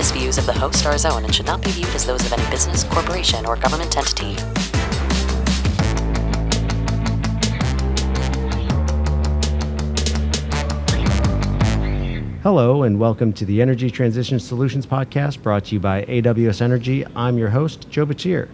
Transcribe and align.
This 0.00 0.12
views 0.12 0.38
of 0.38 0.46
the 0.46 0.54
host 0.54 0.86
are 0.86 0.94
his 0.94 1.04
own 1.04 1.24
and 1.24 1.34
should 1.34 1.44
not 1.44 1.62
be 1.62 1.72
viewed 1.72 1.94
as 1.94 2.06
those 2.06 2.24
of 2.24 2.32
any 2.32 2.50
business, 2.50 2.84
corporation, 2.84 3.44
or 3.44 3.54
government 3.54 3.98
entity. 3.98 4.32
Hello, 12.42 12.84
and 12.84 12.98
welcome 12.98 13.34
to 13.34 13.44
the 13.44 13.60
Energy 13.60 13.90
Transition 13.90 14.40
Solutions 14.40 14.86
Podcast 14.86 15.42
brought 15.42 15.66
to 15.66 15.74
you 15.74 15.80
by 15.80 16.06
AWS 16.06 16.62
Energy. 16.62 17.04
I'm 17.14 17.36
your 17.36 17.50
host, 17.50 17.90
Joe 17.90 18.06
Batir. 18.06 18.48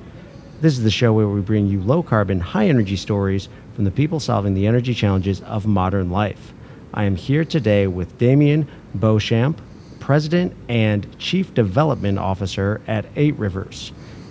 This 0.60 0.76
is 0.76 0.82
the 0.82 0.90
show 0.90 1.12
where 1.12 1.28
we 1.28 1.42
bring 1.42 1.68
you 1.68 1.80
low 1.80 2.02
carbon, 2.02 2.40
high 2.40 2.66
energy 2.66 2.96
stories 2.96 3.48
from 3.76 3.84
the 3.84 3.92
people 3.92 4.18
solving 4.18 4.54
the 4.54 4.66
energy 4.66 4.94
challenges 4.94 5.42
of 5.42 5.64
modern 5.64 6.10
life. 6.10 6.52
I 6.92 7.04
am 7.04 7.14
here 7.14 7.44
today 7.44 7.86
with 7.86 8.18
Damian 8.18 8.66
Beauchamp, 8.96 9.60
President 10.06 10.54
and 10.68 11.18
Chief 11.18 11.52
Development 11.52 12.16
Officer 12.16 12.80
at 12.86 13.04
Eight 13.16 13.36
Rivers. 13.40 13.90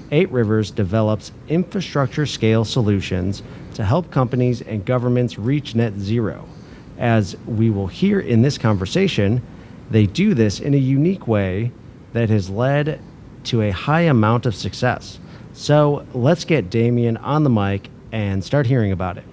Eight 0.09 0.31
Rivers 0.31 0.71
develops 0.71 1.33
infrastructure 1.49 2.25
scale 2.25 2.63
solutions 2.63 3.43
to 3.73 3.83
help 3.83 4.09
companies 4.09 4.61
and 4.61 4.85
governments 4.85 5.37
reach 5.37 5.75
net 5.75 5.91
zero. 5.99 6.47
As 6.97 7.35
we 7.45 7.69
will 7.69 7.87
hear 7.87 8.21
in 8.21 8.41
this 8.41 8.57
conversation, 8.57 9.41
they 9.91 10.05
do 10.05 10.33
this 10.33 10.61
in 10.61 10.73
a 10.73 10.77
unique 10.77 11.27
way 11.27 11.73
that 12.13 12.29
has 12.29 12.49
led 12.49 13.01
to 13.43 13.63
a 13.63 13.71
high 13.71 14.03
amount 14.03 14.45
of 14.45 14.55
success. 14.55 15.19
So 15.51 16.05
let's 16.13 16.45
get 16.45 16.69
Damian 16.69 17.17
on 17.17 17.43
the 17.43 17.49
mic 17.49 17.89
and 18.13 18.41
start 18.41 18.65
hearing 18.65 18.93
about 18.93 19.17
it. 19.17 19.25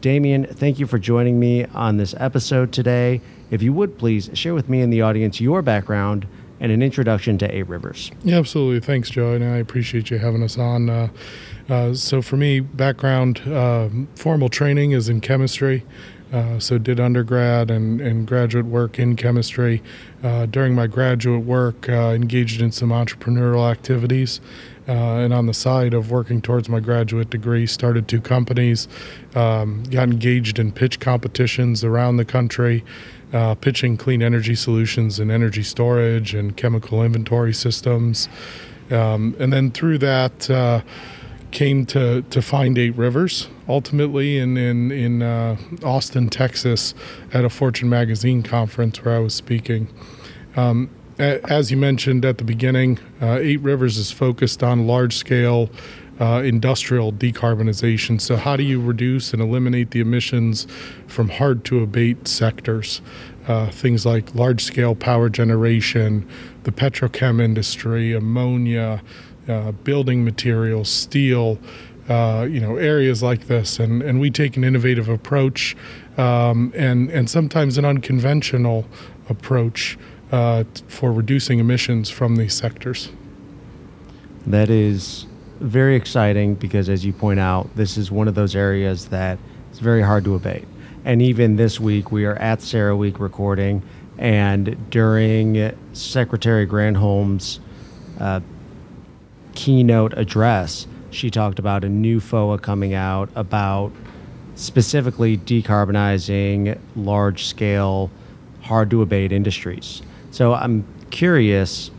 Damian, 0.00 0.46
thank 0.46 0.78
you 0.78 0.86
for 0.86 0.98
joining 0.98 1.38
me 1.38 1.66
on 1.66 1.98
this 1.98 2.14
episode 2.18 2.72
today. 2.72 3.20
If 3.52 3.62
you 3.62 3.74
would 3.74 3.98
please 3.98 4.30
share 4.32 4.54
with 4.54 4.70
me 4.70 4.80
and 4.80 4.90
the 4.90 5.02
audience 5.02 5.38
your 5.38 5.60
background 5.60 6.26
and 6.58 6.72
an 6.72 6.80
introduction 6.80 7.36
to 7.38 7.54
Eight 7.54 7.68
Rivers. 7.68 8.10
Yeah, 8.24 8.38
absolutely. 8.38 8.80
Thanks, 8.80 9.10
Joe, 9.10 9.32
and 9.32 9.44
I 9.44 9.58
appreciate 9.58 10.10
you 10.10 10.18
having 10.18 10.42
us 10.42 10.56
on. 10.56 10.88
Uh, 10.88 11.08
uh, 11.68 11.92
so, 11.92 12.22
for 12.22 12.38
me, 12.38 12.60
background 12.60 13.40
uh, 13.46 13.90
formal 14.14 14.48
training 14.48 14.92
is 14.92 15.10
in 15.10 15.20
chemistry. 15.20 15.84
Uh, 16.32 16.58
so 16.58 16.78
did 16.78 16.98
undergrad 16.98 17.70
and, 17.70 18.00
and 18.00 18.26
graduate 18.26 18.64
work 18.64 18.98
in 18.98 19.16
chemistry. 19.16 19.82
Uh, 20.22 20.46
during 20.46 20.74
my 20.74 20.86
graduate 20.86 21.44
work, 21.44 21.90
uh, 21.90 22.12
engaged 22.14 22.62
in 22.62 22.72
some 22.72 22.88
entrepreneurial 22.88 23.70
activities 23.70 24.40
and 24.86 25.32
on 25.32 25.46
the 25.46 25.54
side 25.54 25.94
of 25.94 26.10
working 26.10 26.40
towards 26.40 26.68
my 26.68 26.80
graduate 26.80 27.30
degree, 27.30 27.66
started 27.66 28.08
two 28.08 28.20
companies, 28.20 28.88
um, 29.34 29.82
got 29.84 30.08
engaged 30.08 30.58
in 30.58 30.72
pitch 30.72 31.00
competitions 31.00 31.84
around 31.84 32.16
the 32.16 32.24
country, 32.24 32.82
uh, 33.32 33.54
pitching 33.54 33.96
clean 33.96 34.22
energy 34.22 34.54
solutions 34.54 35.18
and 35.18 35.30
energy 35.30 35.62
storage 35.62 36.34
and 36.34 36.56
chemical 36.56 37.02
inventory 37.02 37.54
systems. 37.54 38.28
Um, 38.90 39.34
and 39.38 39.52
then 39.52 39.70
through 39.70 39.98
that, 39.98 40.50
uh, 40.50 40.82
came 41.52 41.86
to, 41.86 42.22
to 42.22 42.42
find 42.42 42.76
Eight 42.78 42.96
Rivers 42.96 43.48
ultimately 43.68 44.38
in, 44.38 44.56
in, 44.56 44.90
in 44.90 45.22
uh, 45.22 45.56
Austin, 45.84 46.28
Texas, 46.28 46.94
at 47.32 47.44
a 47.44 47.50
Fortune 47.50 47.88
magazine 47.88 48.42
conference 48.42 49.04
where 49.04 49.14
I 49.14 49.18
was 49.20 49.34
speaking. 49.34 49.88
Um, 50.56 50.90
as 51.18 51.70
you 51.70 51.76
mentioned 51.76 52.24
at 52.24 52.38
the 52.38 52.44
beginning, 52.44 52.98
uh, 53.20 53.38
Eight 53.40 53.60
Rivers 53.60 53.96
is 53.98 54.10
focused 54.10 54.62
on 54.62 54.86
large 54.86 55.14
scale 55.16 55.70
uh, 56.20 56.42
industrial 56.44 57.12
decarbonization. 57.12 58.20
So, 58.20 58.36
how 58.36 58.56
do 58.56 58.62
you 58.62 58.80
reduce 58.80 59.32
and 59.32 59.42
eliminate 59.42 59.90
the 59.90 60.00
emissions 60.00 60.66
from 61.06 61.28
hard 61.28 61.64
to 61.66 61.82
abate 61.82 62.28
sectors? 62.28 63.00
Uh, 63.48 63.70
things 63.70 64.06
like 64.06 64.34
large 64.34 64.62
scale 64.62 64.94
power 64.94 65.28
generation, 65.28 66.28
the 66.62 66.70
petrochem 66.70 67.40
industry, 67.40 68.12
ammonia, 68.12 69.02
uh, 69.48 69.72
building 69.72 70.24
materials, 70.24 70.88
steel. 70.88 71.58
Uh, 72.08 72.48
you 72.50 72.58
know 72.58 72.76
areas 72.78 73.22
like 73.22 73.46
this, 73.46 73.78
and, 73.78 74.02
and 74.02 74.18
we 74.18 74.28
take 74.28 74.56
an 74.56 74.64
innovative 74.64 75.08
approach 75.08 75.76
um, 76.18 76.72
and 76.74 77.08
and 77.10 77.30
sometimes 77.30 77.78
an 77.78 77.84
unconventional 77.84 78.84
approach 79.28 79.96
uh, 80.32 80.64
for 80.88 81.12
reducing 81.12 81.60
emissions 81.60 82.10
from 82.10 82.34
these 82.34 82.54
sectors. 82.54 83.10
That 84.46 84.68
is 84.68 85.26
very 85.62 85.96
exciting 85.96 86.54
because, 86.54 86.88
as 86.88 87.04
you 87.04 87.12
point 87.12 87.40
out, 87.40 87.74
this 87.76 87.96
is 87.96 88.10
one 88.10 88.28
of 88.28 88.34
those 88.34 88.54
areas 88.54 89.06
that 89.08 89.38
it's 89.70 89.78
very 89.78 90.02
hard 90.02 90.24
to 90.24 90.34
abate. 90.34 90.66
And 91.04 91.22
even 91.22 91.56
this 91.56 91.80
week, 91.80 92.12
we 92.12 92.24
are 92.24 92.36
at 92.36 92.60
CERAWeek 92.60 93.18
recording, 93.18 93.82
and 94.18 94.76
during 94.90 95.76
Secretary 95.92 96.66
Granholm's 96.66 97.60
uh, 98.20 98.40
keynote 99.54 100.16
address, 100.16 100.86
she 101.10 101.30
talked 101.30 101.58
about 101.58 101.84
a 101.84 101.88
new 101.88 102.20
FOA 102.20 102.60
coming 102.60 102.94
out 102.94 103.30
about 103.34 103.92
specifically 104.54 105.38
decarbonizing 105.38 106.78
large 106.94 107.46
scale, 107.46 108.10
hard 108.62 108.90
to 108.90 109.02
abate 109.02 109.32
industries. 109.32 110.02
So 110.30 110.54
I'm 110.54 110.84
curious 111.10 111.90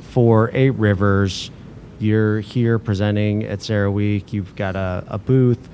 for 0.00 0.50
Eight 0.52 0.70
Rivers, 0.70 1.50
you're 1.98 2.40
here 2.40 2.78
presenting 2.78 3.44
at 3.44 3.60
CERAWeek. 3.60 4.32
you've 4.32 4.54
got 4.56 4.76
a, 4.76 5.04
a 5.08 5.18
booth. 5.18 5.68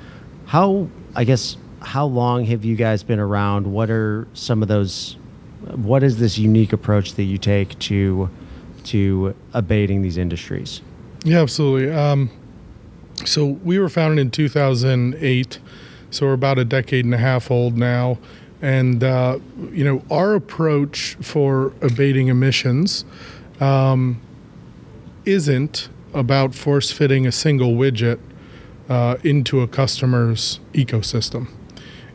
How, 0.47 0.89
I 1.15 1.25
guess, 1.25 1.57
how 1.81 2.07
long 2.07 2.45
have 2.45 2.65
you 2.65 2.77
guys 2.77 3.03
been 3.03 3.19
around? 3.19 3.67
What 3.67 3.91
are 3.91 4.27
some 4.35 4.63
of 4.63 4.69
those, 4.69 5.17
what 5.75 6.03
is 6.03 6.19
this 6.19 6.39
unique 6.39 6.73
approach 6.73 7.15
that 7.15 7.25
you 7.25 7.39
take 7.39 7.79
to, 7.81 8.29
to 8.85 9.35
abating 9.53 10.03
these 10.03 10.17
industries? 10.17 10.81
Yeah, 11.25 11.41
absolutely. 11.41 11.93
Um, 11.93 12.31
so 13.25 13.47
we 13.47 13.79
were 13.79 13.89
founded 13.89 14.19
in 14.19 14.31
2008, 14.31 15.59
so 16.11 16.27
we're 16.27 16.33
about 16.33 16.59
a 16.59 16.65
decade 16.65 17.05
and 17.05 17.15
a 17.15 17.19
half 17.19 17.51
old 17.51 17.77
now. 17.77 18.19
And, 18.61 19.03
uh, 19.03 19.39
you 19.73 19.85
know, 19.85 20.03
our 20.11 20.35
approach 20.35 21.17
for 21.21 21.73
abating 21.81 22.29
emissions 22.29 23.05
um, 23.61 24.21
isn't 25.25 25.89
about 26.15 26.55
force 26.55 26.91
fitting 26.91 27.27
a 27.27 27.33
single 27.33 27.73
widget 27.73 28.19
uh, 28.89 29.17
into 29.23 29.61
a 29.61 29.69
customer's 29.69 30.61
ecosystem. 30.73 31.49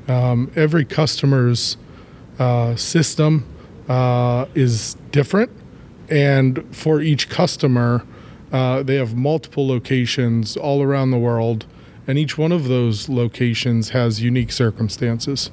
Um, 0.08 0.52
every 0.56 0.86
customer's 0.86 1.78
uh, 2.40 2.76
system 2.76 3.46
uh, 3.90 4.46
is 4.54 4.96
different, 5.12 5.52
and 6.10 6.64
for 6.76 7.02
each 7.02 7.30
customer, 7.30 8.06
uh, 8.52 8.84
they 8.84 8.96
have 8.96 9.16
multiple 9.16 9.68
locations 9.68 10.56
all 10.56 10.82
around 10.82 11.12
the 11.12 11.18
world, 11.18 11.66
and 12.06 12.18
each 12.18 12.38
one 12.38 12.52
of 12.52 12.66
those 12.66 13.10
locations 13.10 13.90
has 13.90 14.22
unique 14.22 14.52
circumstances. 14.52 15.52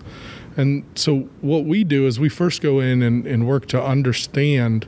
And 0.56 0.84
so, 0.94 1.28
what 1.40 1.64
we 1.64 1.82
do 1.82 2.06
is 2.06 2.20
we 2.20 2.28
first 2.28 2.62
go 2.62 2.78
in 2.78 3.02
and, 3.02 3.26
and 3.26 3.46
work 3.46 3.66
to 3.68 3.82
understand 3.82 4.86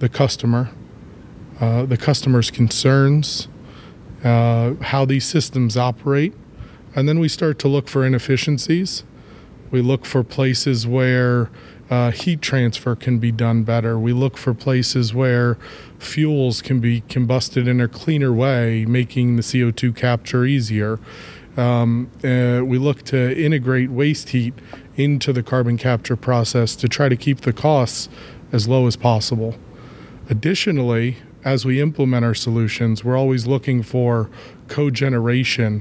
the 0.00 0.08
customer, 0.08 0.70
uh, 1.60 1.86
the 1.86 1.96
customer's 1.96 2.50
concerns, 2.50 3.48
uh, 4.24 4.74
how 4.82 5.04
these 5.04 5.24
systems 5.24 5.76
operate, 5.76 6.34
and 6.94 7.08
then 7.08 7.18
we 7.18 7.28
start 7.28 7.58
to 7.60 7.68
look 7.68 7.88
for 7.88 8.04
inefficiencies. 8.04 9.04
We 9.70 9.80
look 9.82 10.04
for 10.04 10.22
places 10.22 10.86
where 10.86 11.50
uh, 11.90 12.10
heat 12.10 12.40
transfer 12.40 12.96
can 12.96 13.18
be 13.18 13.30
done 13.30 13.62
better. 13.62 13.98
We 13.98 14.12
look 14.12 14.36
for 14.36 14.54
places 14.54 15.14
where 15.14 15.56
fuels 15.98 16.62
can 16.62 16.80
be 16.80 17.02
combusted 17.02 17.68
in 17.68 17.80
a 17.80 17.88
cleaner 17.88 18.32
way, 18.32 18.84
making 18.86 19.36
the 19.36 19.42
CO2 19.42 19.94
capture 19.94 20.44
easier. 20.44 20.98
Um, 21.56 22.10
uh, 22.22 22.62
we 22.64 22.78
look 22.78 23.02
to 23.04 23.38
integrate 23.42 23.90
waste 23.90 24.30
heat 24.30 24.54
into 24.96 25.32
the 25.32 25.42
carbon 25.42 25.78
capture 25.78 26.16
process 26.16 26.76
to 26.76 26.88
try 26.88 27.08
to 27.08 27.16
keep 27.16 27.42
the 27.42 27.52
costs 27.52 28.08
as 28.52 28.68
low 28.68 28.86
as 28.86 28.96
possible. 28.96 29.54
Additionally, 30.28 31.16
as 31.46 31.64
we 31.64 31.80
implement 31.80 32.24
our 32.24 32.34
solutions, 32.34 33.04
we're 33.04 33.16
always 33.16 33.46
looking 33.46 33.80
for 33.80 34.28
cogeneration 34.66 35.80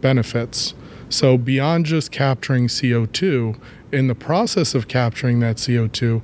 benefits. 0.00 0.72
So, 1.10 1.36
beyond 1.36 1.84
just 1.84 2.10
capturing 2.10 2.68
CO2, 2.68 3.60
in 3.92 4.06
the 4.06 4.14
process 4.14 4.74
of 4.74 4.88
capturing 4.88 5.40
that 5.40 5.56
CO2, 5.56 6.22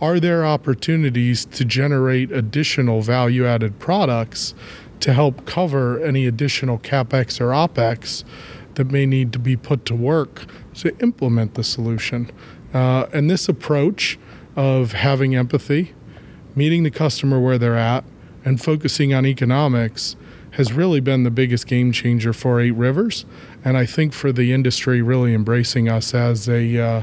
are 0.00 0.18
there 0.18 0.46
opportunities 0.46 1.44
to 1.44 1.66
generate 1.66 2.32
additional 2.32 3.02
value 3.02 3.46
added 3.46 3.78
products 3.78 4.54
to 5.00 5.12
help 5.12 5.44
cover 5.44 6.02
any 6.02 6.26
additional 6.26 6.78
capex 6.78 7.42
or 7.42 7.50
opex 7.50 8.24
that 8.76 8.90
may 8.90 9.04
need 9.04 9.34
to 9.34 9.38
be 9.38 9.54
put 9.54 9.84
to 9.84 9.94
work 9.94 10.46
to 10.76 10.96
implement 11.00 11.56
the 11.56 11.64
solution? 11.64 12.32
Uh, 12.72 13.04
and 13.12 13.28
this 13.28 13.50
approach 13.50 14.18
of 14.56 14.92
having 14.92 15.36
empathy, 15.36 15.92
meeting 16.54 16.84
the 16.84 16.90
customer 16.90 17.38
where 17.38 17.58
they're 17.58 17.76
at, 17.76 18.02
and 18.44 18.60
focusing 18.60 19.12
on 19.14 19.26
economics 19.26 20.16
has 20.52 20.72
really 20.72 21.00
been 21.00 21.22
the 21.22 21.30
biggest 21.30 21.66
game 21.66 21.92
changer 21.92 22.32
for 22.32 22.60
Eight 22.60 22.72
Rivers, 22.72 23.24
and 23.64 23.76
I 23.76 23.86
think 23.86 24.12
for 24.12 24.32
the 24.32 24.52
industry 24.52 25.00
really 25.00 25.32
embracing 25.32 25.88
us 25.88 26.14
as 26.14 26.48
a 26.48 26.78
uh, 26.78 27.02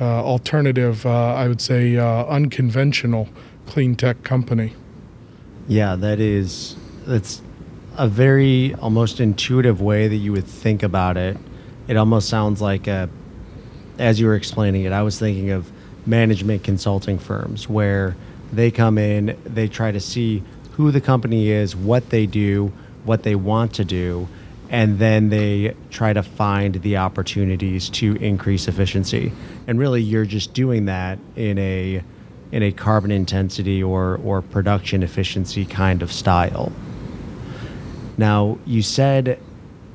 uh, 0.00 0.04
alternative, 0.04 1.04
uh, 1.04 1.34
I 1.34 1.46
would 1.46 1.60
say, 1.60 1.96
uh, 1.96 2.24
unconventional 2.24 3.28
clean 3.66 3.96
tech 3.96 4.22
company. 4.22 4.74
Yeah, 5.68 5.94
that 5.96 6.20
is 6.20 6.76
that's 7.06 7.42
a 7.96 8.08
very 8.08 8.74
almost 8.76 9.20
intuitive 9.20 9.80
way 9.82 10.08
that 10.08 10.16
you 10.16 10.32
would 10.32 10.46
think 10.46 10.82
about 10.82 11.16
it. 11.16 11.36
It 11.86 11.96
almost 11.96 12.28
sounds 12.28 12.62
like 12.62 12.86
a, 12.86 13.10
as 13.98 14.18
you 14.18 14.26
were 14.26 14.36
explaining 14.36 14.84
it, 14.84 14.92
I 14.92 15.02
was 15.02 15.18
thinking 15.18 15.50
of 15.50 15.70
management 16.06 16.64
consulting 16.64 17.18
firms 17.18 17.68
where 17.68 18.16
they 18.52 18.70
come 18.70 18.96
in, 18.96 19.38
they 19.44 19.68
try 19.68 19.92
to 19.92 20.00
see 20.00 20.42
who 20.80 20.90
the 20.90 21.00
company 21.00 21.50
is, 21.50 21.76
what 21.76 22.08
they 22.08 22.26
do, 22.26 22.72
what 23.04 23.22
they 23.22 23.34
want 23.34 23.74
to 23.74 23.84
do, 23.84 24.26
and 24.70 24.98
then 24.98 25.28
they 25.28 25.74
try 25.90 26.12
to 26.12 26.22
find 26.22 26.76
the 26.76 26.96
opportunities 26.96 27.90
to 27.90 28.16
increase 28.16 28.66
efficiency. 28.66 29.30
And 29.66 29.78
really, 29.78 30.00
you're 30.00 30.24
just 30.24 30.54
doing 30.54 30.86
that 30.86 31.18
in 31.36 31.58
a 31.58 32.02
in 32.52 32.62
a 32.62 32.72
carbon 32.72 33.10
intensity 33.10 33.82
or 33.82 34.20
or 34.24 34.40
production 34.40 35.02
efficiency 35.02 35.66
kind 35.66 36.02
of 36.02 36.10
style. 36.10 36.72
Now, 38.16 38.58
you 38.64 38.82
said 38.82 39.38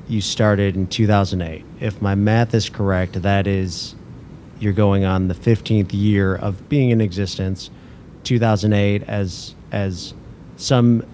you 0.08 0.20
started 0.20 0.76
in 0.76 0.86
2008. 0.86 1.64
If 1.80 2.00
my 2.00 2.14
math 2.14 2.54
is 2.54 2.68
correct, 2.68 3.22
that 3.22 3.46
is 3.46 3.96
you're 4.60 4.72
going 4.72 5.04
on 5.04 5.28
the 5.28 5.34
15th 5.34 5.90
year 5.92 6.36
of 6.36 6.68
being 6.68 6.90
in 6.90 7.00
existence. 7.00 7.70
2008 8.22 9.02
as 9.04 9.54
as 9.72 10.14
some 10.56 11.04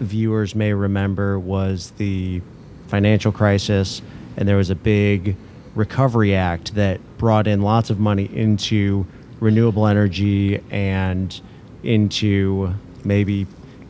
viewers 0.00 0.54
may 0.54 0.72
remember 0.72 1.38
was 1.38 1.92
the 1.92 2.40
financial 2.88 3.32
crisis, 3.32 4.02
and 4.36 4.48
there 4.48 4.56
was 4.56 4.70
a 4.70 4.74
big 4.74 5.36
recovery 5.74 6.34
act 6.34 6.74
that 6.74 7.00
brought 7.18 7.46
in 7.46 7.62
lots 7.62 7.90
of 7.90 7.98
money 7.98 8.24
into 8.34 9.06
renewable 9.40 9.86
energy 9.86 10.62
and 10.70 11.40
into 11.82 12.72
maybe 13.04 13.46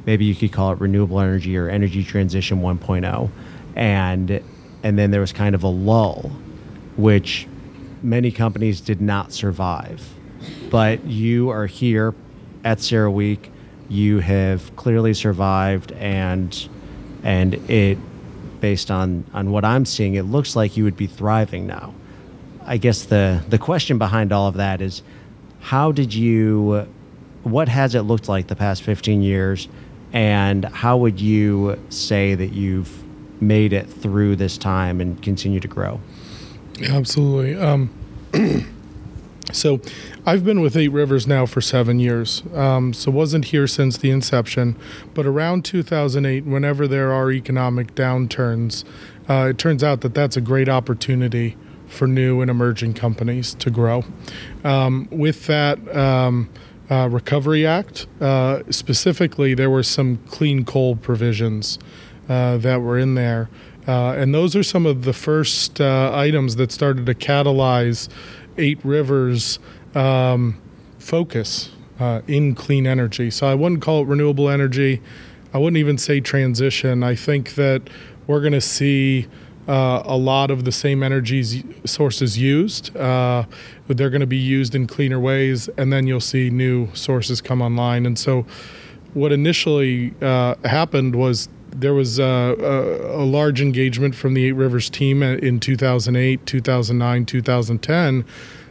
maybe 0.07 0.25
you 0.25 0.35
could 0.35 0.53
call 0.53 0.73
it 0.73 0.81
renewable 0.81 1.21
energy 1.21 1.57
or 1.57 1.69
energy 1.69 2.03
transition 2.03 2.61
1.0 2.61 3.31
and 3.77 4.43
and 4.83 4.99
then 4.99 5.11
there 5.11 5.21
was 5.21 5.33
kind 5.33 5.55
of 5.55 5.63
a 5.63 5.69
lull 5.69 6.31
which 6.97 7.47
many 8.03 8.31
companies 8.31 8.81
did 8.81 9.01
not 9.01 9.33
survive. 9.33 10.15
But 10.71 11.05
you 11.05 11.51
are 11.51 11.67
here 11.67 12.15
at 12.65 12.79
CERAWeek 12.79 13.51
you 13.93 14.21
have 14.21 14.75
clearly 14.77 15.15
survived 15.15 15.93
and 15.93 16.69
and 17.23 17.55
it 17.71 17.99
based 18.61 18.91
on 18.91 19.25
on 19.35 19.51
what 19.51 19.65
I'm 19.65 19.85
seeing 19.85 20.15
it 20.15 20.23
looks 20.23 20.57
like 20.57 20.77
you 20.77 20.85
would 20.85 20.97
be 20.97 21.07
thriving 21.07 21.67
now. 21.67 21.95
I 22.65 22.79
guess 22.79 23.05
the 23.05 23.43
the 23.49 23.59
question 23.59 23.99
behind 23.99 24.33
all 24.33 24.49
of 24.49 24.55
that 24.55 24.81
is 24.81 25.03
how 25.61 25.93
did 25.93 26.15
you 26.15 26.87
what 27.43 27.69
has 27.69 27.95
it 27.95 28.03
looked 28.03 28.29
like 28.29 28.47
the 28.47 28.57
past 28.57 28.83
15 28.83 29.23
years 29.23 29.69
and 30.13 30.65
how 30.65 30.97
would 30.97 31.21
you 31.21 31.79
say 31.91 32.35
that 32.35 32.53
you've 32.53 33.03
made 33.43 33.73
it 33.73 33.89
through 33.89 34.37
this 34.37 34.57
time 34.57 35.01
and 35.01 35.21
continue 35.23 35.61
to 35.61 35.69
grow? 35.69 36.01
Absolutely. 36.83 37.57
Um, 37.57 37.91
so 39.53 39.81
I've 40.27 40.45
been 40.45 40.61
with 40.61 40.77
Eight 40.77 40.89
Rivers 40.89 41.27
now 41.27 41.47
for 41.47 41.61
seven 41.61 42.01
years. 42.01 42.43
Um, 42.55 42.93
so 42.93 43.11
wasn't 43.11 43.47
here 43.47 43.67
since 43.67 43.97
the 43.99 44.11
inception, 44.11 44.77
but 45.15 45.27
around 45.27 45.65
2008, 45.65 46.45
whenever 46.45 46.89
there 46.89 47.13
are 47.13 47.31
economic 47.31 47.95
downturns, 47.95 48.85
uh, 49.29 49.49
it 49.51 49.59
turns 49.59 49.85
out 49.85 50.01
that 50.01 50.15
that's 50.15 50.37
a 50.37 50.41
great 50.41 50.69
opportunity 50.69 51.57
for 51.87 52.07
new 52.07 52.41
and 52.41 52.51
emerging 52.51 52.95
companies 52.95 53.55
to 53.55 53.71
grow. 53.71 54.05
Um, 54.65 55.09
with 55.11 55.47
that 55.47 55.95
um, 55.95 56.49
uh, 56.91 57.09
Recovery 57.09 57.67
Act, 57.67 58.07
uh, 58.21 58.63
specifically, 58.71 59.55
there 59.55 59.71
were 59.71 59.83
some 59.83 60.19
clean 60.29 60.65
coal 60.65 60.97
provisions 60.97 61.79
uh, 62.29 62.57
that 62.59 62.81
were 62.81 62.99
in 62.99 63.15
there. 63.15 63.51
Uh, 63.87 64.13
and 64.13 64.35
those 64.35 64.55
are 64.55 64.63
some 64.63 64.87
of 64.87 65.05
the 65.05 65.13
first 65.13 65.81
uh, 65.81 66.13
items 66.15 66.57
that 66.57 66.71
started 66.71 67.05
to 67.07 67.15
catalyze 67.15 68.09
Eight 68.59 68.79
Rivers 68.85 69.59
um, 69.95 70.61
focus 70.99 71.71
uh, 71.99 72.23
in 72.27 72.55
clean 72.55 72.87
energy. 72.87 73.31
So 73.31 73.47
I 73.47 73.55
wouldn't 73.55 73.83
call 73.83 74.03
it 74.03 74.07
renewable 74.07 74.49
energy. 74.49 75.01
I 75.55 75.59
wouldn't 75.59 75.79
even 75.79 75.99
say 75.99 76.21
transition. 76.21 77.03
I 77.03 77.15
think 77.15 77.55
that 77.57 77.83
we're 78.27 78.41
going 78.41 78.53
to 78.53 78.61
see 78.61 79.29
uh, 79.69 80.03
a 80.05 80.17
lot 80.17 80.51
of 80.51 80.65
the 80.65 80.73
same 80.73 81.03
energy 81.03 81.65
sources 81.85 82.39
used. 82.39 82.97
Uh, 82.97 83.45
they're 83.89 84.11
going 84.11 84.21
to 84.21 84.27
be 84.27 84.39
used 84.39 84.75
in 84.75 84.87
cleaner 84.87 85.21
ways, 85.21 85.69
and 85.77 85.93
then 85.93 86.07
you'll 86.07 86.21
see 86.21 86.51
new 86.51 86.93
sources 86.95 87.41
come 87.41 87.63
online. 87.63 88.07
And 88.07 88.19
so, 88.19 88.47
what 89.15 89.31
initially 89.31 90.15
uh, 90.23 90.55
happened 90.65 91.15
was 91.15 91.49
there 91.75 91.95
was 91.95 92.19
a, 92.19 92.25
a, 92.25 93.23
a, 93.23 93.25
large 93.25 93.61
engagement 93.61 94.15
from 94.15 94.35
the 94.35 94.45
Eight 94.47 94.53
Rivers 94.53 94.91
team 94.91 95.23
in 95.23 95.59
2008, 95.59 96.47
2009, 96.47 97.27
2010 97.27 98.25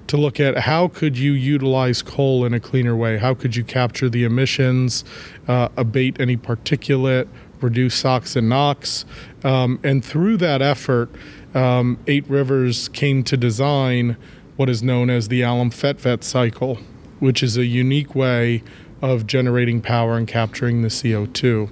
to 0.07 0.17
look 0.17 0.39
at 0.39 0.57
how 0.57 0.87
could 0.89 1.17
you 1.17 1.31
utilize 1.31 2.01
coal 2.01 2.43
in 2.43 2.53
a 2.53 2.59
cleaner 2.59 2.95
way? 2.95 3.17
How 3.17 3.33
could 3.33 3.55
you 3.55 3.63
capture 3.63 4.09
the 4.09 4.23
emissions, 4.23 5.05
uh, 5.47 5.69
abate 5.77 6.19
any 6.19 6.35
particulate, 6.35 7.27
reduce 7.61 7.95
SOx 7.95 8.35
and 8.35 8.49
NOx? 8.49 9.05
Um, 9.43 9.79
and 9.83 10.03
through 10.03 10.37
that 10.37 10.61
effort, 10.61 11.09
um, 11.53 11.97
Eight 12.07 12.29
Rivers 12.29 12.89
came 12.89 13.23
to 13.23 13.37
design 13.37 14.17
what 14.57 14.69
is 14.69 14.83
known 14.83 15.09
as 15.09 15.29
the 15.29 15.43
Allam-Fetvedt 15.43 16.23
cycle, 16.23 16.79
which 17.19 17.41
is 17.41 17.55
a 17.55 17.65
unique 17.65 18.13
way 18.13 18.63
of 19.01 19.25
generating 19.25 19.81
power 19.81 20.17
and 20.17 20.27
capturing 20.27 20.81
the 20.81 20.89
CO2. 20.89 21.69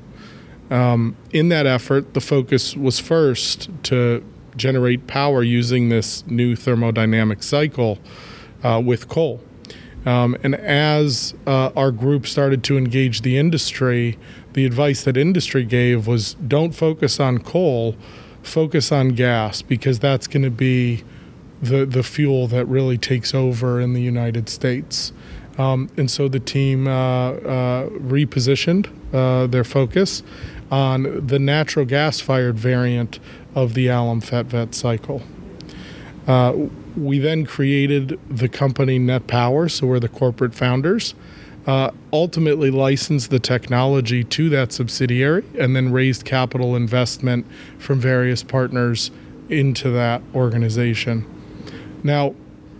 Um, 0.69 1.15
in 1.31 1.49
that 1.49 1.65
effort, 1.65 2.13
the 2.13 2.21
focus 2.21 2.75
was 2.75 2.99
first 2.99 3.69
to 3.83 4.23
generate 4.55 5.07
power 5.07 5.41
using 5.41 5.89
this 5.89 6.25
new 6.27 6.55
thermodynamic 6.55 7.43
cycle 7.43 7.97
uh, 8.63 8.81
with 8.83 9.07
coal. 9.07 9.41
Um, 10.05 10.37
and 10.43 10.55
as 10.55 11.33
uh, 11.45 11.71
our 11.75 11.91
group 11.91 12.25
started 12.25 12.63
to 12.65 12.77
engage 12.77 13.21
the 13.21 13.37
industry, 13.37 14.17
the 14.53 14.65
advice 14.65 15.03
that 15.03 15.17
industry 15.17 15.65
gave 15.65 16.07
was 16.07 16.35
don't 16.35 16.71
focus 16.71 17.19
on 17.19 17.39
coal, 17.39 17.95
focus 18.41 18.91
on 18.91 19.09
gas, 19.09 19.61
because 19.61 19.99
that's 19.99 20.27
going 20.27 20.43
to 20.43 20.51
be 20.51 21.03
the, 21.61 21.85
the 21.85 22.03
fuel 22.03 22.47
that 22.47 22.65
really 22.65 22.97
takes 22.97 23.33
over 23.33 23.81
in 23.81 23.93
the 23.93 24.01
United 24.01 24.47
States. 24.47 25.11
Um, 25.57 25.89
and 25.97 26.09
so 26.09 26.29
the 26.29 26.39
team 26.39 26.87
uh, 26.87 27.31
uh 27.31 27.89
repositioned 27.89 28.87
uh, 29.13 29.45
their 29.47 29.65
focus 29.65 30.23
on 30.71 31.25
the 31.25 31.39
natural 31.39 31.85
gas 31.85 32.19
fired 32.19 32.57
variant 32.57 33.19
of 33.55 33.73
the 33.73 33.89
Allam-Fetvedt 33.89 34.73
cycle. 34.73 35.21
Uh, 36.27 36.67
we 36.95 37.17
then 37.17 37.45
created 37.45 38.19
the 38.29 38.47
company 38.47 38.99
Net 38.99 39.25
Power, 39.27 39.67
so 39.67 39.87
we're 39.87 39.99
the 39.99 40.09
corporate 40.09 40.53
founders. 40.53 41.15
Uh, 41.65 41.91
ultimately 42.13 42.71
licensed 42.71 43.29
the 43.29 43.39
technology 43.39 44.23
to 44.23 44.49
that 44.49 44.71
subsidiary 44.71 45.43
and 45.57 45.75
then 45.75 45.91
raised 45.91 46.25
capital 46.25 46.75
investment 46.75 47.45
from 47.77 47.99
various 47.99 48.43
partners 48.43 49.11
into 49.49 49.89
that 49.91 50.21
organization. 50.33 51.25
Now, 52.03 52.33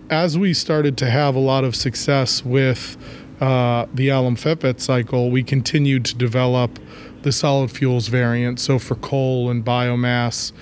as 0.08 0.38
we 0.38 0.54
started 0.54 0.96
to 0.98 1.10
have 1.10 1.36
a 1.36 1.40
lot 1.40 1.62
of 1.62 1.76
success 1.76 2.44
with 2.44 2.96
uh, 3.40 3.86
the 3.94 4.10
Allam-Fetvedt 4.10 4.80
cycle, 4.80 5.30
we 5.30 5.42
continued 5.42 6.04
to 6.06 6.16
develop 6.16 6.78
the 7.22 7.32
solid 7.32 7.70
fuels 7.70 8.08
variant, 8.08 8.60
so 8.60 8.78
for 8.78 8.94
coal 8.96 9.50
and 9.50 9.64
biomass. 9.64 10.52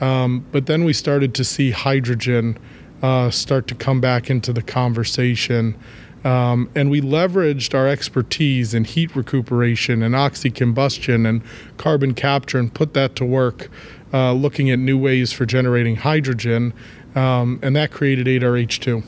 Um, 0.00 0.44
but 0.50 0.66
then 0.66 0.84
we 0.84 0.92
started 0.92 1.34
to 1.34 1.44
see 1.44 1.70
hydrogen 1.70 2.58
uh, 3.02 3.30
start 3.30 3.66
to 3.68 3.74
come 3.74 4.00
back 4.00 4.30
into 4.30 4.52
the 4.52 4.62
conversation. 4.62 5.76
Um, 6.24 6.70
and 6.74 6.90
we 6.90 7.00
leveraged 7.00 7.74
our 7.74 7.88
expertise 7.88 8.74
in 8.74 8.84
heat 8.84 9.14
recuperation 9.16 10.02
and 10.02 10.14
oxycombustion 10.14 11.28
and 11.28 11.42
carbon 11.78 12.14
capture 12.14 12.58
and 12.58 12.72
put 12.72 12.94
that 12.94 13.16
to 13.16 13.24
work, 13.24 13.68
uh, 14.12 14.32
looking 14.32 14.70
at 14.70 14.78
new 14.78 14.96
ways 14.96 15.32
for 15.32 15.46
generating 15.46 15.96
hydrogen. 15.96 16.72
Um, 17.14 17.58
and 17.62 17.74
that 17.74 17.90
created 17.90 18.26
8RH2. 18.26 19.04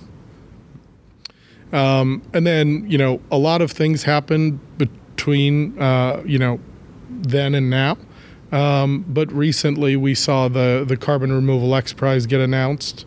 Um, 1.73 2.23
and 2.33 2.47
then, 2.47 2.89
you 2.89 2.99
know, 2.99 3.21
a 3.31 3.39
lot 3.39 3.63
of 3.63 3.71
things 3.71 4.05
happened 4.05 4.61
between, 4.79 5.81
uh, 5.81 6.23
you 6.25 6.39
know, 6.39 6.61
then 7.23 7.55
and 7.55 7.71
now. 7.71 7.97
Um, 8.53 9.05
but 9.09 9.33
recently 9.33 9.97
we 9.97 10.15
saw 10.15 10.49
the, 10.49 10.85
the 10.87 10.97
Carbon 10.97 11.33
Removal 11.33 11.75
X 11.75 11.93
Prize 11.93 12.27
get 12.27 12.41
announced. 12.41 13.05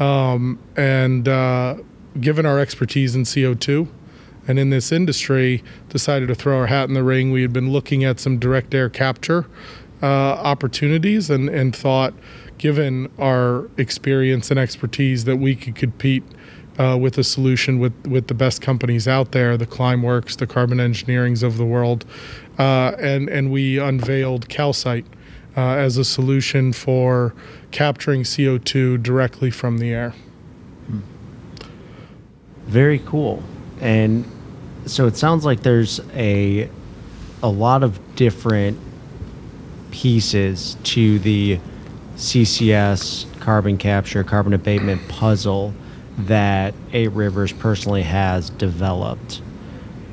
Um, 0.00 0.58
and 0.76 1.28
uh, 1.28 1.76
given 2.20 2.46
our 2.46 2.58
expertise 2.58 3.14
in 3.14 3.22
CO2 3.22 3.88
and 4.48 4.58
in 4.58 4.70
this 4.70 4.90
industry, 4.90 5.62
decided 5.88 6.28
to 6.28 6.34
throw 6.34 6.58
our 6.58 6.66
hat 6.66 6.88
in 6.88 6.94
the 6.94 7.04
ring. 7.04 7.30
We 7.30 7.42
had 7.42 7.52
been 7.52 7.70
looking 7.70 8.02
at 8.02 8.18
some 8.18 8.38
direct 8.38 8.74
air 8.74 8.88
capture 8.88 9.46
uh, 10.02 10.06
opportunities 10.06 11.30
and, 11.30 11.48
and 11.48 11.74
thought, 11.74 12.12
given 12.58 13.10
our 13.18 13.70
experience 13.76 14.50
and 14.50 14.58
expertise, 14.58 15.24
that 15.24 15.36
we 15.36 15.54
could 15.54 15.76
compete 15.76 16.24
uh, 16.78 16.96
with 17.00 17.18
a 17.18 17.24
solution 17.24 17.78
with, 17.78 18.06
with 18.06 18.28
the 18.28 18.34
best 18.34 18.60
companies 18.60 19.06
out 19.06 19.32
there, 19.32 19.56
the 19.56 19.66
Climeworks, 19.66 20.36
the 20.36 20.46
Carbon 20.46 20.78
Engineerings 20.78 21.42
of 21.42 21.56
the 21.56 21.64
world, 21.64 22.04
uh, 22.58 22.92
and 22.98 23.28
and 23.28 23.50
we 23.50 23.78
unveiled 23.78 24.48
Calcite 24.48 25.06
uh, 25.56 25.60
as 25.60 25.96
a 25.96 26.04
solution 26.04 26.72
for 26.72 27.34
capturing 27.70 28.22
CO2 28.22 29.02
directly 29.02 29.50
from 29.50 29.78
the 29.78 29.90
air. 29.90 30.14
Very 32.66 33.00
cool. 33.00 33.42
And 33.80 34.24
so 34.86 35.06
it 35.06 35.16
sounds 35.16 35.44
like 35.44 35.62
there's 35.62 36.00
a 36.14 36.68
a 37.42 37.48
lot 37.48 37.82
of 37.82 37.98
different 38.14 38.78
pieces 39.90 40.76
to 40.84 41.18
the 41.18 41.58
CCS 42.16 43.26
carbon 43.40 43.76
capture, 43.76 44.22
carbon 44.22 44.52
abatement 44.52 45.06
puzzle 45.08 45.74
that 46.18 46.74
Eight 46.92 47.08
Rivers 47.08 47.52
personally 47.52 48.02
has 48.02 48.50
developed. 48.50 49.42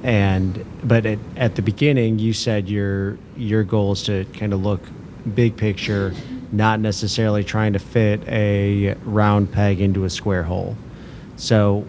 And 0.01 0.65
but 0.83 1.05
at, 1.05 1.19
at 1.35 1.55
the 1.55 1.61
beginning, 1.61 2.19
you 2.19 2.33
said 2.33 2.69
your 2.69 3.17
your 3.35 3.63
goal 3.63 3.93
is 3.93 4.03
to 4.03 4.25
kind 4.33 4.53
of 4.53 4.61
look 4.61 4.81
big 5.35 5.57
picture, 5.57 6.13
not 6.51 6.79
necessarily 6.79 7.43
trying 7.43 7.73
to 7.73 7.79
fit 7.79 8.25
a 8.27 8.95
round 9.03 9.51
peg 9.51 9.81
into 9.81 10.05
a 10.05 10.09
square 10.09 10.43
hole. 10.43 10.77
So 11.35 11.85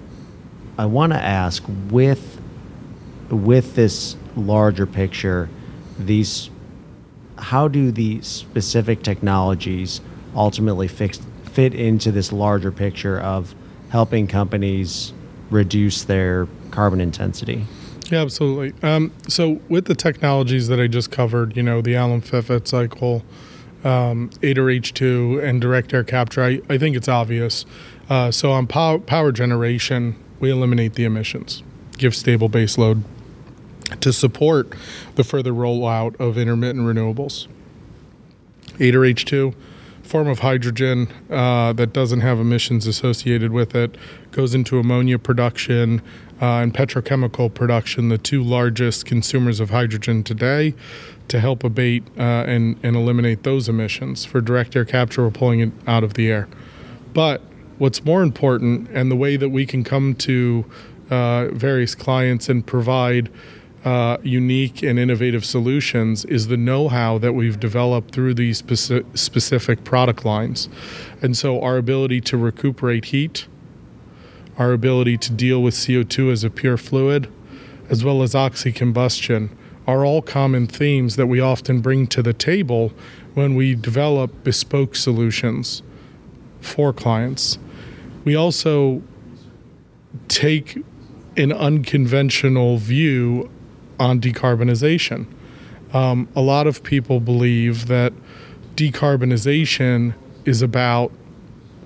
I 0.78 0.86
want 0.86 1.12
to 1.12 1.18
ask 1.18 1.62
with 1.90 2.40
with 3.30 3.74
this 3.74 4.16
larger 4.36 4.86
picture, 4.86 5.48
these 5.98 6.50
how 7.38 7.68
do 7.68 7.90
the 7.90 8.20
specific 8.22 9.02
technologies 9.02 10.00
ultimately 10.34 10.88
fix, 10.88 11.20
fit 11.44 11.74
into 11.74 12.12
this 12.12 12.32
larger 12.32 12.70
picture 12.70 13.18
of 13.18 13.54
helping 13.88 14.26
companies 14.26 15.12
reduce 15.48 16.04
their 16.04 16.46
carbon 16.70 17.00
intensity? 17.00 17.66
Yeah, 18.10 18.22
absolutely. 18.22 18.74
Um, 18.82 19.12
so 19.28 19.60
with 19.68 19.84
the 19.84 19.94
technologies 19.94 20.66
that 20.66 20.80
I 20.80 20.88
just 20.88 21.12
covered, 21.12 21.56
you 21.56 21.62
know, 21.62 21.80
the 21.80 21.94
Allam-Fetvedt 21.94 22.66
cycle, 22.66 23.22
um, 23.84 24.30
H2, 24.42 25.42
and 25.42 25.60
direct 25.60 25.94
air 25.94 26.02
capture, 26.02 26.42
I, 26.42 26.60
I 26.68 26.76
think 26.76 26.96
it's 26.96 27.08
obvious. 27.08 27.64
Uh, 28.08 28.32
so 28.32 28.50
on 28.50 28.66
power, 28.66 28.98
power 28.98 29.30
generation, 29.30 30.16
we 30.40 30.50
eliminate 30.50 30.94
the 30.94 31.04
emissions, 31.04 31.62
give 31.98 32.16
stable 32.16 32.48
base 32.48 32.76
load 32.76 33.04
to 34.00 34.12
support 34.12 34.74
the 35.14 35.22
further 35.22 35.52
rollout 35.52 36.18
of 36.18 36.36
intermittent 36.36 36.84
renewables. 36.84 37.46
8RH2, 38.78 39.54
form 40.10 40.26
of 40.26 40.40
hydrogen 40.40 41.06
uh, 41.30 41.72
that 41.72 41.92
doesn't 41.92 42.18
have 42.18 42.40
emissions 42.40 42.84
associated 42.84 43.52
with 43.52 43.76
it, 43.76 43.96
goes 44.32 44.56
into 44.56 44.80
ammonia 44.80 45.20
production 45.20 46.02
uh, 46.42 46.56
and 46.56 46.74
petrochemical 46.74 47.52
production, 47.54 48.08
the 48.08 48.18
two 48.18 48.42
largest 48.42 49.06
consumers 49.06 49.60
of 49.60 49.70
hydrogen 49.70 50.24
today, 50.24 50.74
to 51.28 51.38
help 51.38 51.62
abate 51.62 52.02
uh, 52.18 52.22
and, 52.22 52.76
and 52.82 52.96
eliminate 52.96 53.44
those 53.44 53.68
emissions. 53.68 54.24
For 54.24 54.40
direct 54.40 54.74
air 54.74 54.84
capture, 54.84 55.22
we're 55.22 55.30
pulling 55.30 55.60
it 55.60 55.70
out 55.86 56.02
of 56.02 56.14
the 56.14 56.28
air. 56.28 56.48
But 57.14 57.40
what's 57.78 58.04
more 58.04 58.24
important, 58.24 58.88
and 58.90 59.12
the 59.12 59.16
way 59.16 59.36
that 59.36 59.50
we 59.50 59.64
can 59.64 59.84
come 59.84 60.16
to 60.16 60.64
uh, 61.08 61.48
various 61.52 61.94
clients 61.94 62.48
and 62.48 62.66
provide 62.66 63.30
uh, 63.84 64.18
unique 64.22 64.82
and 64.82 64.98
innovative 64.98 65.44
solutions 65.44 66.24
is 66.26 66.48
the 66.48 66.56
know 66.56 66.88
how 66.88 67.16
that 67.18 67.32
we've 67.32 67.58
developed 67.58 68.12
through 68.12 68.34
these 68.34 68.60
speci- 68.60 69.04
specific 69.16 69.84
product 69.84 70.24
lines. 70.24 70.68
And 71.22 71.36
so, 71.36 71.60
our 71.62 71.78
ability 71.78 72.20
to 72.22 72.36
recuperate 72.36 73.06
heat, 73.06 73.46
our 74.58 74.72
ability 74.72 75.16
to 75.18 75.32
deal 75.32 75.62
with 75.62 75.74
CO2 75.74 76.30
as 76.30 76.44
a 76.44 76.50
pure 76.50 76.76
fluid, 76.76 77.32
as 77.88 78.04
well 78.04 78.22
as 78.22 78.34
oxycombustion, 78.34 79.50
are 79.86 80.04
all 80.04 80.20
common 80.20 80.66
themes 80.66 81.16
that 81.16 81.26
we 81.26 81.40
often 81.40 81.80
bring 81.80 82.06
to 82.08 82.22
the 82.22 82.34
table 82.34 82.92
when 83.34 83.54
we 83.54 83.74
develop 83.74 84.44
bespoke 84.44 84.94
solutions 84.94 85.82
for 86.60 86.92
clients. 86.92 87.58
We 88.24 88.36
also 88.36 89.02
take 90.28 90.84
an 91.36 91.52
unconventional 91.52 92.76
view 92.76 93.48
on 94.00 94.20
decarbonization. 94.20 95.26
Um, 95.92 96.28
a 96.34 96.40
lot 96.40 96.66
of 96.66 96.82
people 96.82 97.20
believe 97.20 97.86
that 97.86 98.12
decarbonization 98.74 100.14
is 100.44 100.62
about 100.62 101.12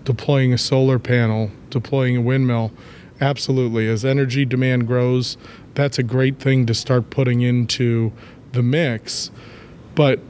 deploying 0.05 0.53
a 0.53 0.59
solar 0.59 0.99
panel, 0.99 1.51
deploying 1.71 2.17
a 2.17 2.21
windmill. 2.21 2.73
Absolutely. 3.21 3.89
As 3.89 4.05
energy 4.05 4.45
demand 4.45 4.87
grows, 4.87 5.37
that's 5.75 5.99
a 5.99 6.03
great 6.03 6.39
thing 6.39 6.67
to 6.67 6.75
start 6.75 7.11
putting 7.11 7.41
into 7.41 8.13
the 8.53 8.63
mix. 8.63 9.31
But 9.95 10.21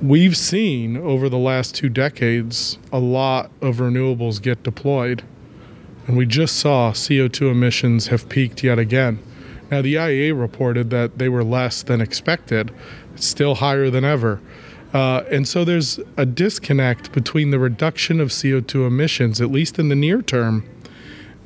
we've 0.00 0.36
seen 0.36 0.96
over 0.96 1.28
the 1.28 1.38
last 1.38 1.74
two 1.74 1.88
decades 1.88 2.78
a 2.92 2.98
lot 2.98 3.50
of 3.60 3.76
renewables 3.76 4.40
get 4.40 4.62
deployed. 4.62 5.24
And 6.06 6.16
we 6.16 6.26
just 6.26 6.56
saw 6.56 6.92
CO2 6.92 7.50
emissions 7.50 8.08
have 8.08 8.28
peaked 8.28 8.62
yet 8.64 8.78
again. 8.78 9.20
Now, 9.72 9.80
the 9.80 9.94
IEA 9.94 10.38
reported 10.38 10.90
that 10.90 11.16
they 11.16 11.30
were 11.30 11.42
less 11.42 11.82
than 11.82 12.02
expected, 12.02 12.70
still 13.16 13.54
higher 13.54 13.88
than 13.88 14.04
ever. 14.04 14.38
Uh, 14.92 15.24
and 15.30 15.48
so 15.48 15.64
there's 15.64 15.98
a 16.18 16.26
disconnect 16.26 17.10
between 17.12 17.52
the 17.52 17.58
reduction 17.58 18.20
of 18.20 18.28
CO2 18.28 18.86
emissions, 18.86 19.40
at 19.40 19.50
least 19.50 19.78
in 19.78 19.88
the 19.88 19.94
near 19.94 20.20
term, 20.20 20.68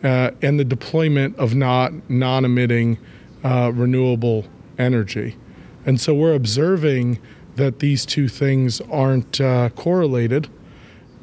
uh, 0.02 0.32
and 0.42 0.58
the 0.58 0.64
deployment 0.64 1.36
of 1.36 1.54
not 1.54 1.92
non-emitting 2.10 2.98
uh, 3.44 3.70
renewable 3.72 4.44
energy. 4.76 5.36
And 5.84 6.00
so 6.00 6.12
we're 6.12 6.34
observing 6.34 7.20
that 7.54 7.78
these 7.78 8.04
two 8.04 8.26
things 8.26 8.80
aren't 8.90 9.40
uh, 9.40 9.68
correlated. 9.68 10.48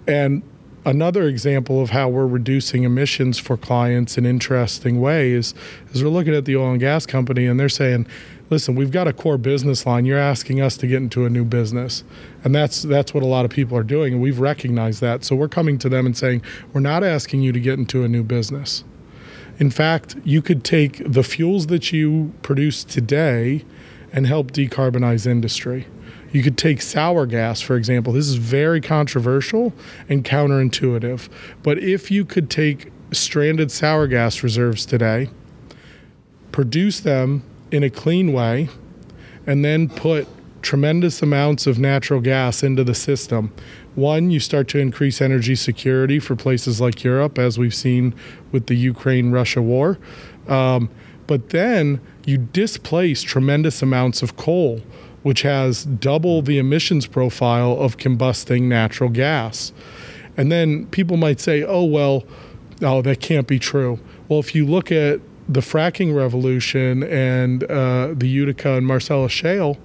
And 0.07 0.41
another 0.85 1.27
example 1.27 1.81
of 1.81 1.91
how 1.91 2.09
we're 2.09 2.27
reducing 2.27 2.83
emissions 2.83 3.39
for 3.39 3.57
clients 3.57 4.17
in 4.17 4.25
interesting 4.25 4.99
ways 4.99 5.53
is 5.91 6.03
we're 6.03 6.09
looking 6.09 6.33
at 6.33 6.45
the 6.45 6.55
oil 6.55 6.71
and 6.71 6.79
gas 6.79 7.05
company 7.05 7.45
and 7.45 7.59
they're 7.59 7.69
saying, 7.69 8.05
listen, 8.49 8.75
we've 8.75 8.91
got 8.91 9.07
a 9.07 9.13
core 9.13 9.37
business 9.37 9.85
line. 9.85 10.05
You're 10.05 10.19
asking 10.19 10.61
us 10.61 10.77
to 10.77 10.87
get 10.87 10.97
into 10.97 11.25
a 11.25 11.29
new 11.29 11.45
business. 11.45 12.03
And 12.43 12.53
that's 12.53 12.83
that's 12.83 13.13
what 13.13 13.23
a 13.23 13.27
lot 13.27 13.45
of 13.45 13.51
people 13.51 13.77
are 13.77 13.83
doing. 13.83 14.13
And 14.13 14.21
we've 14.21 14.39
recognized 14.39 15.01
that. 15.01 15.23
So 15.23 15.35
we're 15.35 15.47
coming 15.47 15.77
to 15.79 15.89
them 15.89 16.05
and 16.05 16.15
saying, 16.15 16.41
we're 16.73 16.81
not 16.81 17.03
asking 17.03 17.41
you 17.41 17.51
to 17.51 17.59
get 17.59 17.79
into 17.79 18.03
a 18.03 18.07
new 18.07 18.23
business. 18.23 18.83
In 19.59 19.69
fact, 19.69 20.15
you 20.23 20.41
could 20.41 20.63
take 20.63 21.01
the 21.05 21.23
fuels 21.23 21.67
that 21.67 21.91
you 21.91 22.33
produce 22.41 22.83
today 22.83 23.63
and 24.11 24.27
help 24.27 24.51
decarbonize 24.51 25.25
industry. 25.27 25.87
You 26.33 26.41
could 26.41 26.57
take 26.57 26.81
sour 26.81 27.27
gas, 27.27 27.61
for 27.61 27.77
example. 27.77 28.11
This 28.11 28.27
is 28.27 28.35
very 28.35 28.81
controversial 28.81 29.71
and 30.09 30.25
counterintuitive. 30.25 31.29
But 31.61 31.77
if 31.77 32.09
you 32.09 32.25
could 32.25 32.49
take 32.49 32.91
stranded 33.11 33.71
sour 33.71 34.07
gas 34.07 34.41
reserves 34.41 34.85
today, 34.85 35.29
produce 36.51 36.99
them 36.99 37.43
in 37.71 37.83
a 37.83 37.89
clean 37.89 38.33
way, 38.33 38.67
and 39.45 39.63
then 39.63 39.87
put 39.87 40.27
tremendous 40.63 41.21
amounts 41.21 41.67
of 41.67 41.77
natural 41.77 42.19
gas 42.19 42.63
into 42.63 42.83
the 42.83 42.95
system. 42.95 43.53
One, 43.93 44.31
you 44.31 44.39
start 44.39 44.67
to 44.69 44.79
increase 44.79 45.21
energy 45.21 45.55
security 45.55 46.19
for 46.19 46.35
places 46.35 46.81
like 46.81 47.03
Europe, 47.03 47.37
as 47.37 47.59
we've 47.59 47.75
seen 47.75 48.15
with 48.51 48.65
the 48.65 48.75
Ukraine 48.75 49.31
Russia 49.31 49.61
war. 49.61 49.99
Um, 50.47 50.89
but 51.27 51.49
then 51.49 52.01
you 52.25 52.37
displace 52.37 53.21
tremendous 53.21 53.81
amounts 53.83 54.23
of 54.23 54.35
coal 54.35 54.81
which 55.23 55.41
has 55.41 55.85
double 55.85 56.41
the 56.41 56.57
emissions 56.57 57.07
profile 57.07 57.77
of 57.79 57.97
combusting 57.97 58.63
natural 58.63 59.09
gas. 59.09 59.73
And 60.37 60.51
then 60.51 60.87
people 60.87 61.17
might 61.17 61.39
say, 61.39 61.63
oh, 61.63 61.83
well, 61.83 62.23
oh, 62.81 63.01
that 63.01 63.19
can't 63.19 63.47
be 63.47 63.59
true. 63.59 63.99
Well, 64.27 64.39
if 64.39 64.53
you 64.53 64.65
look 64.65 64.91
at 64.91 65.19
the 65.47 65.59
fracking 65.59 66.15
revolution 66.15 67.03
and 67.03 67.63
uh, 67.65 68.13
the 68.13 68.27
Utica 68.27 68.73
and 68.73 68.85
Marcellus 68.85 69.31
shale, 69.31 69.77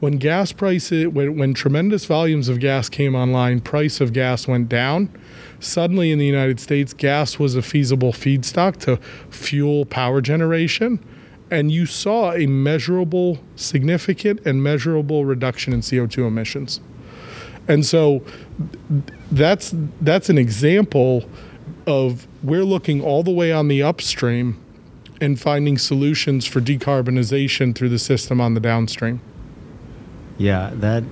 when 0.00 0.18
gas 0.18 0.52
prices, 0.52 1.08
when, 1.08 1.38
when 1.38 1.54
tremendous 1.54 2.04
volumes 2.04 2.48
of 2.48 2.60
gas 2.60 2.88
came 2.88 3.14
online, 3.14 3.60
price 3.60 4.00
of 4.00 4.12
gas 4.12 4.46
went 4.46 4.68
down. 4.68 5.10
Suddenly 5.58 6.12
in 6.12 6.18
the 6.18 6.26
United 6.26 6.60
States, 6.60 6.92
gas 6.92 7.38
was 7.38 7.56
a 7.56 7.62
feasible 7.62 8.12
feedstock 8.12 8.76
to 8.80 8.98
fuel 9.30 9.86
power 9.86 10.20
generation. 10.20 11.02
And 11.50 11.70
you 11.70 11.86
saw 11.86 12.32
a 12.32 12.46
measurable, 12.46 13.38
significant, 13.54 14.44
and 14.44 14.62
measurable 14.62 15.24
reduction 15.24 15.72
in 15.72 15.80
CO2 15.80 16.26
emissions. 16.26 16.80
And 17.68 17.84
so 17.84 18.22
that's 19.30 19.74
that's 20.00 20.28
an 20.28 20.38
example 20.38 21.28
of 21.86 22.26
we're 22.42 22.64
looking 22.64 23.02
all 23.02 23.22
the 23.22 23.30
way 23.30 23.52
on 23.52 23.68
the 23.68 23.82
upstream 23.82 24.60
and 25.20 25.40
finding 25.40 25.78
solutions 25.78 26.46
for 26.46 26.60
decarbonization 26.60 27.74
through 27.74 27.88
the 27.88 27.98
system 27.98 28.40
on 28.40 28.54
the 28.54 28.60
downstream. 28.60 29.20
Yeah, 30.38 30.70
that 30.74 31.02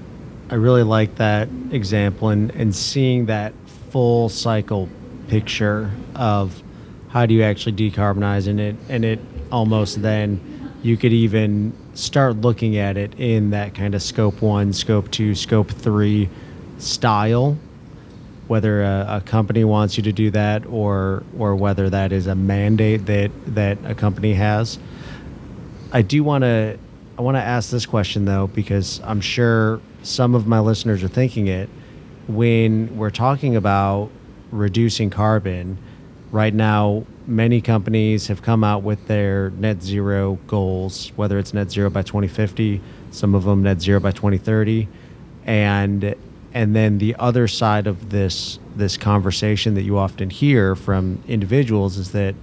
I 0.50 0.56
really 0.56 0.82
like 0.82 1.16
that 1.16 1.48
example 1.70 2.28
and, 2.28 2.50
and 2.52 2.74
seeing 2.74 3.26
that 3.26 3.54
full 3.90 4.28
cycle 4.28 4.88
picture 5.28 5.90
of 6.14 6.62
how 7.08 7.26
do 7.26 7.34
you 7.34 7.42
actually 7.42 7.72
decarbonize 7.72 8.46
and 8.46 8.60
it 8.60 8.76
and 8.88 9.04
it 9.04 9.18
almost 9.50 10.02
then 10.02 10.40
you 10.82 10.96
could 10.96 11.12
even 11.12 11.72
start 11.94 12.36
looking 12.36 12.76
at 12.76 12.96
it 12.96 13.18
in 13.18 13.50
that 13.50 13.74
kind 13.74 13.94
of 13.94 14.02
scope 14.02 14.42
one, 14.42 14.72
scope 14.72 15.10
two, 15.10 15.34
scope 15.34 15.70
three 15.70 16.28
style 16.78 17.56
whether 18.46 18.82
a, 18.82 19.06
a, 19.08 19.20
company 19.22 19.64
wants 19.64 19.96
you 19.96 20.02
to 20.02 20.12
do 20.12 20.30
that 20.30 20.66
or 20.66 21.22
or 21.38 21.56
whether 21.56 21.88
that 21.88 22.12
is 22.12 22.26
a 22.26 22.34
mandate 22.34 23.06
that 23.06 23.30
that 23.46 23.78
a 23.84 23.94
company 23.94 24.34
has. 24.34 24.78
I 25.92 26.02
do 26.02 26.22
want 26.22 26.42
to 26.42 26.78
I 27.18 27.22
want 27.22 27.36
to 27.36 27.42
ask 27.42 27.70
this 27.70 27.86
question 27.86 28.24
though 28.24 28.48
because 28.48 29.00
I'm 29.04 29.20
sure 29.20 29.80
some 30.02 30.34
of 30.34 30.46
my 30.46 30.60
listeners 30.60 31.02
are 31.02 31.08
thinking 31.08 31.46
it 31.46 31.68
when 32.28 32.96
we're 32.96 33.10
talking 33.10 33.56
about 33.56 34.10
reducing 34.50 35.10
carbon 35.10 35.78
right 36.30 36.52
now 36.52 37.04
many 37.26 37.60
companies 37.60 38.26
have 38.26 38.42
come 38.42 38.62
out 38.62 38.82
with 38.82 39.06
their 39.06 39.50
net 39.50 39.82
zero 39.82 40.38
goals 40.46 41.12
whether 41.16 41.38
it's 41.38 41.54
net 41.54 41.70
zero 41.70 41.88
by 41.88 42.02
2050 42.02 42.80
some 43.10 43.34
of 43.34 43.44
them 43.44 43.62
net 43.62 43.80
zero 43.80 43.98
by 43.98 44.10
2030 44.10 44.86
and 45.46 46.14
and 46.52 46.76
then 46.76 46.98
the 46.98 47.16
other 47.18 47.48
side 47.48 47.86
of 47.86 48.10
this 48.10 48.58
this 48.76 48.96
conversation 48.96 49.74
that 49.74 49.82
you 49.82 49.98
often 49.98 50.30
hear 50.30 50.74
from 50.74 51.22
individuals 51.26 51.96
is 51.96 52.12
that 52.12 52.34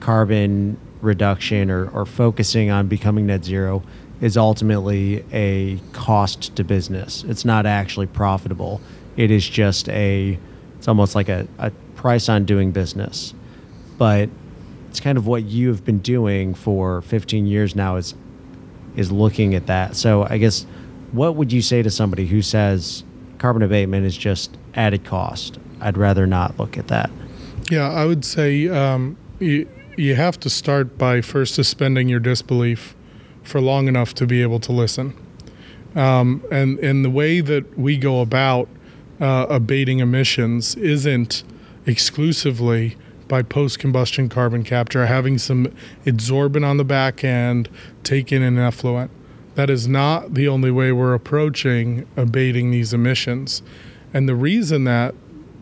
carbon 0.00 0.76
reduction 1.00 1.70
or, 1.70 1.88
or 1.90 2.04
focusing 2.04 2.70
on 2.70 2.88
becoming 2.88 3.26
net 3.26 3.44
zero 3.44 3.82
is 4.20 4.36
ultimately 4.36 5.24
a 5.32 5.78
cost 5.92 6.54
to 6.56 6.64
business. 6.64 7.24
It's 7.24 7.44
not 7.44 7.66
actually 7.66 8.06
profitable. 8.06 8.80
It 9.16 9.30
is 9.30 9.48
just 9.48 9.88
a 9.88 10.38
it's 10.78 10.88
almost 10.88 11.14
like 11.14 11.28
a, 11.28 11.46
a 11.58 11.70
price 11.94 12.28
on 12.28 12.44
doing 12.44 12.72
business. 12.72 13.34
But 13.98 14.28
it's 14.88 15.00
kind 15.00 15.18
of 15.18 15.26
what 15.26 15.44
you've 15.44 15.84
been 15.84 15.98
doing 15.98 16.54
for 16.54 17.02
15 17.02 17.46
years 17.46 17.74
now 17.74 17.96
is 17.96 18.14
is 18.96 19.10
looking 19.10 19.54
at 19.54 19.66
that. 19.66 19.96
So 19.96 20.24
I 20.30 20.38
guess 20.38 20.66
what 21.10 21.34
would 21.34 21.52
you 21.52 21.62
say 21.62 21.82
to 21.82 21.90
somebody 21.90 22.26
who 22.26 22.42
says 22.42 23.02
carbon 23.38 23.62
abatement 23.62 24.06
is 24.06 24.16
just 24.16 24.56
added 24.74 25.04
cost. 25.04 25.58
I'd 25.80 25.98
rather 25.98 26.26
not 26.26 26.58
look 26.58 26.78
at 26.78 26.88
that. 26.88 27.10
Yeah, 27.70 27.90
I 27.90 28.06
would 28.06 28.24
say 28.24 28.68
um, 28.68 29.18
you, 29.38 29.68
you 29.96 30.14
have 30.14 30.40
to 30.40 30.50
start 30.50 30.96
by 30.96 31.20
first 31.20 31.54
suspending 31.54 32.08
your 32.08 32.20
disbelief 32.20 32.94
for 33.42 33.60
long 33.60 33.86
enough 33.86 34.14
to 34.14 34.26
be 34.26 34.40
able 34.40 34.60
to 34.60 34.72
listen. 34.72 35.14
Um, 35.94 36.42
and, 36.50 36.78
and 36.78 37.04
the 37.04 37.10
way 37.10 37.42
that 37.42 37.78
we 37.78 37.98
go 37.98 38.22
about 38.22 38.68
uh, 39.20 39.46
abating 39.48 40.00
emissions 40.00 40.74
isn't 40.76 41.44
exclusively 41.86 42.96
by 43.28 43.42
post 43.42 43.78
combustion 43.78 44.28
carbon 44.28 44.64
capture, 44.64 45.06
having 45.06 45.38
some 45.38 45.72
adsorbent 46.04 46.66
on 46.66 46.76
the 46.76 46.84
back 46.84 47.24
end, 47.24 47.68
take 48.02 48.32
in 48.32 48.42
an 48.42 48.58
effluent. 48.58 49.10
That 49.54 49.70
is 49.70 49.86
not 49.86 50.34
the 50.34 50.48
only 50.48 50.70
way 50.70 50.92
we're 50.92 51.14
approaching 51.14 52.06
abating 52.16 52.70
these 52.70 52.92
emissions. 52.92 53.62
And 54.12 54.28
the 54.28 54.34
reason 54.34 54.84
that 54.84 55.14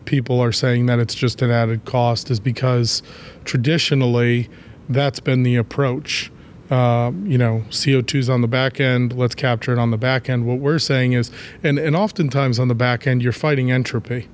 people 0.05 0.39
are 0.39 0.51
saying 0.51 0.87
that 0.87 0.99
it's 0.99 1.15
just 1.15 1.41
an 1.41 1.51
added 1.51 1.85
cost 1.85 2.29
is 2.29 2.39
because 2.39 3.01
traditionally 3.45 4.49
that's 4.89 5.19
been 5.19 5.43
the 5.43 5.55
approach. 5.55 6.31
Uh, 6.69 7.11
you 7.23 7.37
know, 7.37 7.63
CO2 7.69 8.15
is 8.15 8.29
on 8.29 8.41
the 8.41 8.47
back 8.47 8.79
end, 8.79 9.15
let's 9.15 9.35
capture 9.35 9.73
it 9.73 9.79
on 9.79 9.91
the 9.91 9.97
back 9.97 10.29
end. 10.29 10.45
What 10.45 10.59
we're 10.59 10.79
saying 10.79 11.13
is, 11.13 11.29
and, 11.61 11.77
and 11.77 11.95
oftentimes 11.95 12.57
on 12.57 12.67
the 12.67 12.75
back 12.75 13.05
end, 13.05 13.21
you're 13.21 13.31
fighting 13.31 13.71
entropy. 13.71 14.27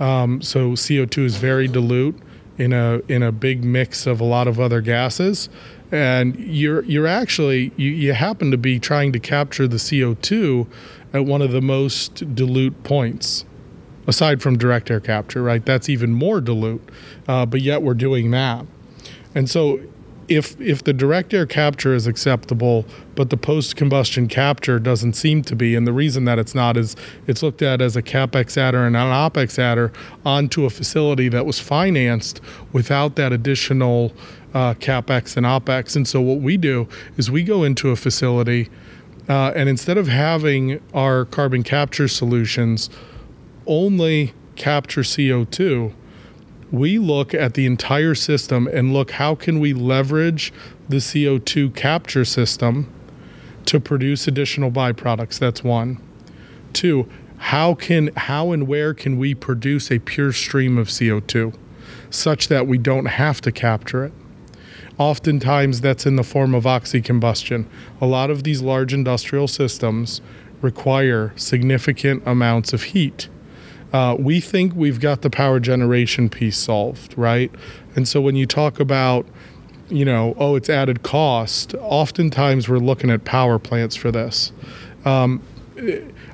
Um, 0.00 0.42
so 0.42 0.72
CO2 0.72 1.24
is 1.24 1.36
very 1.36 1.68
dilute 1.68 2.18
in 2.58 2.72
a 2.72 3.00
in 3.08 3.22
a 3.22 3.32
big 3.32 3.64
mix 3.64 4.06
of 4.06 4.20
a 4.20 4.24
lot 4.24 4.46
of 4.48 4.60
other 4.60 4.80
gases. 4.80 5.48
And 5.90 6.38
you're 6.38 6.84
you're 6.84 7.06
actually 7.06 7.72
you, 7.76 7.90
you 7.90 8.12
happen 8.14 8.50
to 8.50 8.56
be 8.56 8.78
trying 8.78 9.12
to 9.12 9.18
capture 9.18 9.68
the 9.68 9.76
CO2 9.76 10.66
at 11.12 11.24
one 11.26 11.42
of 11.42 11.50
the 11.52 11.60
most 11.60 12.34
dilute 12.34 12.82
points 12.82 13.44
aside 14.06 14.42
from 14.42 14.58
direct 14.58 14.90
air 14.90 15.00
capture 15.00 15.42
right? 15.42 15.64
That's 15.64 15.88
even 15.88 16.12
more 16.12 16.40
dilute 16.40 16.88
uh, 17.28 17.46
but 17.46 17.60
yet 17.60 17.82
we're 17.82 17.94
doing 17.94 18.30
that. 18.30 18.64
And 19.34 19.48
so 19.48 19.80
if 20.36 20.60
if 20.60 20.84
the 20.84 20.92
direct 20.92 21.32
air 21.34 21.46
capture 21.46 21.94
is 21.94 22.06
acceptable 22.06 22.84
but 23.14 23.30
the 23.30 23.36
post 23.36 23.76
combustion 23.76 24.28
capture 24.28 24.78
doesn't 24.78 25.14
seem 25.14 25.42
to 25.42 25.54
be 25.54 25.74
and 25.74 25.86
the 25.86 25.92
reason 25.92 26.24
that 26.24 26.38
it's 26.38 26.54
not 26.54 26.76
is 26.76 26.96
it's 27.26 27.42
looked 27.42 27.62
at 27.62 27.80
as 27.80 27.96
a 27.96 28.02
capex 28.02 28.56
adder 28.56 28.86
and 28.86 28.96
an 28.96 29.12
opex 29.12 29.58
adder 29.58 29.92
onto 30.24 30.64
a 30.64 30.70
facility 30.70 31.28
that 31.28 31.46
was 31.46 31.58
financed 31.58 32.40
without 32.72 33.16
that 33.16 33.32
additional 33.32 34.12
uh, 34.54 34.74
capex 34.74 35.36
and 35.36 35.46
opex. 35.46 35.96
And 35.96 36.06
so 36.06 36.20
what 36.20 36.40
we 36.40 36.56
do 36.56 36.88
is 37.16 37.30
we 37.30 37.42
go 37.42 37.64
into 37.64 37.90
a 37.90 37.96
facility, 37.96 38.68
uh, 39.28 39.52
and 39.54 39.68
instead 39.68 39.98
of 39.98 40.08
having 40.08 40.80
our 40.92 41.24
carbon 41.24 41.62
capture 41.62 42.08
solutions 42.08 42.90
only 43.66 44.34
capture 44.56 45.02
CO2, 45.02 45.92
we 46.72 46.98
look 46.98 47.34
at 47.34 47.54
the 47.54 47.66
entire 47.66 48.14
system 48.14 48.66
and 48.66 48.92
look 48.92 49.12
how 49.12 49.34
can 49.34 49.60
we 49.60 49.74
leverage 49.74 50.52
the 50.88 50.96
CO2 50.96 51.74
capture 51.76 52.24
system 52.24 52.90
to 53.66 53.78
produce 53.78 54.26
additional 54.26 54.70
byproducts. 54.70 55.38
That's 55.38 55.62
one. 55.62 56.00
Two, 56.72 57.08
how 57.36 57.74
can 57.74 58.10
how 58.16 58.52
and 58.52 58.66
where 58.66 58.94
can 58.94 59.18
we 59.18 59.34
produce 59.34 59.90
a 59.90 59.98
pure 59.98 60.32
stream 60.32 60.78
of 60.78 60.88
CO2 60.88 61.54
such 62.10 62.48
that 62.48 62.66
we 62.66 62.78
don't 62.78 63.06
have 63.06 63.40
to 63.42 63.52
capture 63.52 64.06
it? 64.06 64.12
Oftentimes, 64.98 65.80
that's 65.80 66.06
in 66.06 66.16
the 66.16 66.22
form 66.22 66.54
of 66.54 66.64
oxycombustion. 66.64 67.66
A 68.00 68.06
lot 68.06 68.30
of 68.30 68.44
these 68.44 68.62
large 68.62 68.94
industrial 68.94 69.48
systems 69.48 70.20
require 70.60 71.32
significant 71.36 72.22
amounts 72.26 72.72
of 72.72 72.84
heat. 72.84 73.28
Uh, 73.92 74.16
we 74.18 74.40
think 74.40 74.74
we've 74.74 75.00
got 75.00 75.22
the 75.22 75.30
power 75.30 75.60
generation 75.60 76.28
piece 76.28 76.56
solved, 76.56 77.16
right? 77.16 77.50
And 77.94 78.08
so 78.08 78.20
when 78.20 78.36
you 78.36 78.46
talk 78.46 78.80
about, 78.80 79.26
you 79.88 80.04
know, 80.04 80.34
oh, 80.38 80.56
it's 80.56 80.70
added 80.70 81.02
cost, 81.02 81.74
oftentimes 81.74 82.68
we're 82.68 82.78
looking 82.78 83.10
at 83.10 83.24
power 83.24 83.58
plants 83.58 83.94
for 83.94 84.10
this. 84.10 84.52
Um, 85.04 85.42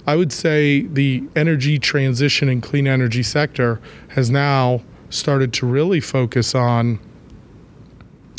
I 0.06 0.14
would 0.14 0.32
say 0.32 0.82
the 0.82 1.24
energy 1.34 1.78
transition 1.78 2.48
and 2.48 2.62
clean 2.62 2.86
energy 2.86 3.22
sector 3.22 3.80
has 4.08 4.30
now 4.30 4.82
started 5.10 5.52
to 5.54 5.66
really 5.66 6.00
focus 6.00 6.54
on 6.54 7.00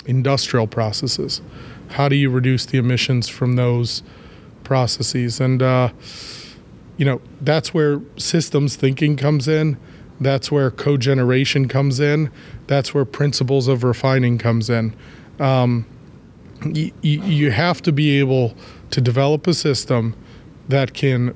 industrial 0.05 0.67
processes. 0.67 1.41
How 1.89 2.07
do 2.07 2.15
you 2.15 2.29
reduce 2.29 2.65
the 2.65 2.77
emissions 2.77 3.27
from 3.27 3.55
those 3.55 4.01
processes? 4.63 5.41
And, 5.41 5.61
uh, 5.61 5.89
you 6.99 7.05
know, 7.05 7.21
that's 7.39 7.73
where 7.73 8.01
systems 8.17 8.75
thinking 8.75 9.15
comes 9.15 9.47
in. 9.47 9.77
That's 10.19 10.51
where 10.51 10.69
cogeneration 10.69 11.69
comes 11.69 12.01
in. 12.01 12.29
That's 12.67 12.93
where 12.93 13.05
principles 13.05 13.69
of 13.69 13.85
refining 13.85 14.37
comes 14.37 14.69
in. 14.69 14.93
Um, 15.39 15.85
y- 16.61 16.91
y- 17.01 17.23
you 17.23 17.51
have 17.51 17.81
to 17.83 17.93
be 17.93 18.19
able 18.19 18.53
to 18.91 18.99
develop 18.99 19.47
a 19.47 19.53
system 19.53 20.13
that 20.67 20.93
can 20.93 21.33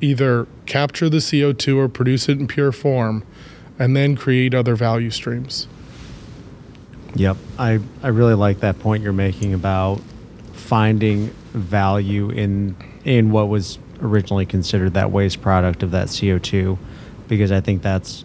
either 0.00 0.48
capture 0.64 1.10
the 1.10 1.18
CO2 1.18 1.76
or 1.76 1.86
produce 1.86 2.30
it 2.30 2.38
in 2.38 2.46
pure 2.46 2.72
form 2.72 3.22
and 3.78 3.94
then 3.94 4.16
create 4.16 4.54
other 4.54 4.76
value 4.76 5.10
streams. 5.10 5.68
Yep. 7.16 7.36
I, 7.58 7.80
I 8.02 8.08
really 8.08 8.32
like 8.32 8.60
that 8.60 8.78
point 8.78 9.02
you're 9.02 9.12
making 9.12 9.52
about 9.52 10.00
finding 10.54 11.26
value 11.52 12.30
in 12.30 12.76
in 13.04 13.30
what 13.30 13.48
was 13.48 13.78
originally 14.02 14.46
considered 14.46 14.94
that 14.94 15.10
waste 15.10 15.40
product 15.42 15.82
of 15.82 15.90
that 15.92 16.08
CO2 16.08 16.78
because 17.28 17.52
I 17.52 17.60
think 17.60 17.82
that's 17.82 18.24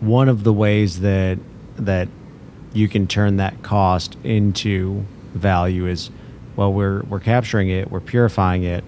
one 0.00 0.28
of 0.28 0.44
the 0.44 0.52
ways 0.52 1.00
that 1.00 1.38
that 1.76 2.08
you 2.72 2.88
can 2.88 3.06
turn 3.06 3.36
that 3.36 3.62
cost 3.62 4.16
into 4.24 5.04
value 5.34 5.86
is 5.86 6.10
well 6.56 6.72
we're 6.72 7.02
we're 7.04 7.20
capturing 7.20 7.68
it, 7.70 7.90
we're 7.90 8.00
purifying 8.00 8.64
it, 8.64 8.84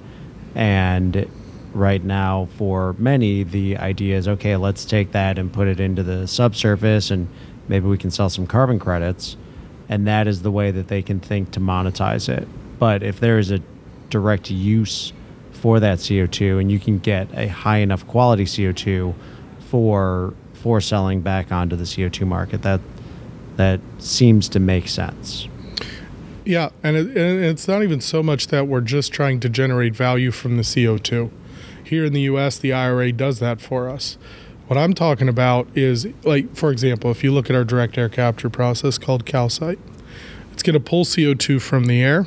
And 0.54 1.28
right 1.72 2.02
now, 2.02 2.48
for 2.56 2.94
many, 2.98 3.42
the 3.42 3.76
idea 3.78 4.16
is 4.16 4.28
okay, 4.28 4.56
let's 4.56 4.84
take 4.84 5.12
that 5.12 5.38
and 5.38 5.52
put 5.52 5.68
it 5.68 5.80
into 5.80 6.02
the 6.02 6.26
subsurface, 6.26 7.10
and 7.10 7.28
maybe 7.68 7.86
we 7.86 7.98
can 7.98 8.10
sell 8.10 8.30
some 8.30 8.46
carbon 8.46 8.78
credits. 8.78 9.36
And 9.88 10.06
that 10.06 10.26
is 10.26 10.42
the 10.42 10.50
way 10.50 10.70
that 10.70 10.88
they 10.88 11.02
can 11.02 11.20
think 11.20 11.50
to 11.52 11.60
monetize 11.60 12.28
it. 12.28 12.48
But 12.78 13.02
if 13.02 13.20
there 13.20 13.38
is 13.38 13.50
a 13.50 13.60
direct 14.08 14.50
use 14.50 15.12
for 15.64 15.80
that 15.80 15.96
CO2 15.96 16.60
and 16.60 16.70
you 16.70 16.78
can 16.78 16.98
get 16.98 17.26
a 17.32 17.48
high 17.48 17.78
enough 17.78 18.06
quality 18.06 18.44
CO2 18.44 19.14
for 19.60 20.34
for 20.52 20.78
selling 20.78 21.22
back 21.22 21.50
onto 21.50 21.74
the 21.74 21.84
CO2 21.84 22.26
market 22.26 22.60
that 22.60 22.82
that 23.56 23.80
seems 23.98 24.46
to 24.50 24.60
make 24.60 24.88
sense. 24.88 25.48
Yeah, 26.44 26.68
and, 26.82 26.98
it, 26.98 27.06
and 27.16 27.42
it's 27.42 27.66
not 27.66 27.82
even 27.82 28.02
so 28.02 28.22
much 28.22 28.48
that 28.48 28.68
we're 28.68 28.82
just 28.82 29.10
trying 29.10 29.40
to 29.40 29.48
generate 29.48 29.96
value 29.96 30.32
from 30.32 30.58
the 30.58 30.64
CO2. 30.64 31.30
Here 31.82 32.04
in 32.04 32.12
the 32.12 32.20
US, 32.32 32.58
the 32.58 32.74
IRA 32.74 33.10
does 33.12 33.38
that 33.38 33.62
for 33.62 33.88
us. 33.88 34.18
What 34.66 34.76
I'm 34.76 34.92
talking 34.92 35.30
about 35.30 35.66
is, 35.74 36.06
like, 36.24 36.54
for 36.54 36.72
example, 36.72 37.10
if 37.10 37.24
you 37.24 37.32
look 37.32 37.48
at 37.48 37.56
our 37.56 37.64
direct 37.64 37.96
air 37.96 38.10
capture 38.10 38.50
process 38.50 38.98
called 38.98 39.24
Calcite, 39.24 39.78
it's 40.52 40.62
going 40.62 40.74
to 40.74 40.80
pull 40.80 41.06
CO2 41.06 41.62
from 41.62 41.86
the 41.86 42.02
air 42.02 42.26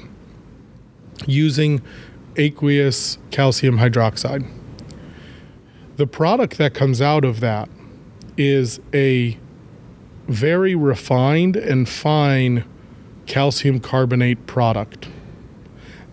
using 1.27 1.83
aqueous 2.37 3.17
calcium 3.31 3.77
hydroxide. 3.77 4.49
The 5.97 6.07
product 6.07 6.57
that 6.57 6.73
comes 6.73 7.01
out 7.01 7.25
of 7.25 7.39
that 7.39 7.69
is 8.37 8.79
a 8.93 9.37
very 10.27 10.75
refined 10.75 11.55
and 11.55 11.89
fine 11.89 12.63
calcium 13.25 13.79
carbonate 13.79 14.45
product. 14.45 15.07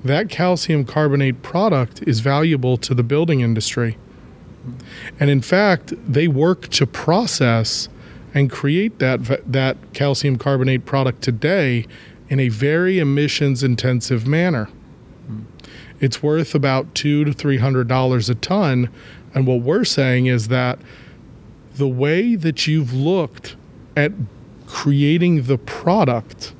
That 0.04 0.28
calcium 0.28 0.84
carbonate 0.84 1.42
product 1.42 2.02
is 2.06 2.20
valuable 2.20 2.76
to 2.78 2.94
the 2.94 3.02
building 3.02 3.40
industry. 3.40 3.96
And 5.20 5.30
in 5.30 5.40
fact, 5.40 5.92
they 6.06 6.28
work 6.28 6.68
to 6.68 6.86
process 6.86 7.88
and 8.32 8.50
create 8.50 8.98
that 8.98 9.40
that 9.50 9.76
calcium 9.92 10.36
carbonate 10.36 10.84
product 10.84 11.22
today 11.22 11.86
in 12.28 12.40
a 12.40 12.48
very 12.48 12.98
emissions 12.98 13.62
intensive 13.62 14.26
manner. 14.26 14.68
It's 16.04 16.22
worth 16.22 16.54
about 16.54 16.94
two 16.94 17.24
to 17.24 17.32
three 17.32 17.56
hundred 17.56 17.88
dollars 17.88 18.28
a 18.28 18.34
ton, 18.34 18.90
and 19.34 19.46
what 19.46 19.62
we're 19.62 19.86
saying 19.86 20.26
is 20.26 20.48
that 20.48 20.78
the 21.76 21.88
way 21.88 22.36
that 22.36 22.66
you've 22.66 22.92
looked 22.92 23.56
at 23.96 24.12
creating 24.66 25.44
the 25.44 25.56
product 25.56 26.52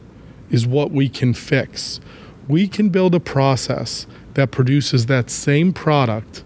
is 0.49 0.67
what 0.67 0.93
we 0.93 1.11
can 1.11 1.35
fix. 1.35 2.01
We 2.49 2.67
can 2.67 2.89
build 2.89 3.15
a 3.15 3.21
process 3.21 4.07
that 4.33 4.51
produces 4.51 5.05
that 5.07 5.29
same 5.29 5.75
product, 5.75 6.43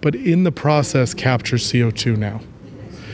but 0.00 0.16
in 0.16 0.42
the 0.42 0.50
process 0.50 1.14
captures 1.14 1.70
CO2 1.70 2.16
now. 2.16 2.40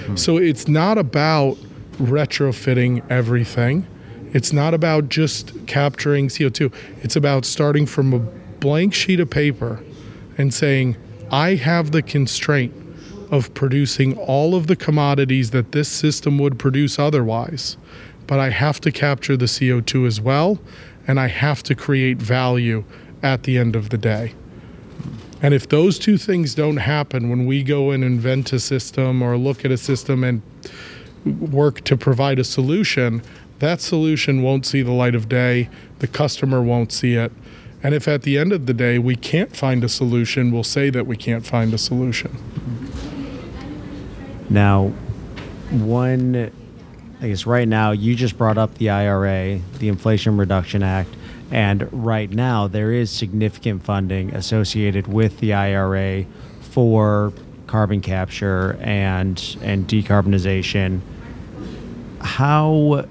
Hmm. 0.07 0.17
So 0.17 0.39
it's 0.39 0.67
not 0.67 0.97
about 0.97 1.59
retrofitting 1.99 3.07
everything. 3.11 3.87
It's 4.33 4.55
not 4.55 4.73
about 4.73 5.11
just 5.11 5.67
capturing 5.67 6.29
CO2. 6.29 6.73
It's 7.03 7.17
about 7.17 7.45
starting 7.45 7.85
from 7.85 8.15
a 8.15 8.40
blank 8.61 8.95
sheet 8.95 9.21
of 9.21 9.31
paper 9.31 9.83
and 10.39 10.53
saying, 10.53 10.97
I 11.31 11.55
have 11.55 11.93
the 11.93 12.03
constraint 12.03 12.75
of 13.31 13.53
producing 13.55 14.17
all 14.19 14.55
of 14.55 14.67
the 14.67 14.77
commodities 14.77 15.51
that 15.51 15.73
this 15.73 15.89
system 15.89 16.39
would 16.39 16.59
produce 16.59 16.99
otherwise, 16.99 17.77
but 18.27 18.39
I 18.39 18.51
have 18.51 18.81
to 18.83 18.93
capture 18.93 19.37
the 19.37 19.47
CO2 19.47 20.07
as 20.07 20.21
well, 20.21 20.59
and 21.07 21.19
I 21.19 21.29
have 21.29 21.63
to 21.65 21.75
create 21.75 22.19
value 22.19 22.85
at 23.23 23.45
the 23.45 23.59
end 23.59 23.77
of 23.77 23.91
the 23.91 23.99
day. 23.99 24.35
And 25.43 25.55
if 25.55 25.69
those 25.69 25.99
two 25.99 26.19
things 26.19 26.55
don't 26.55 26.77
happen 26.77 27.31
when 27.31 27.47
we 27.47 27.63
go 27.63 27.93
and 27.93 28.05
invent 28.05 28.53
a 28.53 28.61
system 28.61 29.23
or 29.23 29.37
look 29.37 29.65
at 29.65 29.71
a 29.71 29.79
system 29.79 30.23
and 30.23 30.43
work 31.25 31.83
to 31.83 31.97
provide 31.97 32.39
a 32.39 32.45
solution, 32.45 33.23
that 33.61 33.81
solution 33.81 34.43
won't 34.43 34.67
see 34.67 34.83
the 34.83 34.93
light 34.93 35.15
of 35.15 35.29
day. 35.29 35.69
The 36.01 36.07
customer 36.07 36.63
won't 36.63 36.93
see 36.93 37.15
it. 37.15 37.33
And 37.83 37.95
if 37.95 38.07
at 38.07 38.23
the 38.23 38.37
end 38.37 38.53
of 38.53 38.67
the 38.67 38.75
day 38.75 38.99
we 38.99 39.17
can't 39.17 39.57
find 39.57 39.83
a 39.83 39.89
solution, 39.89 40.53
we'll 40.53 40.65
say 40.65 40.91
that 40.91 41.07
we 41.07 41.17
can't 41.17 41.47
find 41.47 41.73
a 41.73 41.79
solution. 41.79 42.37
Now, 44.51 44.89
one, 45.71 46.51
I 47.23 47.29
guess 47.29 47.47
right 47.47 47.69
now, 47.69 47.93
you 47.93 48.15
just 48.15 48.37
brought 48.37 48.59
up 48.59 48.75
the 48.75 48.91
IRA, 48.91 49.61
the 49.79 49.89
Inflation 49.89 50.37
Reduction 50.37 50.83
Act, 50.83 51.11
and 51.51 51.89
right 51.93 52.31
now 52.31 52.69
there 52.69 52.93
is 52.93 53.11
significant 53.11 53.83
funding 53.83 54.35
associated 54.35 55.07
with 55.07 55.39
the 55.41 55.53
IRA 55.53 56.25
for 56.61 57.33
carbon 57.67 58.01
capture 58.01 58.77
and 58.81 59.57
and 59.63 59.87
decarbonization. 59.87 61.01
How 62.21 63.07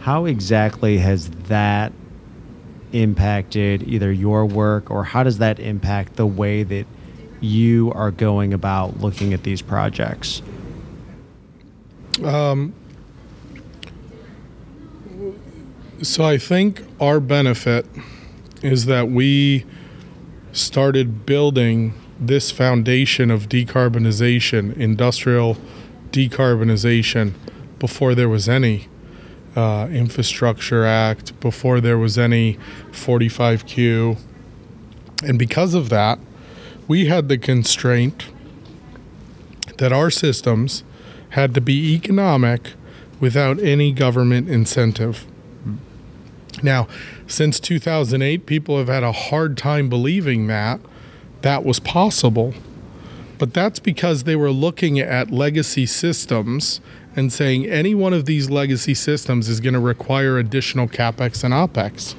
how 0.00 0.24
exactly 0.24 0.98
has 0.98 1.30
that 1.48 1.92
impacted 2.92 3.82
either 3.82 4.10
your 4.12 4.46
work 4.46 4.90
or 4.90 5.04
how 5.04 5.22
does 5.22 5.38
that 5.38 5.58
impact 5.58 6.16
the 6.16 6.26
way 6.26 6.62
that 6.62 6.86
you 7.40 7.92
are 7.94 8.10
going 8.10 8.52
about 8.52 9.00
looking 9.00 9.32
at 9.32 9.42
these 9.42 9.62
projects? 9.62 10.42
Um, 12.22 12.74
so 16.02 16.24
I 16.24 16.38
think 16.38 16.82
our 17.00 17.20
benefit 17.20 17.86
is 18.62 18.86
that 18.86 19.08
we 19.08 19.64
started 20.52 21.26
building 21.26 21.94
this 22.18 22.50
foundation 22.50 23.30
of 23.30 23.48
decarbonization, 23.48 24.76
industrial 24.76 25.56
decarbonization, 26.10 27.34
before 27.78 28.14
there 28.14 28.28
was 28.28 28.48
any 28.48 28.88
uh, 29.58 29.88
Infrastructure 29.88 30.84
Act, 30.84 31.38
before 31.40 31.80
there 31.80 31.98
was 31.98 32.16
any 32.16 32.56
45Q. 32.92 34.16
And 35.24 35.36
because 35.36 35.74
of 35.74 35.88
that, 35.88 36.20
we 36.86 37.06
had 37.06 37.28
the 37.28 37.38
constraint 37.38 38.26
that 39.78 39.92
our 39.92 40.10
systems 40.10 40.84
had 41.30 41.54
to 41.54 41.60
be 41.60 41.92
economic 41.92 42.74
without 43.18 43.58
any 43.58 43.90
government 43.90 44.48
incentive. 44.48 45.26
Now, 46.62 46.86
since 47.26 47.58
2008, 47.58 48.46
people 48.46 48.78
have 48.78 48.86
had 48.86 49.02
a 49.02 49.12
hard 49.12 49.56
time 49.56 49.88
believing 49.88 50.46
that 50.46 50.80
that 51.42 51.64
was 51.64 51.80
possible. 51.80 52.54
But 53.38 53.54
that's 53.54 53.78
because 53.78 54.24
they 54.24 54.36
were 54.36 54.50
looking 54.50 54.98
at 54.98 55.30
legacy 55.30 55.86
systems 55.86 56.80
and 57.14 57.32
saying 57.32 57.66
any 57.66 57.94
one 57.94 58.12
of 58.12 58.26
these 58.26 58.50
legacy 58.50 58.94
systems 58.94 59.48
is 59.48 59.60
going 59.60 59.74
to 59.74 59.80
require 59.80 60.38
additional 60.38 60.88
capex 60.88 61.42
and 61.42 61.54
opex. 61.54 62.14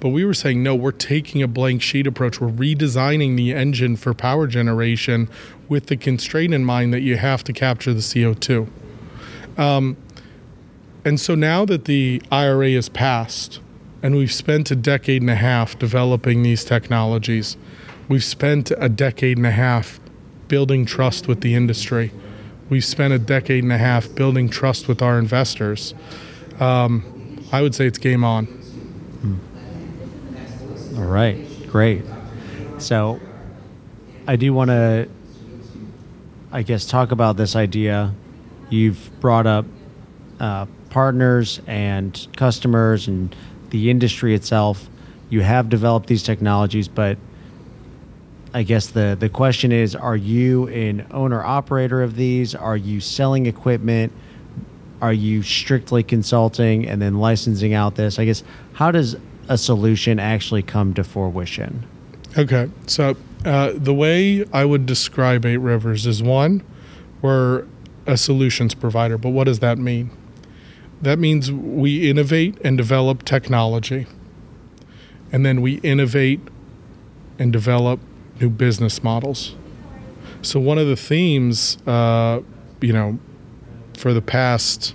But 0.00 0.10
we 0.10 0.24
were 0.24 0.34
saying, 0.34 0.62
no, 0.62 0.74
we're 0.74 0.92
taking 0.92 1.42
a 1.42 1.48
blank 1.48 1.82
sheet 1.82 2.06
approach. 2.06 2.40
We're 2.40 2.48
redesigning 2.48 3.36
the 3.36 3.52
engine 3.52 3.96
for 3.96 4.14
power 4.14 4.46
generation 4.46 5.28
with 5.68 5.86
the 5.86 5.96
constraint 5.96 6.54
in 6.54 6.64
mind 6.64 6.94
that 6.94 7.00
you 7.00 7.16
have 7.16 7.44
to 7.44 7.52
capture 7.52 7.92
the 7.92 8.00
CO2. 8.00 8.68
Um, 9.58 9.96
and 11.04 11.18
so 11.18 11.34
now 11.34 11.64
that 11.64 11.86
the 11.86 12.22
IRA 12.30 12.68
is 12.68 12.88
passed, 12.88 13.60
and 14.02 14.16
we've 14.16 14.32
spent 14.32 14.70
a 14.70 14.76
decade 14.76 15.22
and 15.22 15.30
a 15.30 15.34
half 15.34 15.78
developing 15.78 16.42
these 16.42 16.64
technologies, 16.64 17.56
we've 18.08 18.24
spent 18.24 18.70
a 18.78 18.88
decade 18.88 19.36
and 19.36 19.46
a 19.46 19.50
half 19.50 20.00
building 20.48 20.84
trust 20.84 21.28
with 21.28 21.40
the 21.40 21.54
industry. 21.54 22.10
We've 22.68 22.84
spent 22.84 23.12
a 23.12 23.18
decade 23.18 23.62
and 23.62 23.72
a 23.72 23.78
half 23.78 24.14
building 24.14 24.48
trust 24.48 24.88
with 24.88 25.00
our 25.00 25.18
investors. 25.18 25.94
Um, 26.60 27.44
I 27.52 27.62
would 27.62 27.74
say 27.74 27.86
it's 27.86 27.98
game 27.98 28.24
on. 28.24 28.46
All 30.96 31.04
right, 31.04 31.46
great. 31.68 32.02
So 32.78 33.20
I 34.26 34.36
do 34.36 34.52
want 34.52 34.70
to, 34.70 35.08
I 36.50 36.62
guess, 36.62 36.86
talk 36.86 37.12
about 37.12 37.36
this 37.36 37.54
idea. 37.54 38.12
You've 38.68 39.10
brought 39.20 39.46
up 39.46 39.64
uh, 40.40 40.66
partners 40.90 41.60
and 41.66 42.26
customers 42.36 43.06
and 43.06 43.34
the 43.70 43.90
industry 43.90 44.34
itself. 44.34 44.88
You 45.30 45.42
have 45.42 45.68
developed 45.68 46.08
these 46.08 46.22
technologies, 46.22 46.88
but 46.88 47.16
I 48.58 48.64
guess 48.64 48.88
the, 48.88 49.16
the 49.16 49.28
question 49.28 49.70
is 49.70 49.94
are 49.94 50.16
you 50.16 50.66
an 50.66 51.06
owner 51.12 51.44
operator 51.44 52.02
of 52.02 52.16
these? 52.16 52.56
Are 52.56 52.76
you 52.76 53.00
selling 53.00 53.46
equipment? 53.46 54.12
Are 55.00 55.12
you 55.12 55.44
strictly 55.44 56.02
consulting 56.02 56.84
and 56.88 57.00
then 57.00 57.20
licensing 57.20 57.72
out 57.72 57.94
this? 57.94 58.18
I 58.18 58.24
guess, 58.24 58.42
how 58.72 58.90
does 58.90 59.14
a 59.48 59.56
solution 59.56 60.18
actually 60.18 60.64
come 60.64 60.92
to 60.94 61.04
fruition? 61.04 61.86
Okay, 62.36 62.68
so 62.88 63.16
uh, 63.44 63.74
the 63.76 63.94
way 63.94 64.44
I 64.52 64.64
would 64.64 64.86
describe 64.86 65.46
Eight 65.46 65.58
Rivers 65.58 66.04
is 66.04 66.20
one, 66.20 66.64
we're 67.22 67.64
a 68.08 68.16
solutions 68.16 68.74
provider, 68.74 69.16
but 69.16 69.28
what 69.28 69.44
does 69.44 69.60
that 69.60 69.78
mean? 69.78 70.10
That 71.00 71.20
means 71.20 71.52
we 71.52 72.10
innovate 72.10 72.58
and 72.64 72.76
develop 72.76 73.24
technology, 73.24 74.08
and 75.30 75.46
then 75.46 75.62
we 75.62 75.74
innovate 75.74 76.40
and 77.38 77.52
develop 77.52 78.00
new 78.40 78.50
business 78.50 79.02
models. 79.02 79.54
So 80.42 80.60
one 80.60 80.78
of 80.78 80.86
the 80.86 80.96
themes, 80.96 81.78
uh, 81.86 82.40
you 82.80 82.92
know, 82.92 83.18
for 83.96 84.14
the 84.14 84.22
past 84.22 84.94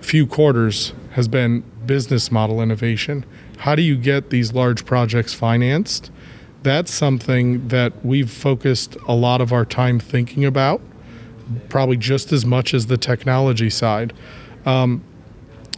few 0.00 0.26
quarters 0.26 0.92
has 1.12 1.28
been 1.28 1.62
business 1.86 2.30
model 2.30 2.60
innovation. 2.60 3.24
How 3.58 3.74
do 3.74 3.82
you 3.82 3.96
get 3.96 4.30
these 4.30 4.52
large 4.52 4.84
projects 4.84 5.34
financed? 5.34 6.10
That's 6.62 6.92
something 6.92 7.68
that 7.68 8.04
we've 8.04 8.30
focused 8.30 8.96
a 9.06 9.14
lot 9.14 9.40
of 9.40 9.52
our 9.52 9.64
time 9.64 10.00
thinking 10.00 10.44
about, 10.44 10.80
probably 11.68 11.96
just 11.96 12.32
as 12.32 12.44
much 12.44 12.74
as 12.74 12.86
the 12.86 12.96
technology 12.96 13.70
side. 13.70 14.12
Um, 14.66 15.02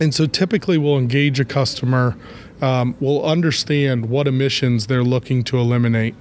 and 0.00 0.14
so 0.14 0.26
typically 0.26 0.78
we'll 0.78 0.98
engage 0.98 1.38
a 1.38 1.44
customer, 1.44 2.16
um, 2.62 2.96
we'll 3.00 3.24
understand 3.24 4.08
what 4.08 4.26
emissions 4.26 4.86
they're 4.86 5.04
looking 5.04 5.44
to 5.44 5.58
eliminate 5.58 6.14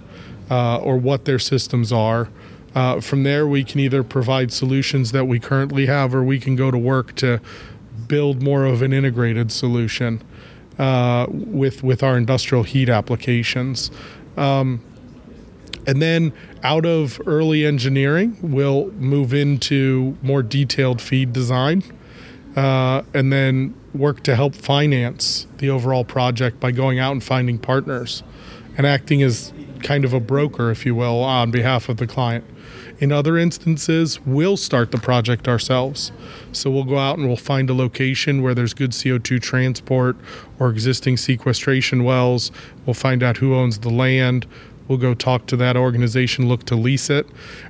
uh, 0.50 0.78
or 0.78 0.98
what 0.98 1.26
their 1.26 1.40
systems 1.40 1.92
are. 1.92 2.30
Uh, 2.76 3.00
from 3.02 3.24
there, 3.24 3.48
we 3.48 3.64
can 3.64 3.80
either 3.80 4.04
provide 4.04 4.54
solutions 4.54 5.12
that 5.12 5.26
we 5.26 5.40
currently 5.40 5.88
have 5.88 6.14
or 6.14 6.24
we 6.24 6.40
can 6.40 6.56
go 6.56 6.70
to 6.70 6.78
work 6.78 7.16
to 7.16 7.42
build 8.08 8.42
more 8.42 8.66
of 8.66 8.82
an 8.82 8.94
integrated 8.94 9.52
solution 9.52 10.22
uh, 10.78 11.26
with, 11.30 11.84
with 11.84 12.04
our 12.04 12.18
industrial 12.18 12.64
heat 12.64 12.90
applications. 12.90 13.92
Um, 14.38 14.82
and 15.88 16.02
then 16.02 16.34
out 16.64 16.86
of 16.86 17.20
early 17.26 17.66
engineering, 17.66 18.38
we'll 18.42 18.92
move 18.92 19.34
into 19.34 20.18
more 20.22 20.44
detailed 20.44 21.02
feed 21.02 21.34
design 21.34 21.84
uh, 22.56 23.04
and 23.14 23.32
then 23.32 23.74
work 23.94 24.22
to 24.24 24.36
help 24.36 24.54
finance 24.54 25.48
the 25.58 25.70
overall 25.70 26.04
project 26.04 26.60
by 26.60 26.72
going 26.72 27.00
out 27.00 27.12
and 27.12 27.24
finding 27.24 27.58
partners 27.58 28.24
and 28.78 28.86
acting 28.86 29.24
as 29.24 29.52
kind 29.84 30.06
of 30.06 30.14
a 30.14 30.20
broker, 30.20 30.72
if 30.72 30.86
you 30.86 30.96
will, 30.96 31.24
on 31.24 31.52
behalf 31.52 31.90
of 31.90 31.98
the 31.98 32.08
client. 32.08 32.46
In 33.00 33.12
other 33.12 33.38
instances, 33.38 34.20
we'll 34.26 34.58
start 34.58 34.92
the 34.92 34.98
project 34.98 35.48
ourselves. 35.48 36.12
So 36.52 36.70
we'll 36.70 36.84
go 36.84 36.98
out 36.98 37.18
and 37.18 37.28
we'll 37.28 37.38
find 37.38 37.70
a 37.70 37.74
location 37.74 38.42
where 38.42 38.54
there's 38.54 38.74
good 38.74 38.92
CO2 38.92 39.42
transport 39.42 40.18
or 40.60 40.70
existing 40.70 41.18
sequestration 41.18 42.04
wells. 42.04 42.52
We'll 42.86 42.94
find 42.94 43.24
out 43.24 43.38
who 43.38 43.56
owns 43.56 43.80
the 43.80 43.90
land. 43.90 44.46
We'll 44.88 44.98
go 44.98 45.14
talk 45.14 45.46
to 45.48 45.58
that 45.58 45.78
organization, 45.78 46.50
look 46.50 46.66
to 46.66 46.76
lease 46.76 47.10
it. 47.10 47.26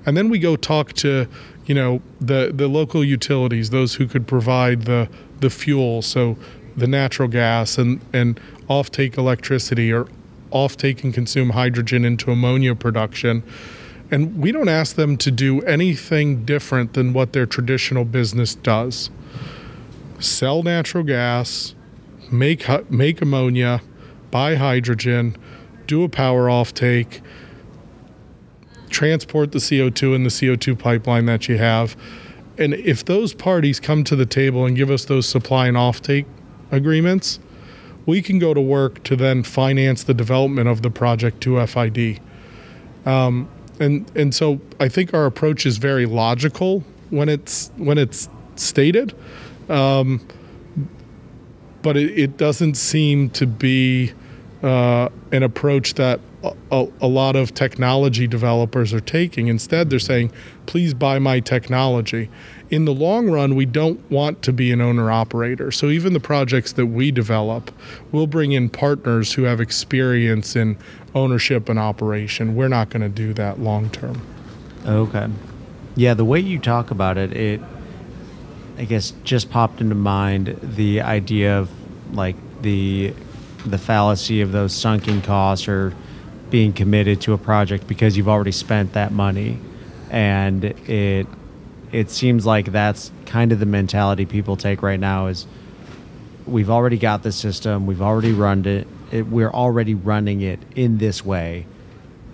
And 0.06 0.18
then 0.18 0.30
we 0.30 0.40
go 0.40 0.56
talk 0.56 0.94
to, 0.94 1.28
you 1.66 1.76
know, 1.76 2.02
the, 2.20 2.52
the 2.54 2.68
local 2.68 3.04
utilities, 3.04 3.70
those 3.70 3.96
who 3.96 4.08
could 4.08 4.26
provide 4.26 4.84
the, 4.84 5.10
the 5.42 5.50
fuel. 5.50 6.02
So 6.02 6.38
the 6.76 6.88
natural 6.88 7.28
gas 7.28 7.78
and, 7.78 8.02
and 8.14 8.40
offtake 8.70 9.18
electricity 9.18 9.92
or 9.92 10.08
offtake 10.52 11.04
and 11.04 11.14
consume 11.14 11.52
hydrogen 11.52 12.06
into 12.06 12.32
ammonia 12.32 12.76
production. 12.76 13.44
And 14.12 14.40
we 14.42 14.52
don't 14.52 14.70
ask 14.70 14.96
them 14.96 15.18
to 15.18 15.32
do 15.32 15.62
anything 15.62 16.44
different 16.46 16.94
than 16.94 17.14
what 17.14 17.34
their 17.34 17.46
traditional 17.46 18.06
business 18.06 18.56
does 18.56 19.10
sell 20.20 20.64
natural 20.64 21.04
gas, 21.04 21.74
make, 22.32 22.68
make 22.92 23.22
ammonia, 23.22 23.82
buy 24.32 24.56
hydrogen, 24.56 25.36
do 25.88 26.04
a 26.04 26.10
power 26.10 26.48
offtake, 26.48 27.22
transport 28.90 29.52
the 29.52 29.60
CO2 29.60 30.16
in 30.16 30.24
the 30.24 30.30
CO2 30.30 30.78
pipeline 30.78 31.26
that 31.26 31.48
you 31.48 31.58
have. 31.58 31.96
And 32.58 32.74
if 32.74 33.06
those 33.06 33.34
parties 33.34 33.80
come 33.80 34.04
to 34.04 34.16
the 34.16 34.26
table 34.26 34.66
and 34.66 34.76
give 34.76 34.92
us 34.92 35.06
those 35.06 35.28
supply 35.28 35.68
and 35.68 35.78
offtake 35.78 36.26
agreements, 36.72 37.40
we 38.06 38.22
can 38.22 38.40
go 38.40 38.54
to 38.54 38.62
work 38.62 39.04
to 39.04 39.16
then 39.16 39.44
finance 39.44 40.04
the 40.04 40.14
development 40.14 40.68
of 40.68 40.82
the 40.82 40.90
project 40.90 41.42
to 41.42 41.66
FID. 41.66 42.20
Um, 43.06 43.50
and 43.80 44.12
and 44.16 44.36
so 44.36 44.60
I 44.80 44.90
think 44.90 45.14
our 45.14 45.26
approach 45.26 45.66
is 45.66 45.78
very 45.78 46.06
logical 46.06 46.84
when 47.10 47.30
it's 47.30 47.72
when 47.78 47.98
it's 47.98 48.30
stated, 48.56 49.16
um, 49.70 50.26
but 51.82 51.96
it, 51.96 52.18
it, 52.20 52.38
doesn't 52.38 52.76
seem 52.76 53.30
to 53.32 53.48
be 53.48 54.12
uh, 54.62 55.08
an 55.32 55.44
approach 55.44 55.94
that 55.94 56.20
a, 56.44 56.88
a, 57.02 57.08
lot 57.08 57.36
of 57.36 57.54
technology 57.54 58.28
developers 58.28 58.94
are 58.94 59.00
taking. 59.00 59.48
Instead, 59.48 59.90
they're 59.90 60.00
saying, 60.00 60.32
"Please 60.66 60.94
buy 60.94 61.20
my 61.20 61.40
technology." 61.40 62.30
In 62.70 62.86
the 62.86 62.94
long 62.94 63.30
run, 63.30 63.56
we 63.56 63.66
don't 63.66 64.00
want 64.12 64.44
to 64.44 64.54
be 64.54 64.72
an 64.72 64.80
owner 64.80 65.12
operator. 65.12 65.72
So 65.72 65.88
even 65.88 66.14
the 66.14 66.20
projects 66.20 66.72
that 66.74 66.86
we 66.86 67.12
develop, 67.12 67.72
we'll 68.12 68.28
bring 68.28 68.52
in 68.52 68.70
partners 68.70 69.34
who 69.34 69.44
have 69.44 69.60
experience 69.60 70.56
in 70.56 70.78
ownership 71.16 71.68
and 71.68 71.80
operation. 71.80 72.56
We're 72.56 72.68
not 72.68 72.90
going 72.90 73.02
to 73.02 73.10
do 73.10 73.34
that 73.34 73.60
long 73.60 73.90
term. 73.90 74.22
Okay. 74.86 75.28
Yeah, 75.96 76.14
the 76.14 76.26
way 76.26 76.40
you 76.40 76.60
talk 76.60 76.92
about 76.92 77.18
it, 77.18 77.34
it 77.34 77.62
I 78.78 78.86
guess 78.86 79.12
just 79.26 79.50
popped 79.50 79.82
into 79.82 79.96
mind 79.96 80.58
the 80.62 81.02
idea 81.02 81.60
of 81.60 81.70
like 82.16 82.36
the 82.62 83.14
the 83.66 83.78
fallacy 83.78 84.40
of 84.40 84.54
those 84.54 84.74
sunken 84.74 85.22
costs 85.22 85.68
or 85.68 85.94
being 86.50 86.72
committed 86.72 87.20
to 87.22 87.34
a 87.34 87.38
project 87.38 87.88
because 87.88 88.16
you've 88.16 88.30
already 88.30 88.54
spent 88.54 88.94
that 88.94 89.12
money 89.12 89.60
and 90.10 90.64
it 90.64 91.28
it 91.92 92.10
seems 92.10 92.46
like 92.46 92.72
that's 92.72 93.12
kind 93.26 93.52
of 93.52 93.60
the 93.60 93.66
mentality 93.66 94.26
people 94.26 94.56
take 94.56 94.82
right 94.82 95.00
now 95.00 95.28
is 95.28 95.48
we've 96.46 96.70
already 96.70 96.98
got 96.98 97.24
the 97.24 97.32
system 97.32 97.86
we've 97.86 98.02
already 98.02 98.32
run 98.32 98.66
it 98.66 98.88
it, 99.12 99.28
we're 99.28 99.52
already 99.52 99.96
running 99.96 100.42
it 100.42 100.60
in 100.76 100.98
this 100.98 101.24
way. 101.26 101.66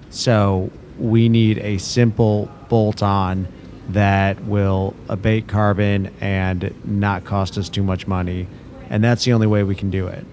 So 0.10 0.72
we 0.98 1.30
need 1.30 1.58
a 1.60 1.78
simple 1.78 2.50
bolt 2.70 3.04
on 3.04 3.48
that 3.90 4.44
will 4.46 4.96
abate 5.10 5.48
carbon 5.48 6.12
and 6.20 6.74
not 6.86 7.24
cost 7.24 7.58
us 7.58 7.70
too 7.70 7.84
much 7.84 8.08
money. 8.08 8.48
And 8.90 9.04
that's 9.04 9.26
the 9.26 9.34
only 9.34 9.48
way 9.48 9.64
we 9.64 9.76
can 9.76 9.90
do 9.90 10.08
it. 10.08 10.26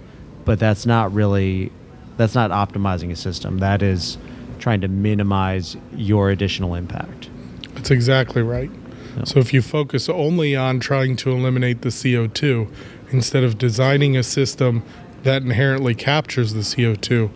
But 0.45 0.59
that's 0.59 0.87
not 0.87 1.13
really 1.13 1.71
that's 2.17 2.35
not 2.35 2.51
optimizing 2.51 3.11
a 3.11 3.17
system. 3.17 3.59
That 3.59 3.83
is 3.83 4.19
trying 4.59 4.81
to 4.83 4.89
minimize 4.89 5.77
your 5.95 6.31
additional 6.31 6.75
impact. 6.75 7.31
That's 7.75 7.91
exactly 7.91 8.43
right. 8.43 8.71
Yep. 9.17 9.29
So 9.29 9.39
if 9.41 9.53
you 9.53 9.63
focus 9.63 10.09
only 10.09 10.57
on 10.57 10.81
trying 10.81 11.17
to 11.17 11.31
eliminate 11.31 11.83
the 11.83 11.91
CO2 11.91 12.69
instead 13.11 13.45
of 13.45 13.59
designing 13.59 14.17
a 14.17 14.23
system 14.23 14.83
that 15.23 15.43
inherently 15.43 15.95
captures 15.95 16.55
the 16.55 16.61
CO2, 16.61 17.31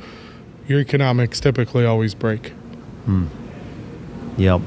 your 0.66 0.80
economics 0.80 1.40
typically 1.40 1.84
always 1.84 2.14
break. 2.14 2.48
Hmm. 3.04 3.26
Yep. 4.36 4.60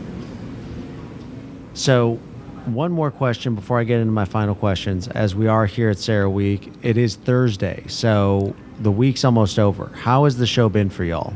So, 1.73 2.19
one 2.65 2.91
more 2.91 3.09
question 3.09 3.55
before 3.55 3.79
I 3.79 3.83
get 3.83 3.99
into 3.99 4.11
my 4.11 4.25
final 4.25 4.53
questions. 4.53 5.07
As 5.09 5.33
we 5.33 5.47
are 5.47 5.65
here 5.65 5.89
at 5.89 5.97
CERAWeek, 5.97 6.73
it 6.83 6.97
is 6.97 7.15
Thursday, 7.15 7.83
so 7.87 8.55
the 8.79 8.91
week's 8.91 9.23
almost 9.23 9.57
over. 9.57 9.87
How 9.95 10.25
has 10.25 10.37
the 10.37 10.45
show 10.45 10.69
been 10.69 10.89
for 10.89 11.03
y'all? 11.03 11.33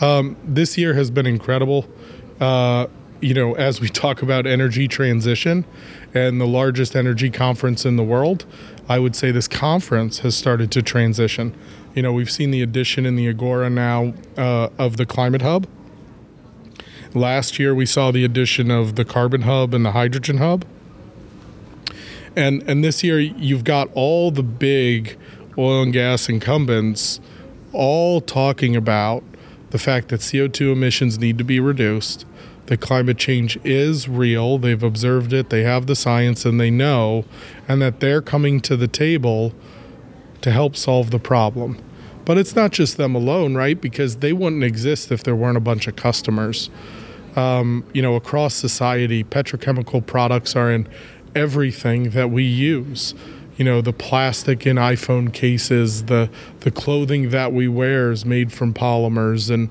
Um, 0.00 0.36
this 0.44 0.78
year 0.78 0.94
has 0.94 1.10
been 1.10 1.26
incredible. 1.26 1.86
Uh, 2.40 2.86
you 3.20 3.34
know, 3.34 3.54
as 3.54 3.80
we 3.80 3.88
talk 3.88 4.22
about 4.22 4.46
energy 4.46 4.86
transition 4.86 5.64
and 6.14 6.40
the 6.40 6.46
largest 6.46 6.94
energy 6.94 7.30
conference 7.30 7.84
in 7.84 7.96
the 7.96 8.02
world, 8.02 8.46
I 8.88 8.98
would 8.98 9.16
say 9.16 9.30
this 9.30 9.48
conference 9.48 10.20
has 10.20 10.36
started 10.36 10.70
to 10.72 10.82
transition. 10.82 11.54
You 11.94 12.02
know, 12.02 12.12
we've 12.12 12.30
seen 12.30 12.50
the 12.50 12.62
addition 12.62 13.06
in 13.06 13.16
the 13.16 13.28
Agora 13.28 13.70
now 13.70 14.14
uh, 14.36 14.68
of 14.78 14.96
the 14.96 15.06
Climate 15.06 15.42
Hub. 15.42 15.66
Last 17.14 17.58
year, 17.58 17.74
we 17.74 17.86
saw 17.86 18.10
the 18.10 18.24
addition 18.24 18.70
of 18.70 18.96
the 18.96 19.04
Carbon 19.04 19.42
Hub 19.42 19.74
and 19.74 19.84
the 19.84 19.92
Hydrogen 19.92 20.38
Hub. 20.38 20.64
And, 22.36 22.62
and 22.68 22.84
this 22.84 23.02
year, 23.02 23.18
you've 23.18 23.64
got 23.64 23.88
all 23.94 24.30
the 24.30 24.42
big 24.42 25.18
oil 25.56 25.82
and 25.82 25.92
gas 25.92 26.28
incumbents 26.28 27.20
all 27.72 28.20
talking 28.20 28.76
about 28.76 29.24
the 29.70 29.78
fact 29.78 30.08
that 30.08 30.20
CO2 30.20 30.72
emissions 30.72 31.18
need 31.18 31.36
to 31.38 31.44
be 31.44 31.58
reduced 31.60 32.24
that 32.68 32.80
climate 32.80 33.16
change 33.16 33.58
is 33.64 34.08
real. 34.08 34.58
They've 34.58 34.82
observed 34.82 35.32
it, 35.32 35.50
they 35.50 35.62
have 35.62 35.86
the 35.86 35.96
science, 35.96 36.44
and 36.44 36.60
they 36.60 36.70
know, 36.70 37.24
and 37.66 37.80
that 37.82 38.00
they're 38.00 38.22
coming 38.22 38.60
to 38.60 38.76
the 38.76 38.88
table 38.88 39.54
to 40.42 40.50
help 40.50 40.76
solve 40.76 41.10
the 41.10 41.18
problem. 41.18 41.82
But 42.24 42.36
it's 42.36 42.54
not 42.54 42.72
just 42.72 42.98
them 42.98 43.14
alone, 43.14 43.54
right? 43.54 43.80
Because 43.80 44.16
they 44.16 44.34
wouldn't 44.34 44.62
exist 44.62 45.10
if 45.10 45.24
there 45.24 45.34
weren't 45.34 45.56
a 45.56 45.60
bunch 45.60 45.86
of 45.86 45.96
customers. 45.96 46.68
Um, 47.36 47.84
you 47.94 48.02
know, 48.02 48.16
across 48.16 48.54
society, 48.54 49.24
petrochemical 49.24 50.04
products 50.04 50.54
are 50.54 50.70
in 50.70 50.86
everything 51.34 52.10
that 52.10 52.30
we 52.30 52.44
use. 52.44 53.14
You 53.56 53.64
know, 53.64 53.80
the 53.80 53.94
plastic 53.94 54.66
in 54.66 54.76
iPhone 54.76 55.32
cases, 55.32 56.04
the 56.04 56.28
the 56.60 56.70
clothing 56.70 57.30
that 57.30 57.52
we 57.52 57.66
wear 57.66 58.12
is 58.12 58.24
made 58.24 58.52
from 58.52 58.74
polymers, 58.74 59.50
and 59.50 59.70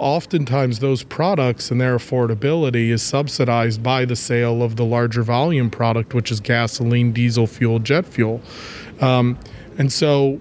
oftentimes 0.00 0.78
those 0.78 1.02
products 1.02 1.70
and 1.70 1.80
their 1.80 1.96
affordability 1.96 2.88
is 2.88 3.02
subsidized 3.02 3.82
by 3.82 4.04
the 4.04 4.16
sale 4.16 4.62
of 4.62 4.76
the 4.76 4.84
larger 4.84 5.22
volume 5.22 5.70
product, 5.70 6.14
which 6.14 6.32
is 6.32 6.40
gasoline, 6.40 7.12
diesel 7.12 7.46
fuel, 7.46 7.78
jet 7.78 8.06
fuel. 8.06 8.40
Um, 9.00 9.38
and 9.78 9.92
so 9.92 10.40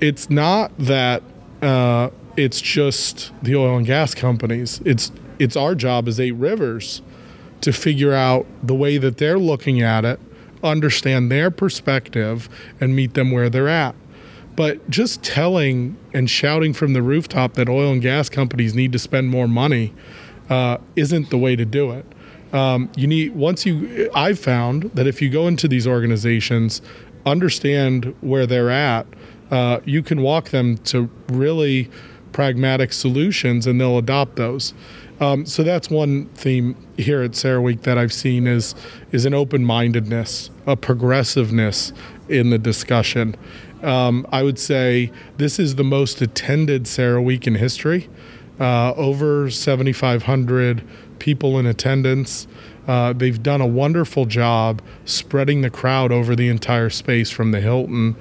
it's 0.00 0.30
not 0.30 0.76
that 0.78 1.22
uh, 1.62 2.10
it's 2.36 2.60
just 2.60 3.32
the 3.42 3.56
oil 3.56 3.76
and 3.76 3.86
gas 3.86 4.14
companies. 4.14 4.80
It's 4.84 5.10
it's 5.38 5.56
our 5.56 5.74
job 5.74 6.06
as 6.06 6.20
Eight 6.20 6.32
Rivers 6.32 7.02
to 7.60 7.72
figure 7.72 8.12
out 8.12 8.46
the 8.62 8.74
way 8.74 8.98
that 8.98 9.16
they're 9.16 9.38
looking 9.38 9.80
at 9.80 10.04
it, 10.04 10.20
understand 10.62 11.30
their 11.30 11.50
perspective, 11.50 12.48
and 12.80 12.94
meet 12.94 13.14
them 13.14 13.30
where 13.30 13.48
they're 13.48 13.68
at. 13.68 13.94
But 14.56 14.88
just 14.88 15.22
telling 15.22 15.96
and 16.12 16.30
shouting 16.30 16.72
from 16.72 16.92
the 16.92 17.02
rooftop 17.02 17.54
that 17.54 17.68
oil 17.68 17.92
and 17.92 18.00
gas 18.00 18.28
companies 18.28 18.74
need 18.74 18.92
to 18.92 18.98
spend 18.98 19.28
more 19.28 19.48
money 19.48 19.92
uh, 20.48 20.78
isn't 20.96 21.30
the 21.30 21.38
way 21.38 21.56
to 21.56 21.64
do 21.64 21.90
it. 21.90 22.06
Um, 22.52 22.88
you 22.96 23.06
need 23.06 23.34
once 23.34 23.66
you. 23.66 24.10
I've 24.14 24.38
found 24.38 24.84
that 24.94 25.06
if 25.06 25.20
you 25.20 25.28
go 25.28 25.48
into 25.48 25.66
these 25.66 25.86
organizations, 25.86 26.82
understand 27.26 28.14
where 28.20 28.46
they're 28.46 28.70
at, 28.70 29.06
uh, 29.50 29.80
you 29.84 30.02
can 30.02 30.22
walk 30.22 30.50
them 30.50 30.78
to 30.78 31.10
really 31.28 31.90
pragmatic 32.32 32.92
solutions, 32.92 33.66
and 33.66 33.80
they'll 33.80 33.98
adopt 33.98 34.36
those. 34.36 34.72
Um, 35.20 35.46
so 35.46 35.62
that's 35.62 35.90
one 35.90 36.26
theme 36.34 36.76
here 36.96 37.22
at 37.22 37.32
CERAWeek 37.32 37.82
that 37.82 37.98
I've 37.98 38.12
seen 38.12 38.46
is 38.46 38.74
is 39.10 39.24
an 39.24 39.34
open 39.34 39.64
mindedness, 39.64 40.50
a 40.66 40.76
progressiveness 40.76 41.92
in 42.28 42.50
the 42.50 42.58
discussion. 42.58 43.34
Um, 43.84 44.26
I 44.30 44.42
would 44.42 44.58
say 44.58 45.12
this 45.36 45.58
is 45.58 45.76
the 45.76 45.84
most 45.84 46.22
attended 46.22 46.84
CERAWeek 46.84 47.46
in 47.46 47.56
history. 47.56 48.08
Uh, 48.58 48.94
over 48.94 49.50
7,500 49.50 50.82
people 51.18 51.58
in 51.58 51.66
attendance. 51.66 52.46
Uh, 52.86 53.12
they've 53.12 53.42
done 53.42 53.60
a 53.60 53.66
wonderful 53.66 54.26
job 54.26 54.82
spreading 55.04 55.62
the 55.62 55.70
crowd 55.70 56.12
over 56.12 56.36
the 56.36 56.48
entire 56.48 56.90
space 56.90 57.30
from 57.30 57.50
the 57.50 57.60
Hilton 57.60 58.14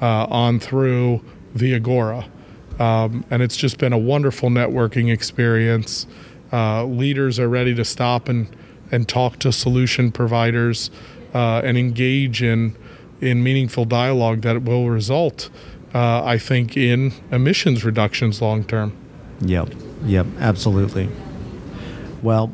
uh, 0.00 0.26
on 0.26 0.60
through 0.60 1.22
the 1.54 1.74
Agora. 1.74 2.28
Um, 2.78 3.24
and 3.30 3.42
it's 3.42 3.56
just 3.56 3.78
been 3.78 3.92
a 3.92 3.98
wonderful 3.98 4.50
networking 4.50 5.12
experience. 5.12 6.06
Uh, 6.52 6.84
leaders 6.84 7.38
are 7.38 7.48
ready 7.48 7.74
to 7.74 7.84
stop 7.84 8.28
and, 8.28 8.54
and 8.90 9.08
talk 9.08 9.38
to 9.38 9.52
solution 9.52 10.12
providers 10.12 10.90
uh, 11.34 11.62
and 11.64 11.78
engage 11.78 12.42
in, 12.42 12.76
in 13.22 13.42
meaningful 13.42 13.84
dialogue 13.84 14.42
that 14.42 14.62
will 14.64 14.90
result, 14.90 15.48
uh, 15.94 16.22
I 16.24 16.36
think, 16.38 16.76
in 16.76 17.12
emissions 17.30 17.84
reductions 17.84 18.42
long 18.42 18.64
term. 18.64 18.92
Yep. 19.40 19.74
Yep. 20.04 20.26
Absolutely. 20.38 21.08
Well, 22.22 22.52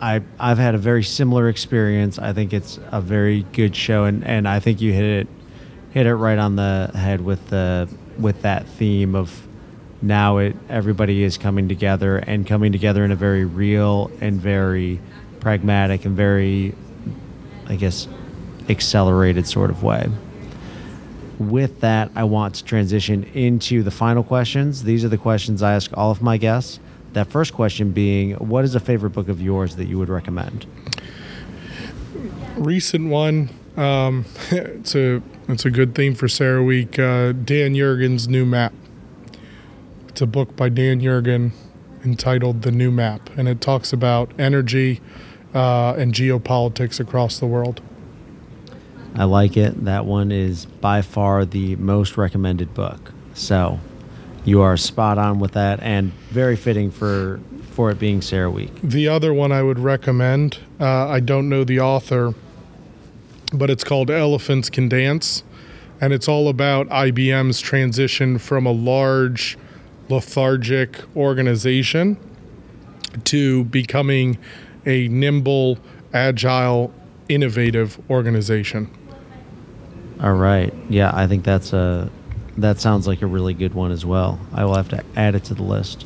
I 0.00 0.22
I've 0.38 0.58
had 0.58 0.74
a 0.74 0.78
very 0.78 1.02
similar 1.02 1.48
experience. 1.48 2.18
I 2.18 2.32
think 2.32 2.52
it's 2.52 2.78
a 2.90 3.00
very 3.00 3.42
good 3.52 3.76
show, 3.76 4.04
and, 4.04 4.24
and 4.24 4.48
I 4.48 4.60
think 4.60 4.80
you 4.80 4.92
hit 4.92 5.04
it 5.04 5.28
hit 5.90 6.06
it 6.06 6.14
right 6.14 6.38
on 6.38 6.56
the 6.56 6.90
head 6.94 7.20
with 7.20 7.50
the 7.50 7.88
with 8.18 8.42
that 8.42 8.66
theme 8.66 9.14
of 9.14 9.46
now 10.02 10.38
it 10.38 10.56
everybody 10.68 11.22
is 11.22 11.36
coming 11.36 11.68
together 11.68 12.16
and 12.18 12.46
coming 12.46 12.72
together 12.72 13.04
in 13.04 13.10
a 13.10 13.16
very 13.16 13.44
real 13.44 14.10
and 14.20 14.40
very 14.40 15.00
pragmatic 15.40 16.04
and 16.04 16.16
very 16.16 16.74
I 17.66 17.76
guess 17.76 18.06
accelerated 18.68 19.46
sort 19.46 19.70
of 19.70 19.82
way 19.82 20.08
with 21.40 21.80
that, 21.80 22.10
I 22.14 22.24
want 22.24 22.56
to 22.56 22.64
transition 22.64 23.24
into 23.32 23.82
the 23.82 23.90
final 23.90 24.22
questions. 24.22 24.84
These 24.84 25.04
are 25.04 25.08
the 25.08 25.18
questions 25.18 25.62
I 25.62 25.74
ask 25.74 25.90
all 25.96 26.10
of 26.10 26.20
my 26.20 26.36
guests. 26.36 26.78
That 27.14 27.28
first 27.28 27.54
question 27.54 27.92
being, 27.92 28.34
what 28.34 28.62
is 28.62 28.74
a 28.74 28.80
favorite 28.80 29.10
book 29.10 29.28
of 29.28 29.40
yours 29.40 29.76
that 29.76 29.86
you 29.86 29.98
would 29.98 30.10
recommend? 30.10 30.66
Recent 32.56 33.08
one. 33.08 33.48
Um, 33.76 34.26
it's 34.50 34.94
a 34.94 35.22
it's 35.48 35.64
a 35.64 35.70
good 35.70 35.94
theme 35.94 36.14
for 36.14 36.26
CERAWeek. 36.26 36.98
Uh, 36.98 37.32
Dan 37.32 37.74
Yergin's 37.74 38.28
New 38.28 38.44
Map. 38.44 38.74
It's 40.08 40.20
a 40.20 40.26
book 40.26 40.54
by 40.56 40.68
Dan 40.68 41.00
Yergin 41.00 41.52
entitled 42.04 42.62
The 42.62 42.70
New 42.70 42.90
Map, 42.90 43.30
and 43.36 43.48
it 43.48 43.60
talks 43.60 43.92
about 43.92 44.32
energy 44.38 45.00
uh, 45.54 45.94
and 45.94 46.12
geopolitics 46.12 47.00
across 47.00 47.38
the 47.38 47.46
world. 47.46 47.80
I 49.14 49.24
like 49.24 49.56
it. 49.56 49.84
That 49.84 50.06
one 50.06 50.30
is 50.32 50.66
by 50.66 51.02
far 51.02 51.44
the 51.44 51.76
most 51.76 52.16
recommended 52.16 52.74
book. 52.74 53.12
So 53.34 53.80
you 54.44 54.60
are 54.60 54.76
spot 54.76 55.18
on 55.18 55.38
with 55.38 55.52
that 55.52 55.80
and 55.80 56.12
very 56.30 56.56
fitting 56.56 56.90
for 56.90 57.40
for 57.70 57.90
it 57.90 57.98
being 57.98 58.20
CERAWeek. 58.20 58.80
The 58.82 59.08
other 59.08 59.32
one 59.32 59.52
I 59.52 59.62
would 59.62 59.78
recommend, 59.78 60.58
uh, 60.80 61.08
I 61.08 61.20
don't 61.20 61.48
know 61.48 61.64
the 61.64 61.80
author, 61.80 62.34
but 63.54 63.70
it's 63.70 63.84
called 63.84 64.10
Elephants 64.10 64.68
Can 64.68 64.88
Dance. 64.88 65.44
And 66.00 66.12
it's 66.12 66.28
all 66.28 66.48
about 66.48 66.88
IBM's 66.88 67.60
transition 67.60 68.38
from 68.38 68.66
a 68.66 68.72
large, 68.72 69.58
lethargic 70.08 70.98
organization 71.14 72.16
to 73.24 73.64
becoming 73.64 74.38
a 74.86 75.08
nimble, 75.08 75.78
agile, 76.12 76.92
innovative 77.28 78.00
organization. 78.10 78.90
All 80.22 80.34
right. 80.34 80.72
Yeah, 80.90 81.10
I 81.14 81.26
think 81.26 81.44
that's 81.44 81.72
a 81.72 82.10
that 82.58 82.78
sounds 82.78 83.06
like 83.06 83.22
a 83.22 83.26
really 83.26 83.54
good 83.54 83.72
one 83.72 83.90
as 83.90 84.04
well. 84.04 84.38
I 84.52 84.64
will 84.64 84.74
have 84.74 84.90
to 84.90 85.02
add 85.16 85.34
it 85.34 85.44
to 85.44 85.54
the 85.54 85.62
list. 85.62 86.04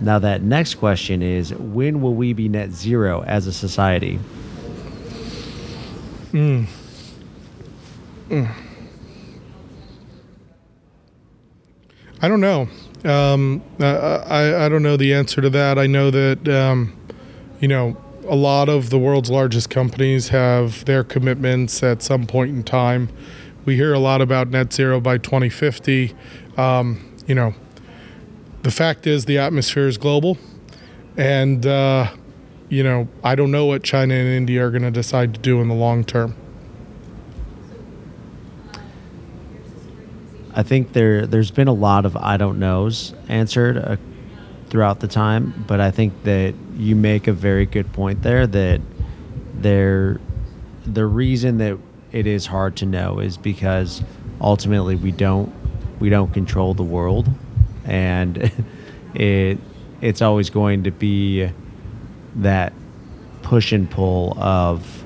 Now 0.00 0.18
that 0.20 0.42
next 0.42 0.76
question 0.76 1.22
is 1.22 1.52
when 1.52 2.00
will 2.00 2.14
we 2.14 2.32
be 2.32 2.48
net 2.48 2.70
zero 2.70 3.22
as 3.24 3.46
a 3.46 3.52
society? 3.52 4.18
Mm. 6.32 6.66
Mm. 8.30 8.50
I 12.22 12.28
don't 12.28 12.40
know. 12.40 12.68
Um, 13.04 13.62
I, 13.78 14.64
I 14.64 14.68
don't 14.68 14.82
know 14.82 14.96
the 14.96 15.12
answer 15.12 15.42
to 15.42 15.50
that. 15.50 15.78
I 15.78 15.86
know 15.86 16.10
that 16.10 16.48
um, 16.48 16.96
you 17.60 17.68
know 17.68 17.96
a 18.26 18.36
lot 18.36 18.70
of 18.70 18.88
the 18.88 18.98
world's 18.98 19.28
largest 19.28 19.68
companies 19.68 20.28
have 20.28 20.84
their 20.86 21.04
commitments 21.04 21.82
at 21.82 22.02
some 22.02 22.26
point 22.26 22.56
in 22.56 22.62
time 22.62 23.10
we 23.64 23.76
hear 23.76 23.92
a 23.92 23.98
lot 23.98 24.20
about 24.20 24.48
net 24.48 24.72
zero 24.72 25.00
by 25.00 25.18
2050. 25.18 26.14
Um, 26.56 27.14
you 27.26 27.34
know, 27.34 27.54
the 28.62 28.70
fact 28.70 29.06
is 29.06 29.24
the 29.24 29.38
atmosphere 29.38 29.86
is 29.86 29.98
global, 29.98 30.38
and 31.16 31.64
uh, 31.66 32.12
you 32.68 32.82
know 32.82 33.08
I 33.22 33.34
don't 33.34 33.50
know 33.50 33.66
what 33.66 33.82
China 33.82 34.14
and 34.14 34.28
India 34.28 34.64
are 34.64 34.70
going 34.70 34.82
to 34.82 34.90
decide 34.90 35.34
to 35.34 35.40
do 35.40 35.60
in 35.60 35.68
the 35.68 35.74
long 35.74 36.04
term. 36.04 36.34
I 40.54 40.62
think 40.62 40.92
there 40.92 41.26
there's 41.26 41.50
been 41.50 41.68
a 41.68 41.72
lot 41.72 42.04
of 42.04 42.16
I 42.16 42.36
don't 42.36 42.58
knows 42.58 43.14
answered 43.28 43.78
uh, 43.78 43.96
throughout 44.68 45.00
the 45.00 45.08
time, 45.08 45.64
but 45.66 45.80
I 45.80 45.90
think 45.90 46.24
that 46.24 46.54
you 46.76 46.96
make 46.96 47.28
a 47.28 47.32
very 47.32 47.66
good 47.66 47.92
point 47.92 48.22
there 48.22 48.46
that 48.46 48.80
there 49.54 50.20
the 50.86 51.06
reason 51.06 51.58
that 51.58 51.78
it 52.12 52.26
is 52.26 52.46
hard 52.46 52.76
to 52.76 52.86
know 52.86 53.20
is 53.20 53.36
because 53.36 54.02
ultimately 54.40 54.96
we 54.96 55.12
don't 55.12 55.52
we 56.00 56.08
don't 56.08 56.32
control 56.32 56.74
the 56.74 56.82
world. 56.82 57.28
And 57.84 58.50
it 59.14 59.58
it's 60.00 60.22
always 60.22 60.50
going 60.50 60.84
to 60.84 60.90
be 60.90 61.50
that 62.36 62.72
push 63.42 63.72
and 63.72 63.90
pull 63.90 64.38
of 64.40 65.04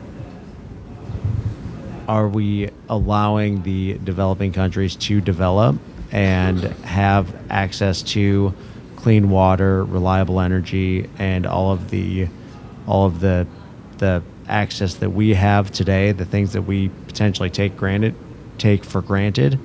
are 2.06 2.28
we 2.28 2.70
allowing 2.88 3.62
the 3.62 3.94
developing 4.04 4.52
countries 4.52 4.94
to 4.94 5.20
develop 5.20 5.76
and 6.12 6.62
have 6.84 7.34
access 7.50 8.02
to 8.02 8.54
clean 8.96 9.30
water, 9.30 9.84
reliable 9.84 10.40
energy, 10.40 11.08
and 11.18 11.46
all 11.46 11.72
of 11.72 11.90
the 11.90 12.28
all 12.86 13.06
of 13.06 13.20
the 13.20 13.46
the 13.98 14.22
access 14.48 14.94
that 14.96 15.10
we 15.10 15.34
have 15.34 15.70
today, 15.70 16.12
the 16.12 16.24
things 16.24 16.52
that 16.52 16.62
we 16.62 16.88
potentially 17.06 17.50
take 17.50 17.76
granted, 17.76 18.14
take 18.58 18.84
for 18.84 19.00
granted, 19.00 19.58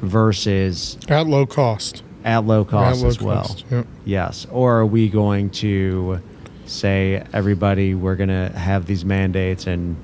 versus 0.00 0.98
at 1.08 1.26
low 1.26 1.46
cost. 1.46 2.02
At 2.24 2.44
low 2.44 2.64
cost 2.64 2.98
at 2.98 3.02
low 3.02 3.08
as 3.08 3.20
well. 3.20 3.42
Cost, 3.42 3.64
yep. 3.70 3.86
Yes. 4.04 4.46
Or 4.50 4.78
are 4.78 4.86
we 4.86 5.08
going 5.08 5.50
to 5.50 6.20
say 6.66 7.24
everybody 7.32 7.94
we're 7.94 8.16
going 8.16 8.28
to 8.28 8.50
have 8.56 8.86
these 8.86 9.04
mandates 9.04 9.66
and 9.66 9.96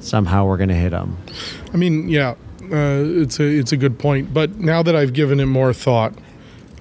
somehow 0.00 0.46
we're 0.46 0.56
going 0.56 0.68
to 0.68 0.74
hit 0.74 0.90
them? 0.90 1.16
I 1.72 1.76
mean, 1.76 2.08
yeah, 2.08 2.34
uh, 2.62 3.02
it's 3.04 3.40
a 3.40 3.44
it's 3.44 3.72
a 3.72 3.76
good 3.76 3.98
point. 3.98 4.32
But 4.32 4.56
now 4.56 4.82
that 4.82 4.94
I've 4.94 5.12
given 5.12 5.40
it 5.40 5.46
more 5.46 5.72
thought, 5.72 6.14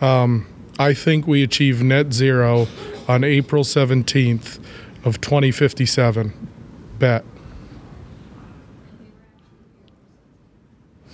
um, 0.02 0.48
I 0.80 0.94
think 0.94 1.28
we 1.28 1.44
achieve 1.44 1.82
net 1.82 2.14
zero 2.14 2.68
on 3.08 3.24
April 3.24 3.64
seventeenth 3.64 4.60
of 5.06 5.20
2057 5.20 6.34
bet. 7.00 7.26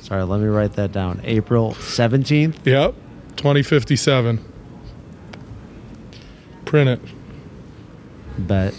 Sorry, 0.02 0.24
let 0.24 0.40
me 0.40 0.48
write 0.48 0.74
that 0.74 0.92
down. 0.92 1.22
April 1.24 1.74
17th? 1.74 2.66
Yep, 2.66 2.96
2057. 3.36 4.44
Print 6.66 6.90
it. 6.90 7.00
Bet. 8.48 8.74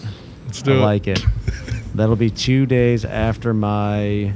Let's 0.46 0.62
do 0.62 0.74
I 0.74 0.76
it. 0.76 0.80
like 0.80 1.07
it. 1.09 1.24
That'll 1.94 2.16
be 2.16 2.30
two 2.30 2.66
days 2.66 3.05
after 3.05 3.53
my 3.53 4.32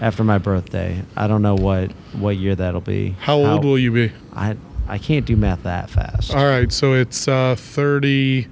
after 0.00 0.22
my 0.22 0.38
birthday. 0.38 1.02
I 1.16 1.26
don't 1.26 1.42
know 1.42 1.56
what 1.56 1.90
what 2.12 2.36
year 2.36 2.54
that'll 2.54 2.80
be. 2.80 3.10
How 3.20 3.36
old 3.38 3.64
will 3.64 3.78
you 3.78 3.90
be? 3.90 4.12
I 4.32 4.56
I 4.86 4.98
can't 4.98 5.24
do 5.26 5.36
math 5.36 5.62
that 5.64 5.90
fast. 5.90 6.34
All 6.34 6.44
right, 6.46 6.70
so 6.70 6.92
it's 6.94 7.26
uh, 7.26 7.56
30. 7.56 8.46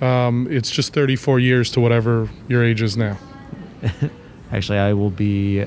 Um, 0.00 0.46
it's 0.50 0.70
just 0.70 0.92
34 0.94 1.40
years 1.40 1.70
to 1.72 1.80
whatever 1.80 2.28
your 2.48 2.64
age 2.64 2.80
is 2.82 2.96
now. 2.96 3.18
Actually, 4.52 4.78
I 4.78 4.92
will 4.94 5.10
be. 5.10 5.64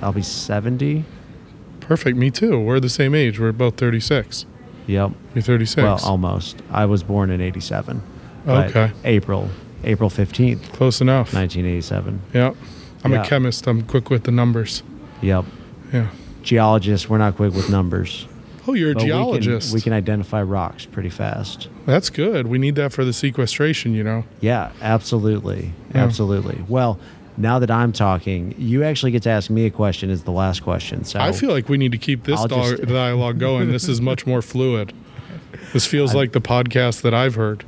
I'll 0.00 0.12
be 0.12 0.22
70. 0.22 1.04
Perfect. 1.80 2.16
Me 2.16 2.30
too. 2.30 2.58
We're 2.58 2.80
the 2.80 2.88
same 2.88 3.14
age. 3.14 3.38
We're 3.38 3.52
both 3.52 3.76
36. 3.76 4.46
Yep. 4.86 5.12
You're 5.34 5.42
36. 5.42 5.76
Well, 5.82 6.00
almost. 6.04 6.60
I 6.70 6.86
was 6.86 7.02
born 7.02 7.30
in 7.30 7.40
87. 7.40 8.02
Okay. 8.46 8.90
April, 9.04 9.48
April 9.84 10.10
15th, 10.10 10.72
Close 10.72 11.00
enough. 11.00 11.32
1987. 11.32 12.20
Yep. 12.34 12.56
I'm 13.04 13.12
Yeah. 13.12 13.22
a 13.22 13.26
chemist. 13.26 13.66
I'm 13.68 13.82
quick 13.82 14.10
with 14.10 14.24
the 14.24 14.32
numbers. 14.32 14.82
Yep. 15.20 15.44
Yeah. 15.92 16.08
Geologists, 16.42 17.08
we're 17.08 17.18
not 17.18 17.36
quick 17.36 17.54
with 17.54 17.70
numbers. 17.70 18.26
Oh, 18.66 18.74
you're 18.74 18.92
a 18.92 18.94
but 18.94 19.02
we 19.02 19.08
can- 19.10 19.18
geologist. 19.18 19.74
We 19.74 19.80
can, 19.80 19.92
identify 19.92 20.42
rocks 20.42 20.86
pretty 20.86 21.08
fast. 21.10 21.68
That's 21.86 22.10
good. 22.10 22.46
We 22.46 22.58
need 22.58 22.76
that 22.76 22.92
for 22.92 23.04
the 23.04 23.12
sequestration, 23.12 23.94
you 23.94 24.04
know. 24.04 24.24
Yeah, 24.40 24.70
absolutely. 24.80 25.72
Yeah. 25.94 26.04
Absolutely. 26.04 26.64
Well, 26.68 26.98
now 27.36 27.58
that 27.58 27.70
I'm 27.70 27.92
talking, 27.92 28.54
you 28.58 28.84
actually 28.84 29.10
get 29.10 29.22
to 29.24 29.30
ask 29.30 29.50
me 29.50 29.66
a 29.66 29.70
question 29.70 30.10
as 30.10 30.22
the 30.24 30.30
last 30.30 30.62
question. 30.62 31.04
So 31.04 31.18
I 31.18 31.32
feel 31.32 31.50
like 31.50 31.68
we 31.68 31.76
need 31.78 31.92
to 31.92 31.98
keep 31.98 32.24
this 32.24 32.44
dialogue 32.44 33.38
going. 33.38 33.72
This 33.72 33.88
is 33.88 34.00
much 34.00 34.26
more 34.26 34.42
fluid. 34.42 34.92
This 35.72 35.86
feels 35.86 36.14
like 36.14 36.32
the 36.32 36.40
podcast 36.40 37.02
that 37.02 37.14
I've 37.14 37.34
heard. 37.34 37.64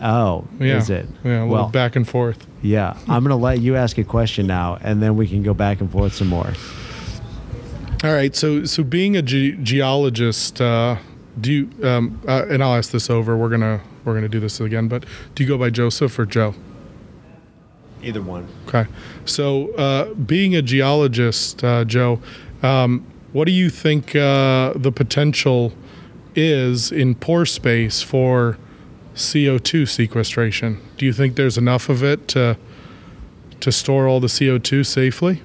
Oh, 0.00 0.46
Yeah. 0.58 0.78
is 0.78 0.90
it? 0.90 1.06
Yeah, 1.22 1.30
a 1.30 1.44
little 1.44 1.48
well, 1.48 1.68
back 1.68 1.94
and 1.94 2.08
forth. 2.08 2.46
yeah. 2.62 2.96
I'm 3.08 3.22
going 3.22 3.30
to 3.30 3.36
let 3.36 3.60
you 3.60 3.76
ask 3.76 3.98
a 3.98 4.04
question 4.04 4.46
now, 4.48 4.78
and 4.80 5.00
then 5.02 5.16
we 5.16 5.28
can 5.28 5.42
go 5.44 5.54
back 5.54 5.80
and 5.80 5.88
forth 5.92 6.14
some 6.14 6.26
more. 6.28 6.52
All 8.04 8.12
right. 8.12 8.34
So, 8.34 8.64
so 8.64 8.82
being 8.82 9.16
a 9.16 9.22
ge- 9.22 9.56
geologist, 9.62 10.60
uh, 10.60 10.96
do 11.40 11.52
you? 11.52 11.86
Um, 11.86 12.20
uh, 12.26 12.46
and 12.48 12.62
I'll 12.62 12.74
ask 12.74 12.90
this 12.90 13.08
over. 13.08 13.36
We're 13.36 13.48
gonna 13.48 13.80
we're 14.04 14.14
gonna 14.14 14.28
do 14.28 14.40
this 14.40 14.60
again. 14.60 14.88
But 14.88 15.04
do 15.36 15.44
you 15.44 15.48
go 15.48 15.56
by 15.56 15.70
Joseph 15.70 16.18
or 16.18 16.26
Joe? 16.26 16.54
Either 18.02 18.20
one. 18.20 18.48
Okay. 18.66 18.90
So, 19.24 19.72
uh, 19.74 20.14
being 20.14 20.56
a 20.56 20.62
geologist, 20.62 21.62
uh, 21.62 21.84
Joe, 21.84 22.20
um, 22.64 23.06
what 23.32 23.44
do 23.44 23.52
you 23.52 23.70
think 23.70 24.16
uh, 24.16 24.72
the 24.74 24.90
potential 24.90 25.72
is 26.34 26.90
in 26.90 27.14
pore 27.14 27.46
space 27.46 28.02
for 28.02 28.58
CO2 29.14 29.88
sequestration? 29.88 30.80
Do 30.96 31.06
you 31.06 31.12
think 31.12 31.36
there's 31.36 31.56
enough 31.56 31.88
of 31.88 32.02
it 32.02 32.26
to 32.28 32.58
to 33.60 33.70
store 33.70 34.08
all 34.08 34.18
the 34.18 34.26
CO2 34.26 34.84
safely? 34.84 35.40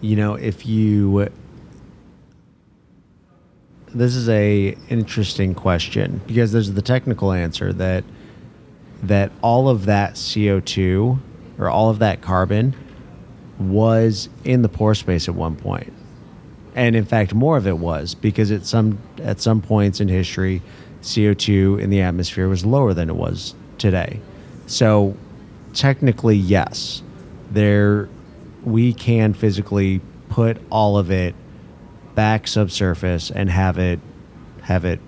You 0.00 0.16
know 0.16 0.34
if 0.34 0.66
you 0.66 1.28
this 3.94 4.14
is 4.14 4.28
a 4.28 4.76
interesting 4.88 5.54
question 5.54 6.20
because 6.26 6.52
there's 6.52 6.72
the 6.72 6.82
technical 6.82 7.32
answer 7.32 7.72
that 7.72 8.04
that 9.02 9.30
all 9.42 9.68
of 9.68 9.86
that 9.86 10.14
CO2 10.14 11.18
or 11.58 11.68
all 11.68 11.90
of 11.90 12.00
that 12.00 12.20
carbon 12.20 12.74
was 13.58 14.28
in 14.44 14.62
the 14.62 14.68
pore 14.68 14.94
space 14.94 15.28
at 15.28 15.34
one 15.34 15.56
point. 15.56 15.92
And 16.74 16.94
in 16.94 17.04
fact 17.04 17.34
more 17.34 17.56
of 17.56 17.66
it 17.66 17.78
was 17.78 18.14
because 18.14 18.50
at 18.50 18.66
some 18.66 18.98
at 19.22 19.40
some 19.40 19.60
points 19.60 20.00
in 20.00 20.08
history 20.08 20.62
CO2 21.02 21.80
in 21.80 21.90
the 21.90 22.00
atmosphere 22.00 22.48
was 22.48 22.64
lower 22.66 22.94
than 22.94 23.08
it 23.08 23.16
was 23.16 23.54
today. 23.78 24.20
So 24.66 25.16
technically 25.74 26.36
yes, 26.36 27.02
there 27.50 28.08
we 28.68 28.92
can 28.92 29.32
physically 29.32 30.00
put 30.28 30.58
all 30.70 30.98
of 30.98 31.10
it 31.10 31.34
back 32.14 32.46
subsurface 32.46 33.30
and 33.30 33.48
have 33.48 33.78
it 33.78 34.00
have 34.62 34.84
it 34.84 35.00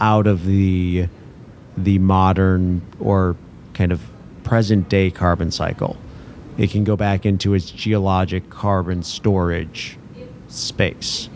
out 0.00 0.26
of 0.26 0.46
the 0.46 1.08
the 1.76 1.98
modern 1.98 2.80
or 2.98 3.36
kind 3.74 3.92
of 3.92 4.00
present 4.42 4.88
day 4.88 5.10
carbon 5.10 5.50
cycle. 5.50 5.96
It 6.56 6.70
can 6.70 6.82
go 6.84 6.96
back 6.96 7.26
into 7.26 7.54
its 7.54 7.70
geologic 7.70 8.50
carbon 8.50 9.02
storage 9.02 9.96
space. 10.48 11.28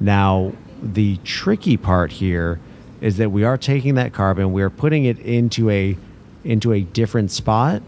Now, 0.00 0.52
the 0.82 1.16
tricky 1.18 1.76
part 1.76 2.12
here 2.12 2.60
is 3.00 3.16
that 3.18 3.30
we 3.30 3.44
are 3.44 3.56
taking 3.56 3.94
that 3.94 4.12
carbon, 4.12 4.52
we 4.52 4.62
are 4.62 4.70
putting 4.70 5.04
it 5.04 5.18
into 5.18 5.70
a 5.70 5.96
into 6.42 6.72
a 6.72 6.80
different 6.80 7.30
spot, 7.30 7.82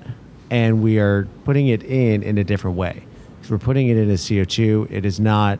and 0.50 0.82
we 0.82 0.98
are 0.98 1.26
putting 1.44 1.68
it 1.68 1.82
in 1.82 2.22
in 2.22 2.38
a 2.38 2.44
different 2.44 2.76
way. 2.76 3.02
we're 3.48 3.58
putting 3.58 3.88
it 3.88 3.96
in 3.96 4.10
as 4.10 4.22
CO2. 4.22 4.90
It 4.90 5.04
is 5.04 5.20
not 5.20 5.58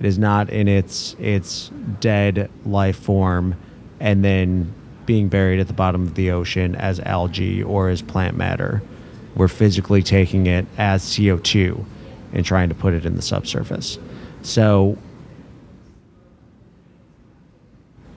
it 0.00 0.06
is 0.06 0.18
not 0.18 0.50
in 0.50 0.68
its 0.68 1.14
its 1.18 1.70
dead 2.00 2.50
life 2.64 2.96
form, 2.96 3.54
and 4.00 4.24
then 4.24 4.72
being 5.06 5.28
buried 5.28 5.60
at 5.60 5.66
the 5.66 5.74
bottom 5.74 6.02
of 6.02 6.14
the 6.14 6.30
ocean 6.30 6.74
as 6.76 7.00
algae 7.00 7.62
or 7.62 7.88
as 7.88 8.02
plant 8.02 8.36
matter. 8.36 8.82
We're 9.36 9.48
physically 9.48 10.02
taking 10.02 10.46
it 10.46 10.66
as 10.78 11.02
CO2 11.02 11.84
and 12.32 12.44
trying 12.44 12.68
to 12.68 12.74
put 12.74 12.94
it 12.94 13.04
in 13.04 13.16
the 13.16 13.22
subsurface. 13.22 13.98
So 14.42 14.96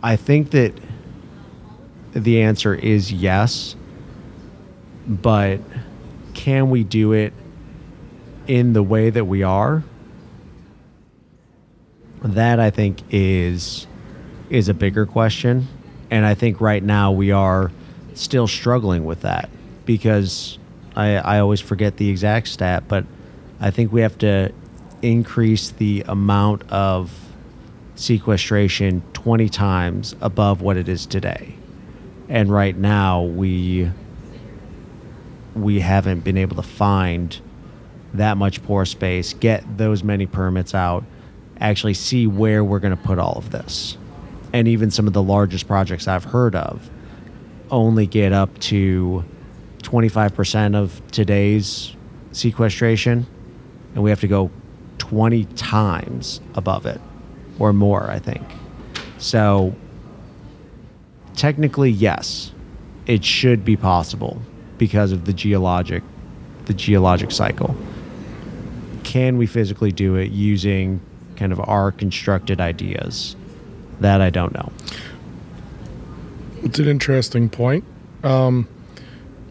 I 0.01 0.15
think 0.15 0.51
that 0.51 0.73
the 2.13 2.41
answer 2.41 2.73
is 2.73 3.11
yes, 3.11 3.75
but 5.07 5.59
can 6.37 6.69
we 6.69 6.83
do 6.83 7.11
it 7.13 7.33
in 8.45 8.71
the 8.71 8.83
way 8.83 9.09
that 9.09 9.25
we 9.25 9.43
are? 9.43 9.83
That 12.21 12.59
I 12.59 12.69
think 12.69 13.01
is 13.09 13.87
is 14.49 14.69
a 14.69 14.73
bigger 14.73 15.05
question, 15.05 15.67
and 16.09 16.25
I 16.25 16.35
think 16.35 16.61
right 16.61 16.81
now 16.81 17.11
we 17.11 17.31
are 17.31 17.71
still 18.13 18.47
struggling 18.47 19.03
with 19.03 19.21
that 19.21 19.49
because 19.85 20.57
I 20.95 21.15
I 21.15 21.39
always 21.39 21.59
forget 21.59 21.97
the 21.97 22.09
exact 22.09 22.47
stat, 22.47 22.83
but 22.87 23.05
I 23.59 23.71
think 23.71 23.91
we 23.91 24.01
have 24.01 24.17
to 24.19 24.51
increase 25.01 25.71
the 25.71 26.03
amount 26.07 26.69
of 26.71 27.11
sequestration 27.95 29.01
20 29.13 29.49
times 29.49 30.15
above 30.21 30.61
what 30.61 30.77
it 30.77 30.87
is 30.87 31.07
today. 31.07 31.55
And 32.29 32.51
right 32.51 32.75
now 32.75 33.23
we 33.23 33.91
we 35.59 35.79
haven't 35.79 36.21
been 36.21 36.37
able 36.37 36.55
to 36.55 36.63
find 36.63 37.39
that 38.13 38.37
much 38.37 38.63
pore 38.63 38.85
space, 38.85 39.33
get 39.33 39.77
those 39.77 40.03
many 40.03 40.25
permits 40.25 40.73
out, 40.73 41.03
actually 41.59 41.93
see 41.93 42.27
where 42.27 42.63
we're 42.63 42.79
going 42.79 42.95
to 42.95 43.03
put 43.03 43.19
all 43.19 43.33
of 43.33 43.51
this. 43.51 43.97
And 44.53 44.67
even 44.67 44.91
some 44.91 45.07
of 45.07 45.13
the 45.13 45.23
largest 45.23 45.67
projects 45.67 46.07
I've 46.07 46.23
heard 46.23 46.55
of 46.55 46.89
only 47.69 48.07
get 48.07 48.31
up 48.31 48.57
to 48.59 49.23
25% 49.79 50.75
of 50.75 51.01
today's 51.11 51.95
sequestration, 52.31 53.25
and 53.93 54.03
we 54.03 54.09
have 54.09 54.21
to 54.21 54.27
go 54.27 54.49
20 54.99 55.45
times 55.55 56.41
above 56.55 56.85
it 56.85 57.01
or 57.59 57.73
more, 57.73 58.09
I 58.09 58.19
think. 58.19 58.43
So, 59.17 59.75
technically, 61.35 61.89
yes, 61.89 62.51
it 63.05 63.23
should 63.23 63.65
be 63.65 63.75
possible 63.75 64.41
because 64.77 65.11
of 65.11 65.25
the 65.25 65.33
geologic 65.33 66.03
the 66.67 66.73
geologic 66.73 67.31
cycle. 67.31 67.75
Can 69.03 69.37
we 69.37 69.47
physically 69.47 69.91
do 69.91 70.15
it 70.15 70.31
using 70.31 71.01
kind 71.37 71.51
of 71.51 71.59
our 71.61 71.91
constructed 71.91 72.61
ideas? 72.61 73.35
That 74.01 74.21
I 74.21 74.29
don't 74.29 74.53
know. 74.53 74.71
It's 76.61 76.77
an 76.77 76.87
interesting 76.87 77.49
point. 77.49 77.85
Um, 78.23 78.67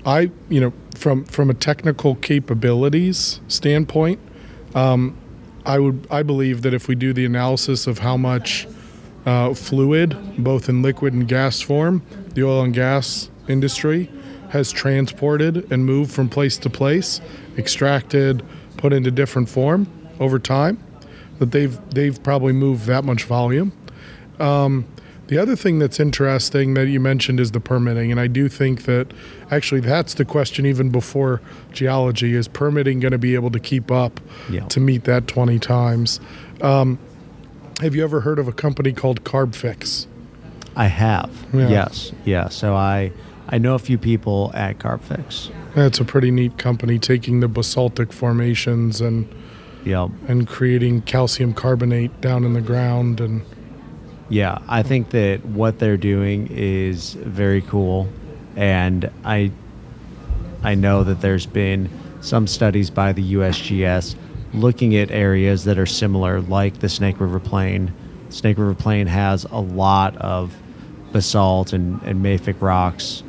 I, 0.04 0.30
you 0.48 0.60
know, 0.60 0.72
from 0.94 1.24
from 1.24 1.50
a 1.50 1.54
technical 1.54 2.14
capabilities 2.16 3.40
standpoint, 3.48 4.20
um, 4.74 5.16
I 5.64 5.78
would 5.78 6.06
I 6.10 6.22
believe 6.22 6.62
that 6.62 6.74
if 6.74 6.86
we 6.86 6.94
do 6.94 7.12
the 7.12 7.24
analysis 7.24 7.86
of 7.86 8.00
how 8.00 8.16
much 8.16 8.68
uh, 9.24 9.54
fluid, 9.54 10.16
both 10.38 10.68
in 10.68 10.82
liquid 10.82 11.14
and 11.14 11.26
gas 11.26 11.60
form, 11.60 12.02
the 12.34 12.44
oil 12.44 12.62
and 12.62 12.74
gas 12.74 13.30
industry 13.48 14.10
has 14.56 14.72
transported 14.72 15.70
and 15.70 15.84
moved 15.84 16.10
from 16.10 16.28
place 16.30 16.56
to 16.58 16.70
place, 16.70 17.20
extracted, 17.58 18.42
put 18.78 18.92
into 18.94 19.10
different 19.10 19.48
form 19.50 19.86
over 20.18 20.38
time, 20.38 20.78
that 21.38 21.52
they've 21.52 21.78
they've 21.90 22.20
probably 22.22 22.52
moved 22.54 22.86
that 22.86 23.04
much 23.04 23.24
volume. 23.24 23.72
The 25.28 25.38
other 25.38 25.56
thing 25.56 25.80
that's 25.80 25.98
interesting 25.98 26.74
that 26.74 26.86
you 26.86 27.00
mentioned 27.00 27.40
is 27.40 27.50
the 27.50 27.58
permitting, 27.58 28.12
and 28.12 28.20
I 28.20 28.28
do 28.28 28.48
think 28.48 28.84
that 28.84 29.12
actually 29.50 29.80
that's 29.80 30.14
the 30.14 30.24
question 30.24 30.64
even 30.66 30.90
before 30.90 31.40
geology 31.72 32.34
is 32.36 32.46
permitting 32.46 33.00
going 33.00 33.10
to 33.10 33.18
be 33.18 33.34
able 33.34 33.50
to 33.50 33.58
keep 33.58 33.90
up 33.90 34.20
Yeah. 34.48 34.60
to 34.68 34.78
meet 34.78 35.02
that 35.04 35.26
20 35.26 35.58
times. 35.58 36.20
Um, 36.60 37.00
have 37.80 37.96
you 37.96 38.04
ever 38.04 38.20
heard 38.20 38.38
of 38.38 38.46
a 38.46 38.52
company 38.52 38.92
called 38.92 39.24
CarbFix? 39.24 40.06
I 40.76 40.86
have. 40.86 41.30
Yeah. 41.52 41.68
Yes. 41.70 42.12
Yeah. 42.24 42.48
So 42.48 42.74
I 42.76 43.10
I 43.48 43.58
know 43.58 43.74
a 43.74 43.78
few 43.78 43.98
people 43.98 44.50
at 44.54 44.78
CarbFix. 44.78 45.50
That's 45.74 46.00
a 46.00 46.04
pretty 46.04 46.30
neat 46.30 46.58
company 46.58 46.98
taking 46.98 47.40
the 47.40 47.48
basaltic 47.48 48.12
formations 48.12 49.00
and 49.00 49.28
Yep. 49.84 50.10
and 50.26 50.48
creating 50.48 51.02
calcium 51.02 51.54
carbonate 51.54 52.20
down 52.20 52.42
in 52.44 52.54
the 52.54 52.60
ground 52.60 53.20
and 53.20 53.42
Yeah, 54.28 54.58
I 54.68 54.82
think 54.82 55.10
that 55.10 55.44
what 55.46 55.78
they're 55.78 55.96
doing 55.96 56.48
is 56.50 57.14
very 57.14 57.60
cool, 57.62 58.08
and 58.56 59.08
I 59.24 59.52
I 60.64 60.74
know 60.74 61.04
that 61.04 61.20
there's 61.20 61.46
been 61.46 61.88
some 62.20 62.48
studies 62.48 62.90
by 62.90 63.12
the 63.12 63.22
USGS 63.34 64.16
looking 64.52 64.96
at 64.96 65.12
areas 65.12 65.62
that 65.64 65.78
are 65.78 65.86
similar, 65.86 66.40
like 66.40 66.80
the 66.80 66.88
Snake 66.88 67.20
River 67.20 67.38
Plain. 67.38 67.92
Snake 68.30 68.58
River 68.58 68.74
Plain 68.74 69.06
has 69.06 69.44
a 69.52 69.60
lot 69.60 70.16
of 70.16 70.52
basalt 71.12 71.72
and, 71.72 72.02
and 72.02 72.24
mafic 72.24 72.56
rocks, 72.60 73.22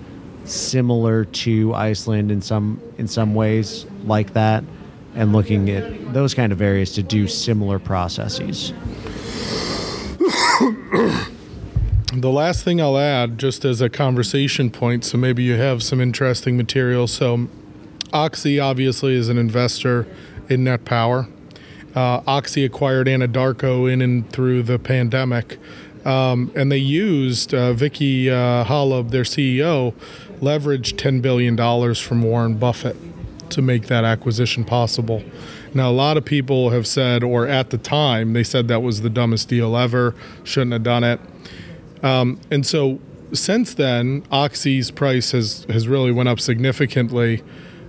similar 0.50 1.26
to 1.26 1.74
Iceland 1.74 2.32
in 2.32 2.42
some 2.42 2.82
in 2.98 3.08
some 3.08 3.36
ways, 3.36 3.86
like 4.06 4.34
that, 4.34 4.64
and 5.16 5.34
looking 5.34 5.70
at 5.70 6.14
those 6.14 6.34
kind 6.34 6.52
of 6.52 6.62
areas 6.62 6.94
to 6.94 7.04
do 7.04 7.28
similar 7.28 7.80
processes. 7.80 8.74
The 12.14 12.32
last 12.32 12.64
thing 12.64 12.82
I'll 12.82 12.98
add, 12.98 13.38
just 13.38 13.66
as 13.66 13.82
a 13.82 13.90
conversation 13.90 14.72
point, 14.72 15.04
so 15.04 15.18
maybe 15.18 15.44
you 15.44 15.56
have 15.56 15.84
some 15.84 16.00
interesting 16.00 16.56
material. 16.56 17.06
So, 17.06 17.48
Oxy 18.14 18.60
obviously 18.60 19.14
is 19.14 19.28
an 19.28 19.38
investor 19.38 20.08
in 20.50 20.64
Net 20.64 20.86
Power. 20.86 21.28
Uh, 21.94 22.22
Oxy 22.26 22.64
acquired 22.64 23.08
Anadarko 23.08 23.92
in 23.92 24.02
and 24.02 24.30
through 24.32 24.64
the 24.64 24.80
pandemic, 24.80 25.58
um, 26.06 26.50
and 26.56 26.72
they 26.72 26.78
used 26.78 27.54
uh, 27.54 27.74
Vicki 27.74 28.30
uh, 28.30 28.64
Hollub, 28.64 29.12
their 29.12 29.24
CEO, 29.24 29.94
leveraged 30.40 30.96
$10 30.96 31.22
billion 31.22 31.96
from 31.96 32.22
Warren 32.22 32.58
Buffett 32.58 32.96
to 33.52 33.62
make 33.62 33.88
that 33.88 34.04
acquisition 34.04 34.64
possible. 34.66 35.24
Now, 35.74 35.90
a 35.90 35.94
lot 35.94 36.18
of 36.18 36.26
people 36.26 36.72
have 36.72 36.88
said, 36.88 37.24
or 37.24 37.48
at 37.48 37.70
the 37.70 37.78
time, 37.78 38.34
they 38.34 38.44
said 38.44 38.68
that 38.68 38.82
was 38.82 39.02
the 39.02 39.10
dumbest 39.10 39.50
deal 39.50 39.78
ever, 39.78 40.16
shouldn't 40.44 40.74
have 40.74 40.84
done 40.84 41.04
it. 41.04 41.20
Um, 42.04 42.40
and 42.52 42.66
so 42.66 43.00
since 43.34 43.74
then, 43.74 44.24
Oxy's 44.32 44.92
price 44.92 45.32
has, 45.32 45.66
has 45.70 45.88
really 45.88 46.12
went 46.12 46.30
up 46.30 46.40
significantly. 46.40 47.44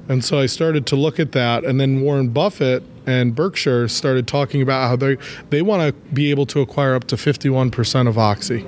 And 0.08 0.24
so 0.24 0.38
I 0.38 0.46
started 0.46 0.86
to 0.86 0.96
look 0.96 1.20
at 1.20 1.32
that. 1.32 1.64
And 1.64 1.80
then 1.80 2.00
Warren 2.00 2.30
Buffett 2.30 2.82
and 3.06 3.34
Berkshire 3.34 3.88
started 3.88 4.26
talking 4.26 4.62
about 4.62 4.88
how 4.88 4.96
they, 4.96 5.16
they 5.50 5.62
want 5.62 5.82
to 5.82 6.14
be 6.14 6.30
able 6.30 6.46
to 6.46 6.60
acquire 6.60 6.94
up 6.94 7.04
to 7.04 7.16
51% 7.16 8.08
of 8.08 8.18
Oxy. 8.18 8.66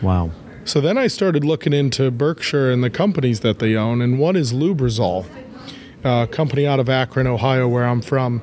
Wow. 0.00 0.30
So 0.64 0.80
then 0.80 0.96
I 0.96 1.08
started 1.08 1.44
looking 1.44 1.72
into 1.72 2.10
Berkshire 2.12 2.70
and 2.70 2.84
the 2.84 2.90
companies 2.90 3.40
that 3.40 3.58
they 3.58 3.74
own, 3.74 4.00
and 4.00 4.18
one 4.18 4.36
is 4.36 4.52
Lubrizol, 4.52 5.26
a 6.04 6.28
company 6.30 6.66
out 6.66 6.78
of 6.78 6.88
Akron, 6.88 7.26
Ohio, 7.26 7.66
where 7.66 7.84
I'm 7.84 8.00
from. 8.00 8.42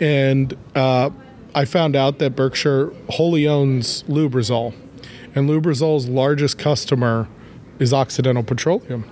And 0.00 0.56
uh, 0.74 1.10
I 1.54 1.64
found 1.64 1.94
out 1.94 2.18
that 2.18 2.34
Berkshire 2.34 2.92
wholly 3.10 3.46
owns 3.46 4.02
Lubrizol, 4.04 4.74
and 5.36 5.48
Lubrizol's 5.48 6.08
largest 6.08 6.58
customer 6.58 7.28
is 7.78 7.92
Occidental 7.92 8.42
Petroleum 8.42 9.08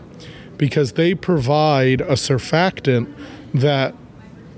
because 0.58 0.92
they 0.92 1.14
provide 1.14 2.00
a 2.00 2.14
surfactant 2.14 3.12
that 3.52 3.94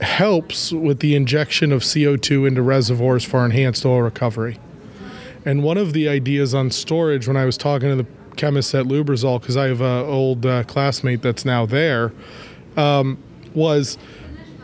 helps 0.01 0.73
with 0.73 1.01
the 1.01 1.15
injection 1.15 1.73
of 1.73 1.83
CO2 1.83 2.47
into 2.49 2.63
reservoirs 2.63 3.25
for 3.25 3.45
enhanced 3.45 3.85
oil 3.85 4.03
recovery. 4.03 4.59
And 5.47 5.63
one 5.63 5.79
of 5.79 5.93
the 5.93 6.09
ideas 6.09 6.55
on 6.55 6.73
storage, 6.73 7.29
when 7.29 7.37
I 7.37 7.45
was 7.45 7.57
talking 7.57 7.89
to 7.89 8.03
the 8.03 8.07
chemist 8.35 8.75
at 8.75 8.85
Lubrizol, 8.87 9.41
because 9.41 9.57
I 9.57 9.69
have 9.69 9.81
an 9.81 10.05
old 10.05 10.45
uh, 10.45 10.65
classmate 10.65 11.23
that's 11.23 11.45
now 11.45 11.65
there, 11.65 12.13
um, 12.77 13.17
was 13.55 13.97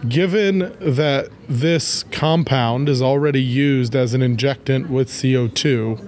given 0.09 0.74
that 0.80 1.28
this 1.49 2.03
compound 2.11 2.89
is 2.89 3.01
already 3.01 3.41
used 3.41 3.95
as 3.95 4.12
an 4.12 4.22
injectant 4.22 4.91
with 4.91 5.09
CO2, 5.09 6.05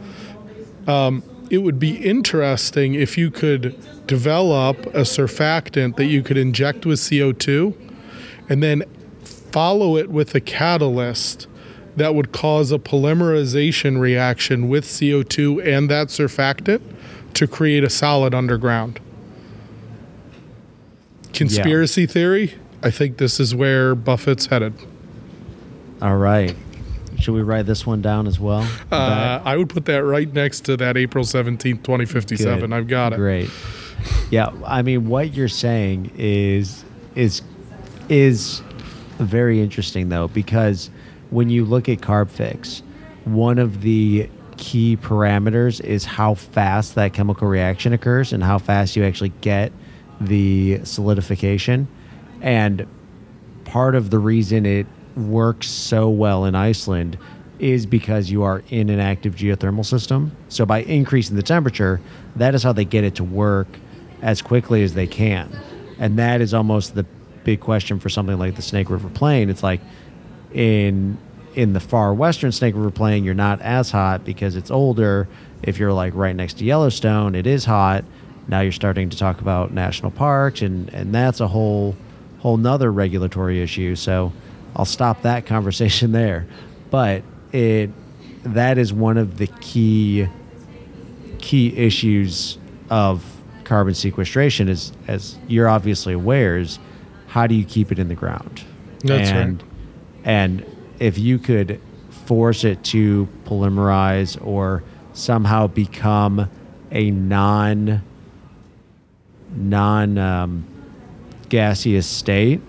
um, 0.89 1.22
it 1.51 1.59
would 1.59 1.79
be 1.79 1.97
interesting 1.97 2.95
if 2.95 3.16
you 3.16 3.31
could 3.31 3.79
develop 4.09 4.87
a 4.87 5.03
surfactant 5.03 5.95
that 5.97 6.07
you 6.07 6.20
could 6.20 6.37
inject 6.37 6.85
with 6.85 6.99
CO2 6.99 7.75
and 8.49 8.61
then 8.61 8.83
follow 9.53 9.97
it 9.97 10.11
with 10.11 10.35
a 10.35 10.41
catalyst 10.41 11.47
that 11.97 12.15
would 12.15 12.33
cause 12.33 12.73
a 12.73 12.79
polymerization 12.79 14.01
reaction 14.01 14.69
with 14.69 14.85
CO2 14.85 15.65
and 15.65 15.91
that 15.91 16.09
surfactant 16.09 16.83
to 17.35 17.47
create 17.47 17.85
a 17.85 17.91
solid 17.91 18.35
underground. 18.35 19.01
Conspiracy 21.33 22.07
theory? 22.07 22.55
I 22.83 22.91
think 22.91 23.17
this 23.17 23.41
is 23.41 23.55
where 23.55 23.95
Buffett's 23.95 24.47
headed. 24.47 24.75
All 26.03 26.17
right. 26.17 26.55
Should 27.19 27.35
we 27.35 27.43
write 27.43 27.67
this 27.67 27.87
one 27.87 28.03
down 28.03 28.27
as 28.27 28.39
well? 28.39 28.69
Uh, 28.91 29.41
I 29.45 29.57
would 29.57 29.69
put 29.69 29.87
that 29.87 30.05
right 30.05 30.31
next 30.33 30.61
to 30.67 30.77
that 30.77 30.97
April 30.97 31.25
17th, 31.25 31.83
2057. 31.83 32.61
Good. 32.61 32.73
I've 32.73 32.89
got 32.89 33.13
it. 33.13 33.17
Great. 33.17 33.51
Yeah, 34.31 34.51
I 34.67 34.83
mean, 34.83 35.09
what 35.09 35.35
you're 35.35 35.49
saying 35.49 36.11
is 36.17 36.85
is 37.15 37.43
is 38.09 38.61
very 39.19 39.61
interesting 39.61 40.09
though 40.09 40.29
because 40.29 40.91
when 41.35 41.51
you 41.51 41.64
look 41.64 41.89
at 41.89 41.99
CarbFix, 41.99 42.80
one 43.24 43.59
of 43.59 43.80
the 43.80 44.30
key 44.57 44.97
parameters 44.97 45.80
is 45.80 46.05
how 46.05 46.35
fast 46.35 46.95
that 46.95 47.12
chemical 47.12 47.49
reaction 47.49 47.93
occurs 47.93 48.32
and 48.32 48.41
how 48.41 48.57
fast 48.57 48.95
you 48.95 49.05
actually 49.05 49.32
get 49.41 49.72
the 50.20 50.78
solidification. 50.85 51.89
And 52.41 52.87
part 53.64 53.97
of 53.97 54.11
the 54.11 54.18
reason 54.20 54.64
it 54.64 54.87
works 55.16 55.66
so 55.66 56.09
well 56.09 56.45
in 56.45 56.55
Iceland 56.55 57.18
is 57.59 57.85
because 57.85 58.30
you 58.30 58.45
are 58.45 58.62
in 58.70 58.89
an 58.89 59.01
active 59.01 59.35
geothermal 59.35 59.85
system. 59.85 60.30
So 60.49 60.64
by 60.64 60.82
increasing 60.82 61.35
the 61.35 61.43
temperature, 61.43 62.01
that 62.37 62.55
is 62.55 62.62
how 62.62 62.72
they 62.72 62.85
get 62.85 63.03
it 63.03 63.16
to 63.16 63.24
work 63.24 63.66
as 64.22 64.41
quickly 64.41 64.85
as 64.85 64.95
they 64.95 65.09
can. 65.09 65.51
And 65.99 66.16
that 66.16 66.41
is 66.41 66.55
almost 66.55 66.95
the 66.95 67.05
big 67.43 67.59
question 67.59 67.99
for 67.99 68.09
something 68.09 68.39
like 68.39 68.55
the 68.55 68.62
Snake 68.62 68.89
River 68.89 69.09
Plain. 69.09 69.51
It's 69.51 69.64
like 69.64 69.80
in 70.55 71.19
in 71.55 71.73
the 71.73 71.81
far 71.81 72.13
western 72.15 72.51
Snake 72.53 72.75
River 72.75 72.91
Plain, 72.91 73.25
you're 73.25 73.35
not 73.35 73.61
as 73.61 73.91
hot 73.91 74.25
because 74.25 74.57
it's 74.57 74.71
older. 74.71 75.29
If 75.63 75.79
you're 75.79 75.93
like 75.93 76.15
right 76.15 76.35
next 76.35 76.59
to 76.59 76.65
Yellowstone, 76.65 77.35
it 77.35 77.47
is 77.47 77.65
hot. 77.65 78.05
Now 78.49 78.61
you're 78.61 78.73
starting 78.73 79.09
to 79.11 79.17
talk 79.17 79.41
about 79.41 79.73
national 79.73 80.11
parks 80.11 80.63
and 80.63 80.89
and 80.91 81.15
that's 81.15 81.41
a 81.41 81.49
whole 81.49 81.97
whole 82.39 82.57
nother 82.57 82.93
regulatory 82.93 83.63
issue. 83.63 83.95
So 83.95 84.33
I'll 84.77 84.85
stop 84.85 85.23
that 85.23 85.47
conversation 85.55 86.13
there. 86.13 86.47
But 86.91 87.23
it 87.53 87.91
that 88.45 88.79
is 88.79 88.93
one 88.93 89.17
of 89.17 89.39
the 89.39 89.47
key 89.61 90.27
key 91.39 91.77
issues 91.77 92.59
of 92.91 93.25
carbon 93.65 93.95
sequestration 93.95 94.69
is 94.69 94.93
as 95.09 95.39
you're 95.49 95.69
obviously 95.69 96.13
aware 96.13 96.59
is 96.59 96.79
how 97.27 97.47
do 97.47 97.55
you 97.55 97.65
keep 97.65 97.91
it 97.91 97.99
in 97.99 98.09
the 98.09 98.15
ground? 98.15 98.63
That's 99.03 99.31
and 99.31 99.63
right. 99.63 99.71
And 100.25 100.64
if 100.99 101.18
you 101.18 101.39
could 101.39 101.81
force 102.27 102.64
it 102.64 102.83
to 102.85 103.29
polymerize 103.45 104.45
or 104.45 104.83
somehow 105.12 105.66
become 105.66 106.51
a 106.91 107.11
non 107.11 108.03
non 109.51 110.18
um, 110.18 110.64
gaseous 111.49 112.07
state, 112.07 112.61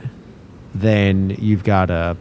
then 0.73 1.29
you've 1.39 1.63
got 1.63 1.89
a, 1.89 2.17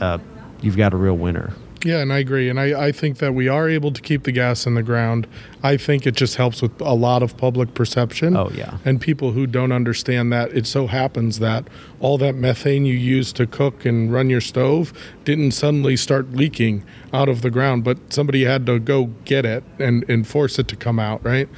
a 0.00 0.20
you've 0.60 0.76
got 0.76 0.92
a 0.92 0.96
real 0.96 1.16
winner. 1.16 1.52
Yeah, 1.86 2.00
and 2.00 2.12
I 2.12 2.18
agree. 2.18 2.48
And 2.48 2.58
I, 2.58 2.86
I 2.86 2.92
think 2.92 3.18
that 3.18 3.32
we 3.32 3.46
are 3.46 3.68
able 3.68 3.92
to 3.92 4.02
keep 4.02 4.24
the 4.24 4.32
gas 4.32 4.66
in 4.66 4.74
the 4.74 4.82
ground. 4.82 5.28
I 5.62 5.76
think 5.76 6.04
it 6.04 6.16
just 6.16 6.34
helps 6.34 6.60
with 6.60 6.80
a 6.80 6.94
lot 6.94 7.22
of 7.22 7.36
public 7.36 7.74
perception. 7.74 8.36
Oh, 8.36 8.50
yeah. 8.52 8.78
And 8.84 9.00
people 9.00 9.30
who 9.30 9.46
don't 9.46 9.70
understand 9.70 10.32
that 10.32 10.50
it 10.50 10.66
so 10.66 10.88
happens 10.88 11.38
that 11.38 11.68
all 12.00 12.18
that 12.18 12.34
methane 12.34 12.86
you 12.86 12.94
use 12.96 13.32
to 13.34 13.46
cook 13.46 13.86
and 13.86 14.12
run 14.12 14.28
your 14.28 14.40
stove 14.40 14.92
didn't 15.24 15.52
suddenly 15.52 15.96
start 15.96 16.32
leaking 16.32 16.82
out 17.12 17.28
of 17.28 17.42
the 17.42 17.50
ground, 17.50 17.84
but 17.84 18.12
somebody 18.12 18.44
had 18.44 18.66
to 18.66 18.80
go 18.80 19.04
get 19.24 19.46
it 19.46 19.62
and, 19.78 20.04
and 20.10 20.26
force 20.26 20.58
it 20.58 20.66
to 20.66 20.76
come 20.76 20.98
out, 20.98 21.24
right? 21.24 21.48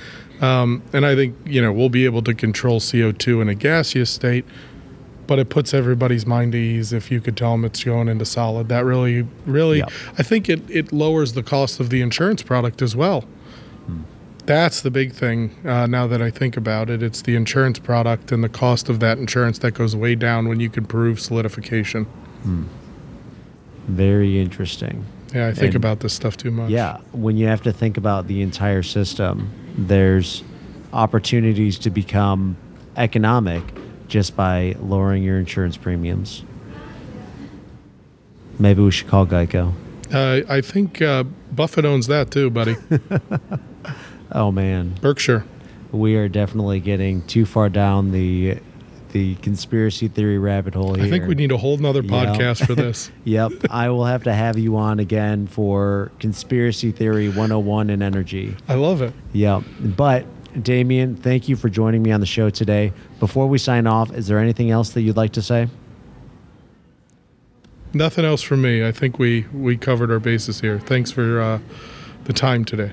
Um, 0.43 0.83
and 0.93 1.07
I 1.07 1.15
think, 1.17 1.37
you 1.47 1.63
know, 1.63 1.73
we'll 1.73 1.89
be 1.89 2.05
able 2.05 2.23
to 2.23 2.35
control 2.35 2.81
CO2 2.81 3.41
in 3.41 3.49
a 3.49 3.55
gaseous 3.55 4.11
state, 4.11 4.45
but 5.29 5.39
it 5.39 5.49
puts 5.51 5.73
everybody's 5.75 6.27
mind 6.27 6.55
at 6.55 6.59
ease 6.59 6.93
if 6.93 7.11
you 7.13 7.21
could 7.21 7.37
tell 7.37 7.53
them 7.53 7.65
it's 7.65 7.85
going 7.85 8.09
into 8.09 8.25
solid. 8.25 8.69
That 8.69 8.85
really, 8.85 9.29
really, 9.47 9.79
Yep. 9.79 9.93
I 10.19 10.23
think 10.25 10.49
it, 10.49 10.63
it 10.69 10.91
lowers 10.91 11.35
the 11.35 11.43
cost 11.45 11.79
of 11.79 11.91
the 11.91 12.01
insurance 12.01 12.43
product 12.43 12.83
as 12.83 12.97
well. 12.97 13.25
That's 14.47 14.81
the 14.81 14.91
big 14.91 15.13
thing 15.13 15.55
uh, 15.67 15.87
now 15.87 16.07
that 16.07 16.23
I 16.23 16.31
think 16.31 16.57
about 16.57 16.89
it. 16.89 17.03
It's 17.03 17.21
the 17.21 17.37
insurance 17.37 17.79
product 17.79 18.33
and 18.33 18.43
the 18.43 18.49
cost 18.49 18.89
of 18.89 18.99
that 19.01 19.19
insurance 19.19 19.59
that 19.59 19.73
goes 19.73 19.95
way 19.95 20.15
down 20.15 20.49
when 20.49 20.59
you 20.59 20.71
can 20.71 20.87
prove 20.87 21.21
solidification. 21.21 22.07
Very 23.87 24.41
interesting. 24.41 25.05
Yeah, 25.35 25.49
I 25.49 25.53
think 25.53 25.75
And- 25.75 25.77
about 25.77 26.01
this 26.01 26.15
stuff 26.15 26.39
too 26.39 26.51
much. 26.51 26.71
Yeah, 26.71 26.97
when 27.13 27.37
you 27.37 27.47
have 27.47 27.61
to 27.63 27.73
think 27.73 27.99
about 27.99 28.27
the 28.27 28.41
entire 28.41 28.83
system, 28.83 29.51
there's 29.77 30.43
opportunities 30.95 31.79
to 31.81 31.91
become 31.91 32.57
economic 32.97 33.63
just 34.09 34.35
by 34.37 34.75
lowering 34.81 35.23
your 35.23 35.39
insurance 35.39 35.77
premiums. 35.77 36.43
Maybe 38.59 38.83
we 38.83 38.91
should 38.91 39.07
call 39.09 39.27
Geico. 39.27 39.73
Uh, 40.13 40.41
I 40.49 40.61
think 40.63 41.01
uh, 41.03 41.23
Buffett 41.53 41.85
owns 41.85 42.07
that 42.09 42.31
too, 42.31 42.51
buddy. 42.51 42.77
Oh 44.31 44.53
man, 44.53 44.95
Berkshire. 45.01 45.45
we 45.91 46.15
are 46.17 46.29
definitely 46.29 46.81
getting 46.81 47.23
too 47.23 47.47
far 47.47 47.71
down 47.71 48.13
the 48.13 48.59
the 49.13 49.37
conspiracy 49.37 50.07
theory 50.09 50.37
rabbit 50.39 50.75
hole 50.75 50.93
here. 50.95 51.07
I 51.07 51.09
think 51.09 51.27
we 51.27 51.35
need 51.35 51.51
a 51.51 51.57
whole 51.57 51.79
nother 51.79 52.03
podcast 52.03 52.67
for 52.67 52.75
this. 52.77 53.11
Yep, 53.25 53.53
I 53.71 53.89
will 53.89 54.05
have 54.05 54.25
to 54.25 54.35
have 54.35 54.59
you 54.59 54.77
on 54.77 54.99
again 55.01 55.47
for 55.47 56.13
conspiracy 56.21 56.93
theory 56.93 57.29
101 57.29 57.89
in 57.89 58.03
energy. 58.03 58.55
I 58.69 58.75
love 58.75 59.01
it. 59.01 59.15
Yep. 59.33 59.63
But 59.81 60.27
Damian, 60.63 61.17
thank 61.17 61.49
you 61.49 61.57
for 61.57 61.69
joining 61.69 62.03
me 62.03 62.13
on 62.13 62.21
the 62.21 62.27
show 62.27 62.51
today. 62.51 62.93
Before 63.21 63.47
we 63.47 63.59
sign 63.59 63.87
off, 63.87 64.13
is 64.13 64.27
there 64.27 64.39
anything 64.39 64.71
else 64.71 64.91
that 64.91 65.03
you'd 65.03 65.17
like 65.17 65.33
to 65.33 65.43
say? 65.43 65.69
Nothing 67.95 68.25
else 68.25 68.43
from 68.43 68.63
me. 68.63 68.87
I 68.87 68.93
think 68.93 69.19
we 69.19 69.47
we 69.53 69.77
covered 69.77 70.11
our 70.11 70.19
bases 70.19 70.61
here. 70.61 70.79
Thanks 70.79 71.11
for 71.11 71.41
uh, 71.41 71.59
the 72.25 72.33
time 72.33 72.65
today. 72.65 72.93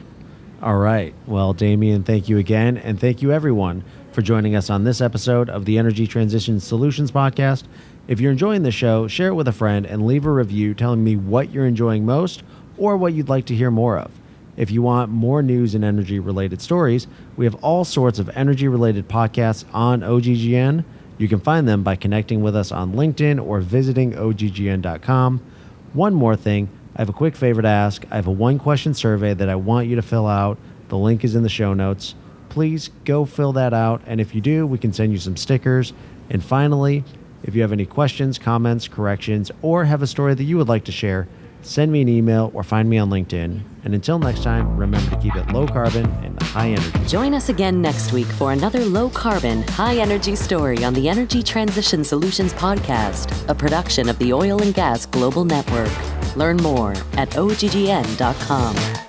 All 0.62 0.78
right. 0.78 1.14
Well, 1.28 1.54
Damian, 1.54 2.04
thank 2.04 2.30
you 2.30 2.38
again. 2.38 2.78
And 2.78 3.00
thank 3.00 3.22
you, 3.22 3.32
everyone, 3.32 3.84
for 4.14 4.22
joining 4.22 4.56
us 4.56 4.70
on 4.70 4.86
this 4.86 5.02
episode 5.02 5.50
of 5.50 5.66
the 5.66 5.78
Energy 5.78 6.08
Transition 6.08 6.60
Solutions 6.60 7.12
Podcast. 7.12 7.66
If 8.08 8.20
you're 8.20 8.32
enjoying 8.32 8.64
the 8.64 8.72
show, 8.72 9.08
share 9.08 9.30
it 9.30 9.36
with 9.36 9.48
a 9.48 9.52
friend 9.52 9.86
and 9.86 10.08
leave 10.08 10.26
a 10.26 10.32
review 10.32 10.74
telling 10.74 11.04
me 11.04 11.18
what 11.18 11.52
you're 11.52 11.66
enjoying 11.66 12.06
most 12.06 12.44
or 12.78 12.96
what 12.98 13.14
you'd 13.14 13.30
like 13.30 13.46
to 13.46 13.56
hear 13.56 13.70
more 13.70 13.98
of. 13.98 14.12
If 14.58 14.72
you 14.72 14.82
want 14.82 15.12
more 15.12 15.42
news 15.42 15.76
and 15.76 15.84
energy 15.84 16.20
related 16.20 16.62
stories, 16.62 17.08
we 17.36 17.46
have 17.46 17.56
all 17.56 17.84
sorts 17.84 18.20
of 18.20 18.30
energy 18.30 18.68
related 18.68 19.08
podcasts 19.08 19.66
on 19.74 20.02
OGGN. 20.02 20.86
You 21.18 21.28
can 21.28 21.40
find 21.40 21.68
them 21.68 21.84
by 21.84 21.96
connecting 21.96 22.42
with 22.42 22.56
us 22.56 22.72
on 22.72 22.94
LinkedIn 22.94 23.46
or 23.46 23.60
visiting 23.60 24.14
OGGN.com. 24.14 25.42
One 25.94 26.14
more 26.14 26.36
thing 26.36 26.70
I 26.96 27.02
have 27.02 27.10
a 27.10 27.14
quick 27.14 27.36
favor 27.36 27.62
to 27.62 27.68
ask. 27.68 28.06
I 28.10 28.16
have 28.16 28.28
a 28.28 28.32
one 28.32 28.58
question 28.58 28.94
survey 28.94 29.34
that 29.34 29.50
I 29.50 29.56
want 29.56 29.88
you 29.88 29.98
to 29.98 30.02
fill 30.02 30.28
out. 30.28 30.58
The 30.88 30.98
link 30.98 31.26
is 31.26 31.36
in 31.36 31.44
the 31.44 31.50
show 31.50 31.74
notes. 31.74 32.16
Please 32.48 32.90
go 33.04 33.26
fill 33.26 33.52
that 33.54 33.74
out. 33.74 34.02
And 34.06 34.22
if 34.22 34.34
you 34.34 34.40
do, 34.40 34.66
we 34.66 34.78
can 34.78 34.94
send 34.94 35.12
you 35.12 35.18
some 35.18 35.36
stickers. 35.36 35.92
And 36.30 36.42
finally, 36.42 37.04
if 37.44 37.54
you 37.54 37.62
have 37.62 37.74
any 37.74 37.86
questions, 37.86 38.40
comments, 38.40 38.88
corrections, 38.88 39.52
or 39.62 39.84
have 39.84 40.02
a 40.02 40.08
story 40.08 40.36
that 40.36 40.44
you 40.44 40.58
would 40.58 40.70
like 40.70 40.86
to 40.86 40.92
share, 40.94 41.28
send 41.66 41.92
me 41.92 42.02
an 42.02 42.08
email 42.08 42.52
or 42.54 42.64
find 42.64 42.90
me 42.90 42.98
on 42.98 43.10
LinkedIn. 43.10 43.62
And 43.84 43.94
until 43.94 44.18
next 44.18 44.44
time, 44.44 44.78
remember 44.78 45.10
to 45.12 45.18
keep 45.22 45.36
it 45.36 45.52
low 45.52 45.68
carbon 45.68 46.06
and 46.24 46.42
high 46.42 46.70
energy. 46.70 47.06
Join 47.08 47.34
us 47.34 47.50
again 47.50 47.82
next 47.82 48.14
week 48.14 48.28
for 48.28 48.52
another 48.52 48.84
low 48.86 49.10
carbon, 49.10 49.62
high 49.64 49.98
energy 49.98 50.36
story 50.36 50.84
on 50.84 50.94
the 50.94 51.08
Energy 51.08 51.44
Transition 51.44 52.04
Solutions 52.04 52.54
Podcast, 52.54 53.48
a 53.50 53.56
production 53.56 54.10
of 54.10 54.18
the 54.20 54.34
Oil 54.34 54.62
and 54.62 54.74
Gas 54.74 55.06
Global 55.06 55.46
Network. 55.46 55.92
Learn 56.36 56.58
more 56.58 56.92
at 57.18 57.30
oggn.com. 57.32 59.05